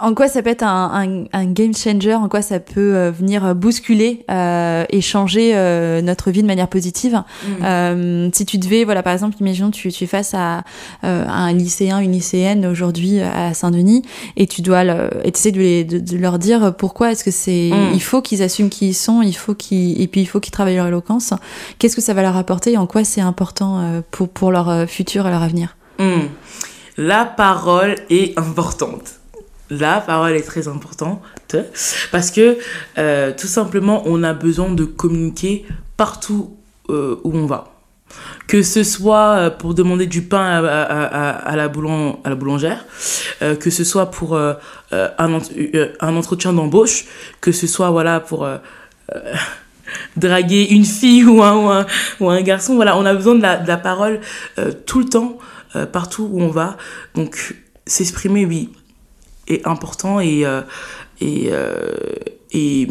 en 0.00 0.14
quoi 0.14 0.28
ça 0.28 0.42
peut 0.42 0.50
être 0.50 0.62
un, 0.64 0.90
un- 0.94 1.24
un 1.32 1.44
game 1.46 1.74
changer? 1.74 2.14
En 2.14 2.28
quoi 2.28 2.42
ça 2.42 2.58
peut 2.60 2.94
euh, 2.96 3.10
venir 3.10 3.54
bousculer 3.54 4.24
euh, 4.30 4.84
et 4.90 5.00
changer 5.00 5.54
notre 6.02 6.30
vie 6.30 6.42
de 6.42 6.46
manière 6.46 6.68
positive? 6.68 7.22
Mm. 7.60 8.30
Si 8.32 8.46
tu 8.46 8.58
devais, 8.58 8.84
voilà, 8.84 9.02
par 9.02 9.12
exemple, 9.12 9.36
imaginons 9.40 9.70
tu, 9.70 9.90
tu 9.92 10.04
es 10.04 10.06
face 10.06 10.32
à, 10.34 10.64
à 11.02 11.08
un 11.08 11.52
lycéen, 11.52 11.98
une 12.00 12.12
lycéenne 12.12 12.66
aujourd'hui 12.66 13.20
à 13.20 13.54
Saint-Denis 13.54 14.02
et 14.36 14.46
tu 14.46 14.62
dois 14.62 14.84
le, 14.84 15.10
et 15.24 15.30
de, 15.30 15.58
les- 15.58 15.84
de, 15.84 15.98
de 15.98 16.16
leur 16.16 16.38
dire 16.38 16.74
pourquoi 16.76 17.12
est-ce 17.12 17.24
que 17.24 17.30
c'est. 17.30 17.70
Mm. 17.72 17.94
Il 17.94 18.02
faut 18.02 18.22
qu'ils 18.22 18.42
assument 18.42 18.68
qui 18.70 18.88
ils 18.88 18.94
sont, 18.94 19.22
il 19.22 19.34
faut 19.34 19.54
qu'ils 19.54 20.00
et 20.00 20.06
puis 20.08 20.22
il 20.22 20.26
faut 20.26 20.40
qu'ils 20.40 20.52
travaillent 20.52 20.76
leur 20.76 20.86
éloquence. 20.86 21.34
Qu'est-ce 21.78 21.94
que 21.96 22.02
ça 22.02 22.14
va 22.14 22.22
leur 22.22 22.36
apporter? 22.36 22.63
Et 22.66 22.76
en 22.76 22.86
quoi 22.86 23.04
c'est 23.04 23.20
important 23.20 23.80
euh, 23.80 24.00
pour, 24.10 24.28
pour 24.28 24.50
leur 24.52 24.68
euh, 24.68 24.86
futur 24.86 25.26
et 25.26 25.30
leur 25.30 25.42
avenir 25.42 25.76
Hmm. 25.98 26.26
La 26.96 27.24
parole 27.24 27.94
est 28.10 28.36
importante. 28.38 29.20
La 29.70 30.00
parole 30.00 30.32
est 30.32 30.42
très 30.42 30.66
importante 30.68 31.22
parce 32.10 32.30
que 32.32 32.58
euh, 32.98 33.32
tout 33.36 33.46
simplement 33.46 34.02
on 34.06 34.22
a 34.24 34.32
besoin 34.34 34.70
de 34.70 34.84
communiquer 34.84 35.64
partout 35.96 36.56
où 36.88 37.30
on 37.32 37.46
va. 37.46 37.70
Que 38.48 38.62
ce 38.62 38.82
soit 38.82 39.50
pour 39.58 39.74
demander 39.74 40.06
du 40.06 40.22
pain 40.22 40.44
à, 40.64 41.56
la, 41.56 41.68
boulan- 41.68 42.18
à 42.24 42.28
la 42.30 42.34
boulangère, 42.34 42.84
que 43.40 43.70
ce 43.70 43.84
soit 43.84 44.10
pour 44.10 44.36
un, 44.36 44.56
un 45.20 46.16
entretien 46.16 46.52
d'embauche, 46.52 47.06
que 47.40 47.52
ce 47.52 47.66
soit 47.66 47.90
voilà 47.90 48.20
pour 48.20 48.46
draguer 50.16 50.68
une 50.70 50.84
fille 50.84 51.24
ou 51.26 51.42
un, 51.42 51.56
ou 51.56 51.68
un, 51.68 51.86
ou 52.20 52.30
un 52.30 52.42
garçon. 52.42 52.74
Voilà, 52.74 52.96
on 52.96 53.04
a 53.04 53.14
besoin 53.14 53.34
de 53.34 53.42
la, 53.42 53.56
de 53.56 53.68
la 53.68 53.76
parole 53.76 54.20
euh, 54.58 54.72
tout 54.86 54.98
le 55.00 55.06
temps, 55.06 55.38
euh, 55.76 55.86
partout 55.86 56.28
où 56.30 56.40
on 56.40 56.48
va. 56.48 56.76
Donc 57.14 57.56
s'exprimer, 57.86 58.46
oui, 58.46 58.70
est 59.46 59.66
important 59.66 60.20
et, 60.20 60.46
euh, 60.46 60.62
et, 61.20 61.50
et 62.52 62.88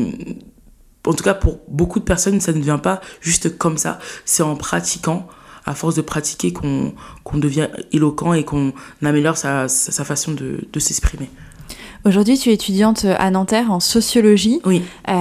en 1.06 1.14
tout 1.14 1.24
cas 1.24 1.34
pour 1.34 1.60
beaucoup 1.68 2.00
de 2.00 2.06
personnes, 2.06 2.40
ça 2.40 2.54
ne 2.54 2.60
vient 2.60 2.78
pas 2.78 3.02
juste 3.22 3.58
comme 3.58 3.78
ça. 3.78 4.00
C'est 4.26 4.44
en 4.44 4.56
pratiquant, 4.56 5.28
à 5.66 5.74
force 5.76 5.96
de 5.96 6.02
pratiquer, 6.02 6.54
qu'on 6.54 6.94
qu'on 7.24 7.38
devient 7.38 7.70
éloquent 7.92 8.34
et 8.34 8.44
qu'on 8.44 8.74
améliore 9.04 9.38
sa, 9.38 9.68
sa, 9.68 9.92
sa 9.92 10.04
façon 10.04 10.34
de, 10.34 10.68
de 10.72 10.80
s'exprimer. 10.80 11.30
Aujourd'hui, 12.06 12.38
tu 12.38 12.50
es 12.50 12.54
étudiante 12.54 13.06
à 13.06 13.32
Nanterre 13.32 13.72
en 13.72 13.80
sociologie. 13.80 14.60
Oui. 14.66 14.82
Euh, 15.08 15.12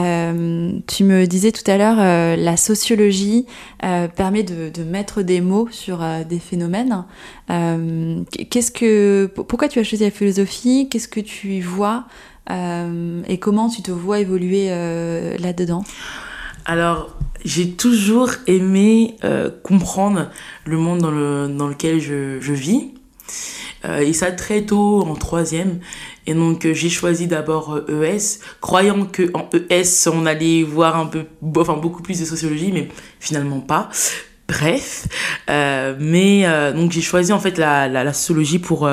tu 0.87 1.05
me 1.05 1.27
disais 1.27 1.53
tout 1.53 1.69
à 1.71 1.77
l'heure, 1.77 1.97
euh, 1.99 2.37
la 2.37 2.57
sociologie 2.57 3.47
euh, 3.85 4.09
permet 4.09 4.43
de, 4.43 4.83
mettre 4.85 5.23
des 5.23 5.41
mots 5.41 5.69
sur 5.71 6.03
euh, 6.03 6.25
des 6.25 6.39
phénomènes. 6.39 7.05
Euh, 7.51 8.23
Qu'est-ce 8.51 8.71
que, 8.71 9.31
pourquoi 9.35 9.69
tu 9.69 9.79
as 9.79 9.85
choisi 9.85 10.05
la 10.05 10.11
philosophie? 10.11 10.89
Qu'est-ce 10.91 11.09
que 11.09 11.21
tu 11.21 11.55
y 11.55 11.61
vois? 11.61 12.05
Euh, 12.51 13.23
Et 13.29 13.39
comment 13.39 13.69
tu 13.69 13.83
te 13.83 13.91
vois 13.91 14.21
évoluer 14.21 14.67
euh, 14.71 15.37
là-dedans? 15.39 15.85
Alors, 16.65 17.17
j'ai 17.45 17.71
toujours 17.71 18.31
aimé 18.47 19.17
euh, 19.25 19.51
comprendre 19.63 20.31
le 20.65 20.77
monde 20.77 21.01
dans, 21.01 21.11
le, 21.11 21.49
dans 21.49 21.69
lequel 21.69 22.01
je, 22.01 22.53
vis. 22.53 22.91
Euh, 23.85 23.99
et 23.99 24.13
ça 24.13 24.31
très 24.31 24.63
tôt, 24.63 25.01
en 25.03 25.15
troisième. 25.15 25.81
Et 26.27 26.35
donc, 26.35 26.65
euh, 26.65 26.75
j'ai 26.75 26.89
choisi 26.89 27.27
d'abord 27.27 27.75
euh, 27.75 28.05
ES, 28.05 28.39
croyant 28.61 29.07
que 29.07 29.31
en 29.35 29.49
ES, 29.53 30.09
on 30.13 30.27
allait 30.27 30.63
voir 30.63 30.97
un 30.97 31.07
peu, 31.07 31.25
enfin, 31.57 31.77
beaucoup 31.77 32.03
plus 32.03 32.21
de 32.21 32.25
sociologie, 32.25 32.71
mais 32.73 32.89
finalement 33.19 33.61
pas. 33.61 33.89
Bref. 34.49 35.09
Euh, 35.51 35.97
mais 35.99 36.45
donc, 36.75 36.93
j'ai 36.93 37.01
choisi 37.01 37.33
en 37.33 37.41
fait 37.41 37.59
la, 37.59 37.89
la, 37.89 38.13
sociologie 38.13 38.59
pour, 38.59 38.89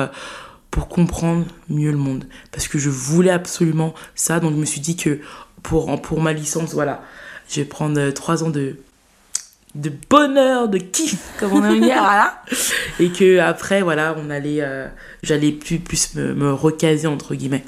pour 0.70 0.88
comprendre 0.88 1.44
mieux 1.68 1.90
le 1.90 1.98
monde. 1.98 2.24
Parce 2.50 2.66
que 2.66 2.78
je 2.78 2.88
voulais 2.88 3.30
absolument 3.30 3.94
ça. 4.14 4.40
Donc, 4.40 4.54
je 4.54 4.58
me 4.58 4.64
suis 4.64 4.80
dit 4.80 4.96
que 4.96 5.20
pour, 5.62 6.00
pour 6.00 6.20
ma 6.22 6.32
licence, 6.32 6.72
voilà, 6.72 7.02
je 7.48 7.60
vais 7.60 7.66
prendre 7.66 8.10
trois 8.10 8.42
ans 8.42 8.50
de, 8.50 8.76
de 9.74 9.92
bonheur, 10.08 10.68
de 10.68 10.78
kiff, 10.78 11.18
comme 11.38 11.52
on 11.52 11.64
aime 11.64 11.80
dire, 11.80 11.98
voilà. 11.98 12.42
Et 12.98 13.10
que 13.10 13.38
après, 13.38 13.82
voilà, 13.82 14.16
on 14.18 14.30
allait, 14.30 14.62
euh, 14.62 14.86
j'allais 15.22 15.52
plus, 15.52 15.78
plus 15.78 16.14
me, 16.14 16.34
me 16.34 16.52
recaser, 16.52 17.06
entre 17.06 17.34
guillemets. 17.34 17.64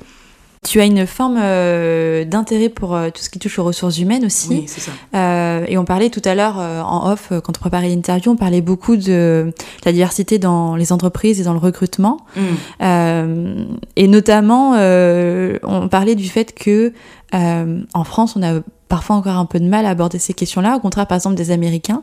Tu 0.64 0.80
as 0.80 0.84
une 0.84 1.06
forme 1.06 1.38
euh, 1.42 2.24
d'intérêt 2.24 2.68
pour 2.68 2.94
euh, 2.94 3.10
tout 3.10 3.20
ce 3.20 3.30
qui 3.30 3.40
touche 3.40 3.58
aux 3.58 3.64
ressources 3.64 3.98
humaines 3.98 4.24
aussi. 4.24 4.48
Oui, 4.48 4.64
c'est 4.68 4.80
ça. 4.80 4.92
Euh, 5.14 5.64
et 5.66 5.76
on 5.76 5.84
parlait 5.84 6.08
tout 6.08 6.22
à 6.24 6.36
l'heure 6.36 6.60
euh, 6.60 6.80
en 6.82 7.10
off, 7.10 7.32
quand 7.42 7.58
on 7.58 7.60
préparait 7.60 7.88
l'interview, 7.88 8.30
on 8.30 8.36
parlait 8.36 8.60
beaucoup 8.60 8.96
de 8.96 9.52
la 9.84 9.92
diversité 9.92 10.38
dans 10.38 10.76
les 10.76 10.92
entreprises 10.92 11.40
et 11.40 11.44
dans 11.44 11.52
le 11.52 11.58
recrutement. 11.58 12.18
Mm. 12.36 13.64
Et 13.96 14.06
notamment, 14.06 14.74
euh, 14.76 15.58
on 15.64 15.88
parlait 15.88 16.14
du 16.14 16.28
fait 16.28 16.54
que 16.54 16.92
euh, 17.34 17.80
en 17.94 18.04
France, 18.04 18.36
on 18.36 18.42
a 18.42 18.60
parfois 18.88 19.16
encore 19.16 19.36
un 19.36 19.46
peu 19.46 19.58
de 19.58 19.66
mal 19.66 19.86
à 19.86 19.90
aborder 19.90 20.18
ces 20.18 20.34
questions-là, 20.34 20.76
au 20.76 20.80
contraire, 20.80 21.06
par 21.06 21.16
exemple, 21.16 21.34
des 21.34 21.50
Américains. 21.50 22.02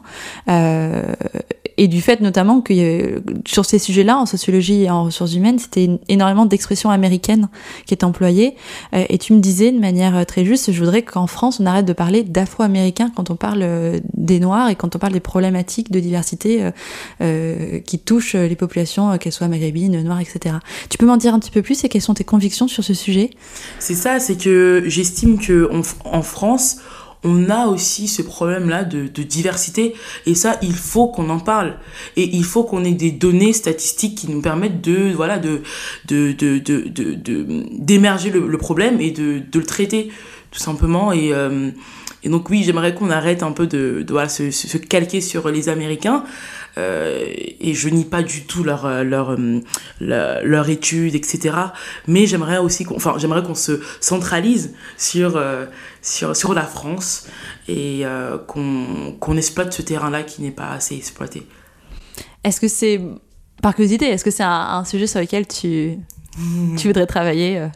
Euh, 0.50 1.04
et 1.80 1.88
du 1.88 2.02
fait 2.02 2.20
notamment 2.20 2.60
que 2.60 2.74
euh, 2.74 3.22
sur 3.48 3.63
ces 3.63 3.80
sujets-là, 3.80 4.18
en 4.18 4.26
sociologie 4.26 4.84
et 4.84 4.89
en 4.89 5.06
ressources 5.06 5.34
humaines, 5.34 5.60
c'était 5.60 5.89
énormément 6.10 6.46
d'expressions 6.46 6.89
américaines 6.89 7.48
qui 7.86 7.94
étaient 7.94 8.04
employées. 8.04 8.58
Euh, 8.94 9.06
et 9.08 9.18
tu 9.18 9.32
me 9.32 9.39
disais 9.39 9.72
de 9.72 9.80
manière 9.80 10.18
euh, 10.18 10.24
très 10.26 10.44
juste, 10.44 10.74
je 10.74 10.80
voudrais 10.80 11.04
qu'en 11.04 11.26
France, 11.26 11.62
on 11.62 11.65
arrête 11.65 11.86
de 11.86 11.94
parler 11.94 12.24
d'afro-américains 12.24 13.13
quand 13.15 13.30
on 13.30 13.38
parle 13.38 13.65
des 14.13 14.42
Noirs 14.42 14.68
et 14.68 14.76
quand 14.76 14.94
on 14.98 15.00
parle 15.00 15.13
des 15.13 15.21
problématiques 15.21 15.90
de 15.90 16.02
diversité 16.02 16.69
qui 17.86 18.00
touchent 18.00 18.36
les 18.36 18.56
populations, 18.56 19.17
qu'elles 19.17 19.32
soient 19.32 19.48
maghrébines, 19.48 20.02
noires, 20.04 20.19
etc. 20.19 20.56
Tu 20.90 20.98
peux 20.98 21.06
m'en 21.06 21.17
dire 21.17 21.34
un 21.34 21.40
petit 21.40 21.52
peu 21.52 21.62
plus 21.62 21.82
et 21.84 21.90
quelles 21.90 22.02
sont 22.02 22.13
tes 22.13 22.25
convictions 22.25 22.67
sur 22.67 22.84
ce 22.84 22.94
sujet? 22.94 23.30
C'est 23.80 23.96
ça, 23.96 24.19
c'est 24.19 24.36
que 24.36 24.84
j'estime 24.88 25.40
que 25.40 25.69
en, 25.71 25.82
en 26.17 26.21
France, 26.21 26.77
on 27.24 27.50
a 27.50 27.67
aussi 27.67 28.08
ce 28.08 28.22
problème-là 28.22 28.84
de, 28.84 29.08
de 29.08 29.24
diversité. 29.24 29.94
Et 30.26 30.36
ça, 30.36 30.58
il 30.62 30.74
faut 30.74 31.08
qu'on 31.08 31.30
en 31.30 31.40
parle. 31.40 31.78
Et 32.15 32.24
il 32.36 32.46
faut 32.46 32.63
qu'on 32.63 32.84
ait 32.84 32.94
des 32.94 33.12
données 33.12 33.54
statistiques 33.54 34.15
qui 34.17 34.30
nous 34.30 34.42
permettent 34.42 34.82
de, 34.82 35.12
voilà, 35.13 35.38
de, 35.38 35.62
de, 36.08 36.32
de, 36.32 36.60
de, 36.60 36.88
de, 36.88 37.65
d'émerger 37.78 38.30
le, 38.30 38.48
le 38.48 38.58
problème 38.58 39.02
et 39.02 39.12
de, 39.12 39.42
le 39.54 39.63
traiter. 39.63 40.12
tout 40.52 40.60
simplement. 40.60 41.12
Et, 41.12 41.34
euh, 41.34 41.72
et 42.24 42.30
donc 42.30 42.50
oui, 42.50 42.63
j'aimerais 42.63 42.94
qu'on 42.94 43.10
arrête 43.10 43.44
un 43.44 43.52
peu 43.52 43.67
de, 43.67 44.06
se 44.30 44.78
calquer 44.78 45.22
sur 45.22 45.50
les 45.50 45.70
Américains. 45.70 46.24
Euh, 46.80 47.25
et 47.60 47.73
je 47.73 47.90
nie 47.90 48.06
pas 48.06 48.23
du 48.23 48.44
tout 48.44 48.63
leur 48.63 48.86
euh, 48.86 49.04
leur 49.04 49.32
euh, 49.32 49.60
leur, 50.00 50.69
étude 50.69 51.15
etc 51.15 51.56
mais 52.08 52.25
j'aimerais 52.25 52.58
aussi 52.58 52.86
qu'on 52.86 52.96
enfin 52.96 53.15
j'aimerais 53.17 53.44
qu'on 53.44 53.56
se 53.56 53.82
centralise 54.00 54.75
sur 54.98 55.42
sur 56.02 56.36
sur 56.36 56.54
la 56.54 56.63
France 56.63 57.27
et 57.67 58.04
qu'on 58.48 59.15
qu'on 59.19 59.38
exploite 59.38 59.73
ce 59.73 59.82
terrain 59.82 60.10
là 60.10 60.23
qui 60.23 60.42
n'est 60.42 60.52
pas 60.52 60.69
assez 60.69 60.96
exploité. 60.96 61.46
Est-ce 62.44 62.62
que 62.62 62.67
c'est 62.67 63.02
par 63.62 63.75
curiosité 63.75 64.06
est-ce 64.06 64.23
que 64.23 64.32
c'est 64.32 64.44
un, 64.44 64.80
un, 64.80 64.86
sujet 64.86 65.08
sur 65.08 65.19
lequel 65.19 65.48
tu 65.48 65.98
tu 66.77 66.88
voudrais 66.88 67.08
travailler 67.08 67.67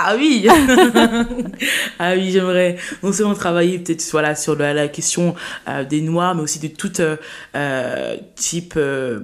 ah 0.00 0.14
oui. 0.16 0.46
Ah 1.98 2.12
oui, 2.14 2.30
j'aimerais 2.30 2.76
non 3.02 3.12
seulement 3.12 3.34
travailler 3.34 3.80
peut-être 3.80 4.00
sur 4.00 4.20
la, 4.20 4.88
question 4.88 5.34
euh, 5.68 5.84
des 5.84 6.00
Noirs, 6.00 6.36
mais 6.36 6.42
aussi 6.42 6.60
de 6.60 6.68
tout 6.68 6.92
euh, 7.00 8.16
type 8.36 8.74
euh, 8.76 9.18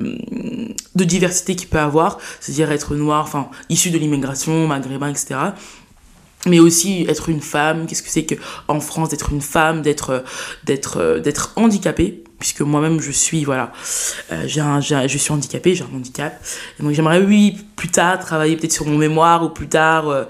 de 0.97 1.05
diversité 1.05 1.55
qu'il 1.55 1.69
peut 1.69 1.79
avoir, 1.79 2.19
c'est-à-dire 2.41 2.73
être 2.73 2.97
noir, 2.97 3.23
enfin, 3.23 3.49
issu 3.69 3.91
de 3.91 3.99
l'immigration, 3.99 4.67
maghrébin, 4.67 5.11
etc 5.11 5.37
mais 6.47 6.61
aussi 6.61 7.07
être 7.09 7.31
une 7.31 7.41
femme. 7.41 7.87
Qu'est-ce 7.87 8.03
que 8.03 8.11
c'est 8.11 8.27
que 8.27 8.35
en 8.69 8.79
France 8.79 9.09
d'être 9.09 9.33
une 9.33 9.41
femme 9.41 9.81
d'être 9.81 10.23
handicapée? 11.57 12.23
Puisque 12.45 12.61
moi-même 12.61 13.01
je 13.01 13.11
suis 13.11 13.43
voilà 13.43 13.73
euh, 14.31 14.45
j'ai 14.47 14.61
un, 14.61 14.79
j'ai, 14.81 15.09
je 15.09 15.17
suis 15.17 15.33
handicapée 15.33 15.75
j'ai 15.75 15.85
un 15.85 15.97
handicap 15.97 16.39
et 16.79 16.83
donc 16.83 16.93
j'aimerais 16.93 17.23
oui 17.23 17.57
plus 17.75 17.89
tard 17.89 18.19
travailler 18.19 18.57
peut-être 18.59 18.73
sur 18.73 18.87
mon 18.87 18.99
mémoire 18.99 19.43
ou 19.43 19.49
plus 19.49 19.69
tard 19.69 20.11
euh, 20.11 20.25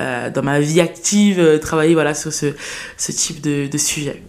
euh, 0.00 0.30
dans 0.30 0.42
ma 0.42 0.58
vie 0.58 0.80
active 0.80 1.60
travailler 1.60 1.94
voilà 1.94 2.12
sur 2.14 2.32
ce, 2.32 2.54
ce 2.96 3.12
type 3.12 3.40
de, 3.40 3.68
de 3.68 3.78
sujet 3.78 4.20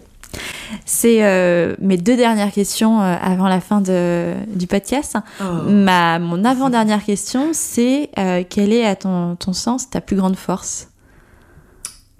c'est 0.86 1.24
euh, 1.24 1.76
mes 1.80 1.98
deux 1.98 2.16
dernières 2.16 2.52
questions 2.52 3.02
euh, 3.02 3.16
avant 3.22 3.48
la 3.48 3.60
fin 3.60 3.82
de, 3.82 4.36
du 4.48 4.68
podcast. 4.68 5.18
Oh. 5.42 5.44
Ma, 5.68 6.20
mon 6.20 6.46
avant-dernière 6.46 7.04
question, 7.04 7.50
c'est 7.54 8.10
euh, 8.18 8.44
quelle 8.50 8.72
est, 8.72 8.86
à 8.86 8.96
ton, 8.96 9.36
ton 9.36 9.54
sens, 9.54 9.90
ta 9.90 10.00
plus 10.00 10.16
grande 10.16 10.38
force? 10.38 10.90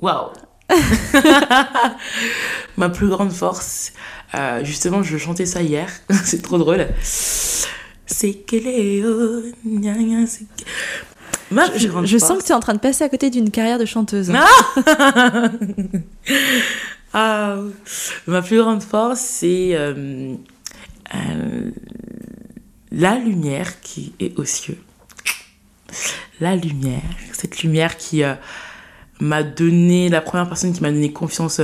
Waouh 0.02 0.32
Ma 2.78 2.90
plus 2.90 3.08
grande 3.10 3.32
force, 3.32 3.94
euh, 4.34 4.64
justement, 4.64 5.04
je 5.04 5.18
chantais 5.18 5.46
ça 5.46 5.62
hier, 5.62 5.90
c'est 6.24 6.42
trop 6.42 6.58
drôle. 6.58 6.88
C'est. 7.02 8.46
Ma 11.52 11.66
je, 11.76 11.88
je 12.06 12.18
sens 12.18 12.38
que 12.40 12.44
tu 12.44 12.52
es 12.52 12.56
en 12.56 12.62
train 12.62 12.74
de 12.74 12.80
passer 12.80 13.04
à 13.04 13.10
côté 13.10 13.30
d'une 13.30 13.52
carrière 13.52 13.78
de 13.78 13.86
chanteuse. 13.86 14.32
Ah 14.34 15.52
ah, 17.14 17.58
ma 18.26 18.42
plus 18.42 18.58
grande 18.58 18.82
force, 18.82 19.20
c'est 19.20 19.72
euh, 19.74 20.36
euh, 21.14 21.72
la 22.92 23.16
lumière 23.16 23.82
qui 23.82 24.14
est 24.20 24.38
aux 24.40 24.46
cieux. 24.46 24.78
La 26.40 26.56
lumière, 26.56 27.02
cette 27.34 27.62
lumière 27.64 27.98
qui 27.98 28.24
euh, 28.24 28.34
m'a 29.20 29.44
donné, 29.44 30.08
la 30.08 30.22
première 30.22 30.48
personne 30.48 30.72
qui 30.72 30.82
m'a 30.82 30.92
donné 30.92 31.12
confiance 31.12 31.60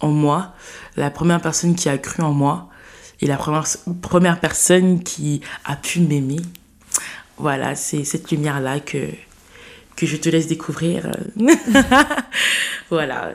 en 0.00 0.08
moi, 0.08 0.54
la 0.96 1.10
première 1.10 1.40
personne 1.40 1.74
qui 1.74 1.88
a 1.88 1.98
cru 1.98 2.22
en 2.22 2.32
moi 2.32 2.68
et 3.20 3.26
la 3.26 3.36
première, 3.36 3.66
première 4.00 4.40
personne 4.40 5.02
qui 5.02 5.40
a 5.64 5.76
pu 5.76 6.00
m'aimer. 6.00 6.40
Voilà, 7.36 7.74
c'est 7.74 8.04
cette 8.04 8.30
lumière-là 8.30 8.80
que, 8.80 9.08
que 9.96 10.06
je 10.06 10.16
te 10.16 10.28
laisse 10.28 10.46
découvrir. 10.46 11.10
voilà. 12.90 13.34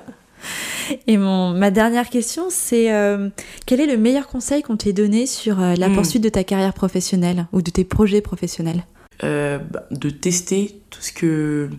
Et 1.07 1.17
mon, 1.17 1.51
ma 1.51 1.71
dernière 1.71 2.09
question, 2.09 2.45
c'est 2.49 2.93
euh, 2.93 3.29
quel 3.65 3.81
est 3.81 3.87
le 3.87 3.97
meilleur 3.97 4.27
conseil 4.27 4.61
qu'on 4.61 4.77
t'ait 4.77 4.93
donné 4.93 5.25
sur 5.25 5.59
euh, 5.59 5.73
la 5.75 5.89
mmh. 5.89 5.93
poursuite 5.93 6.23
de 6.23 6.29
ta 6.29 6.43
carrière 6.43 6.73
professionnelle 6.73 7.47
ou 7.51 7.61
de 7.61 7.71
tes 7.71 7.83
projets 7.83 8.21
professionnels? 8.21 8.83
Euh, 9.23 9.57
bah, 9.57 9.87
De 9.91 10.09
tester 10.09 10.79
tout 10.89 11.01
ce 11.01 11.11
que 11.11 11.69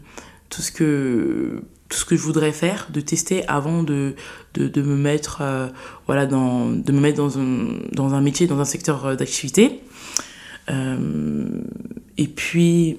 tout 0.49 0.62
ce 0.62 0.72
que 0.72 1.62
tout 1.89 1.99
ce 1.99 2.05
que 2.05 2.16
je 2.16 2.22
voudrais 2.22 2.53
faire, 2.53 2.89
de 2.93 3.01
tester 3.01 3.47
avant 3.49 3.82
de, 3.82 4.14
de, 4.55 4.68
de 4.68 4.82
me 4.82 4.97
mettre 4.97 5.39
euh, 5.41 5.68
voilà 6.07 6.26
dans 6.26 6.70
de 6.70 6.93
me 6.93 7.01
mettre 7.01 7.18
dans 7.18 7.39
un 7.39 7.78
dans 7.93 8.14
un 8.14 8.20
métier, 8.20 8.47
dans 8.47 8.61
un 8.61 8.64
secteur 8.64 9.16
d'activité. 9.16 9.80
et 12.18 12.28
puis 12.28 12.99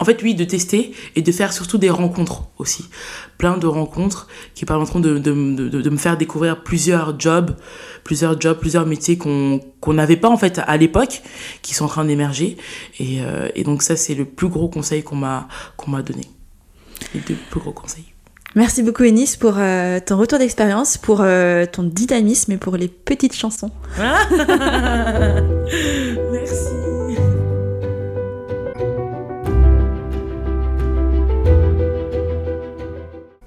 en 0.00 0.04
fait, 0.04 0.22
oui, 0.22 0.34
de 0.34 0.44
tester 0.44 0.92
et 1.16 1.22
de 1.22 1.32
faire 1.32 1.52
surtout 1.52 1.76
des 1.76 1.90
rencontres 1.90 2.44
aussi. 2.58 2.88
Plein 3.36 3.56
de 3.56 3.66
rencontres 3.66 4.28
qui 4.54 4.64
permettront 4.64 5.00
de, 5.00 5.18
de, 5.18 5.32
de, 5.68 5.90
me 5.90 5.96
faire 5.96 6.16
découvrir 6.16 6.62
plusieurs 6.62 7.18
jobs, 7.18 7.56
plusieurs 8.04 8.40
jobs, 8.40 8.58
plusieurs 8.58 8.86
métiers 8.86 9.18
qu'on 9.18 9.60
n'avait 9.88 10.16
pas 10.16 10.28
en 10.28 10.36
fait 10.36 10.60
à 10.64 10.76
l'époque, 10.76 11.22
qui 11.62 11.74
sont 11.74 11.86
en 11.86 11.88
train 11.88 12.04
d'émerger. 12.04 12.56
Et, 13.00 13.22
euh, 13.22 13.48
et 13.56 13.64
donc 13.64 13.82
ça, 13.82 13.96
c'est 13.96 14.14
le 14.14 14.24
plus 14.24 14.48
gros 14.48 14.68
conseil 14.68 15.02
qu'on 15.02 15.16
m'a 15.16 15.48
qu'on 15.76 15.90
m'a 15.90 16.02
donné. 16.02 16.22
Les 17.14 17.20
deux 17.20 17.36
plus 17.50 17.60
gros 17.60 17.72
conseils. 17.72 18.12
Merci 18.54 18.82
beaucoup 18.82 19.04
Ennis 19.04 19.36
pour 19.38 19.54
euh, 19.58 20.00
ton 20.00 20.16
retour 20.16 20.38
d'expérience, 20.38 20.96
pour 20.96 21.20
euh, 21.20 21.66
ton 21.66 21.82
dynamisme 21.82 22.52
et 22.52 22.56
pour 22.56 22.76
les 22.76 22.88
petites 22.88 23.34
chansons. 23.34 23.70
Merci. 26.32 26.88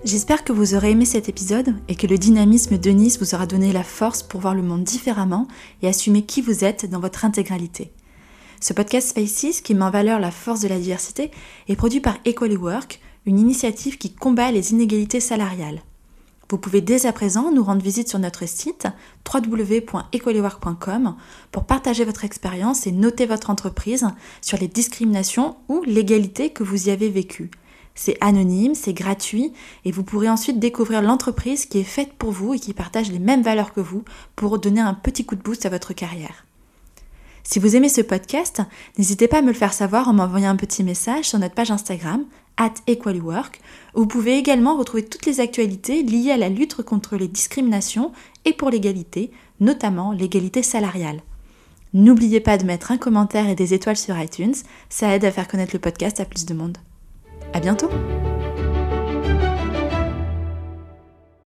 J'espère 0.03 0.43
que 0.43 0.51
vous 0.51 0.75
aurez 0.75 0.91
aimé 0.91 1.05
cet 1.05 1.29
épisode 1.29 1.73
et 1.87 1.95
que 1.95 2.05
le 2.05 2.17
dynamisme 2.17 2.77
de 2.77 2.89
Nice 2.89 3.19
vous 3.19 3.33
aura 3.33 3.45
donné 3.45 3.71
la 3.71 3.83
force 3.83 4.23
pour 4.23 4.41
voir 4.41 4.55
le 4.55 4.61
monde 4.61 4.83
différemment 4.83 5.47
et 5.81 5.87
assumer 5.87 6.23
qui 6.23 6.41
vous 6.41 6.63
êtes 6.63 6.89
dans 6.89 6.99
votre 6.99 7.23
intégralité. 7.23 7.91
Ce 8.59 8.73
podcast 8.73 9.17
Faces, 9.17 9.61
qui 9.61 9.73
met 9.73 9.85
en 9.85 9.89
valeur 9.89 10.19
la 10.19 10.31
force 10.31 10.59
de 10.59 10.67
la 10.67 10.79
diversité, 10.79 11.31
est 11.67 11.75
produit 11.75 12.01
par 12.01 12.17
Equally 12.25 12.57
Work, 12.57 12.99
une 13.25 13.39
initiative 13.39 13.97
qui 13.97 14.13
combat 14.13 14.51
les 14.51 14.71
inégalités 14.71 15.19
salariales. 15.19 15.81
Vous 16.51 16.57
pouvez 16.57 16.81
dès 16.81 17.05
à 17.05 17.13
présent 17.13 17.49
nous 17.51 17.63
rendre 17.63 17.81
visite 17.81 18.09
sur 18.09 18.19
notre 18.19 18.45
site 18.45 18.85
www.equallywork.com 19.33 21.15
pour 21.51 21.63
partager 21.63 22.03
votre 22.03 22.25
expérience 22.25 22.85
et 22.87 22.91
noter 22.91 23.25
votre 23.25 23.49
entreprise 23.49 24.05
sur 24.41 24.57
les 24.57 24.67
discriminations 24.67 25.55
ou 25.69 25.81
l'égalité 25.83 26.49
que 26.49 26.63
vous 26.63 26.89
y 26.89 26.91
avez 26.91 27.09
vécues. 27.09 27.51
C'est 27.95 28.17
anonyme, 28.19 28.75
c'est 28.75 28.93
gratuit 28.93 29.53
et 29.85 29.91
vous 29.91 30.03
pourrez 30.03 30.29
ensuite 30.29 30.59
découvrir 30.59 31.01
l'entreprise 31.01 31.65
qui 31.65 31.79
est 31.79 31.83
faite 31.83 32.11
pour 32.13 32.31
vous 32.31 32.53
et 32.53 32.59
qui 32.59 32.73
partage 32.73 33.11
les 33.11 33.19
mêmes 33.19 33.43
valeurs 33.43 33.71
que 33.73 33.79
vous 33.79 34.03
pour 34.35 34.59
donner 34.59 34.81
un 34.81 34.93
petit 34.93 35.25
coup 35.25 35.35
de 35.35 35.41
boost 35.41 35.65
à 35.65 35.69
votre 35.69 35.93
carrière. 35.93 36.45
Si 37.43 37.59
vous 37.59 37.75
aimez 37.75 37.89
ce 37.89 38.01
podcast, 38.01 38.61
n'hésitez 38.97 39.27
pas 39.27 39.39
à 39.39 39.41
me 39.41 39.47
le 39.47 39.53
faire 39.53 39.73
savoir 39.73 40.07
en 40.07 40.13
m'envoyant 40.13 40.49
un 40.49 40.55
petit 40.55 40.83
message 40.83 41.25
sur 41.25 41.39
notre 41.39 41.55
page 41.55 41.71
Instagram, 41.71 42.25
at 42.57 42.73
EqualiWork, 42.87 43.59
où 43.95 44.01
vous 44.01 44.07
pouvez 44.07 44.37
également 44.37 44.77
retrouver 44.77 45.05
toutes 45.05 45.25
les 45.25 45.39
actualités 45.39 46.03
liées 46.03 46.31
à 46.31 46.37
la 46.37 46.49
lutte 46.49 46.81
contre 46.83 47.15
les 47.15 47.27
discriminations 47.27 48.11
et 48.45 48.53
pour 48.53 48.69
l'égalité, 48.69 49.31
notamment 49.59 50.11
l'égalité 50.11 50.61
salariale. 50.63 51.21
N'oubliez 51.93 52.39
pas 52.39 52.57
de 52.57 52.65
mettre 52.65 52.91
un 52.91 52.97
commentaire 52.97 53.49
et 53.49 53.55
des 53.55 53.73
étoiles 53.73 53.97
sur 53.97 54.17
iTunes, 54.19 54.55
ça 54.89 55.13
aide 55.13 55.25
à 55.25 55.31
faire 55.31 55.47
connaître 55.47 55.73
le 55.73 55.79
podcast 55.79 56.19
à 56.19 56.25
plus 56.25 56.45
de 56.45 56.53
monde. 56.53 56.77
À 57.53 57.59
bientôt 57.59 57.89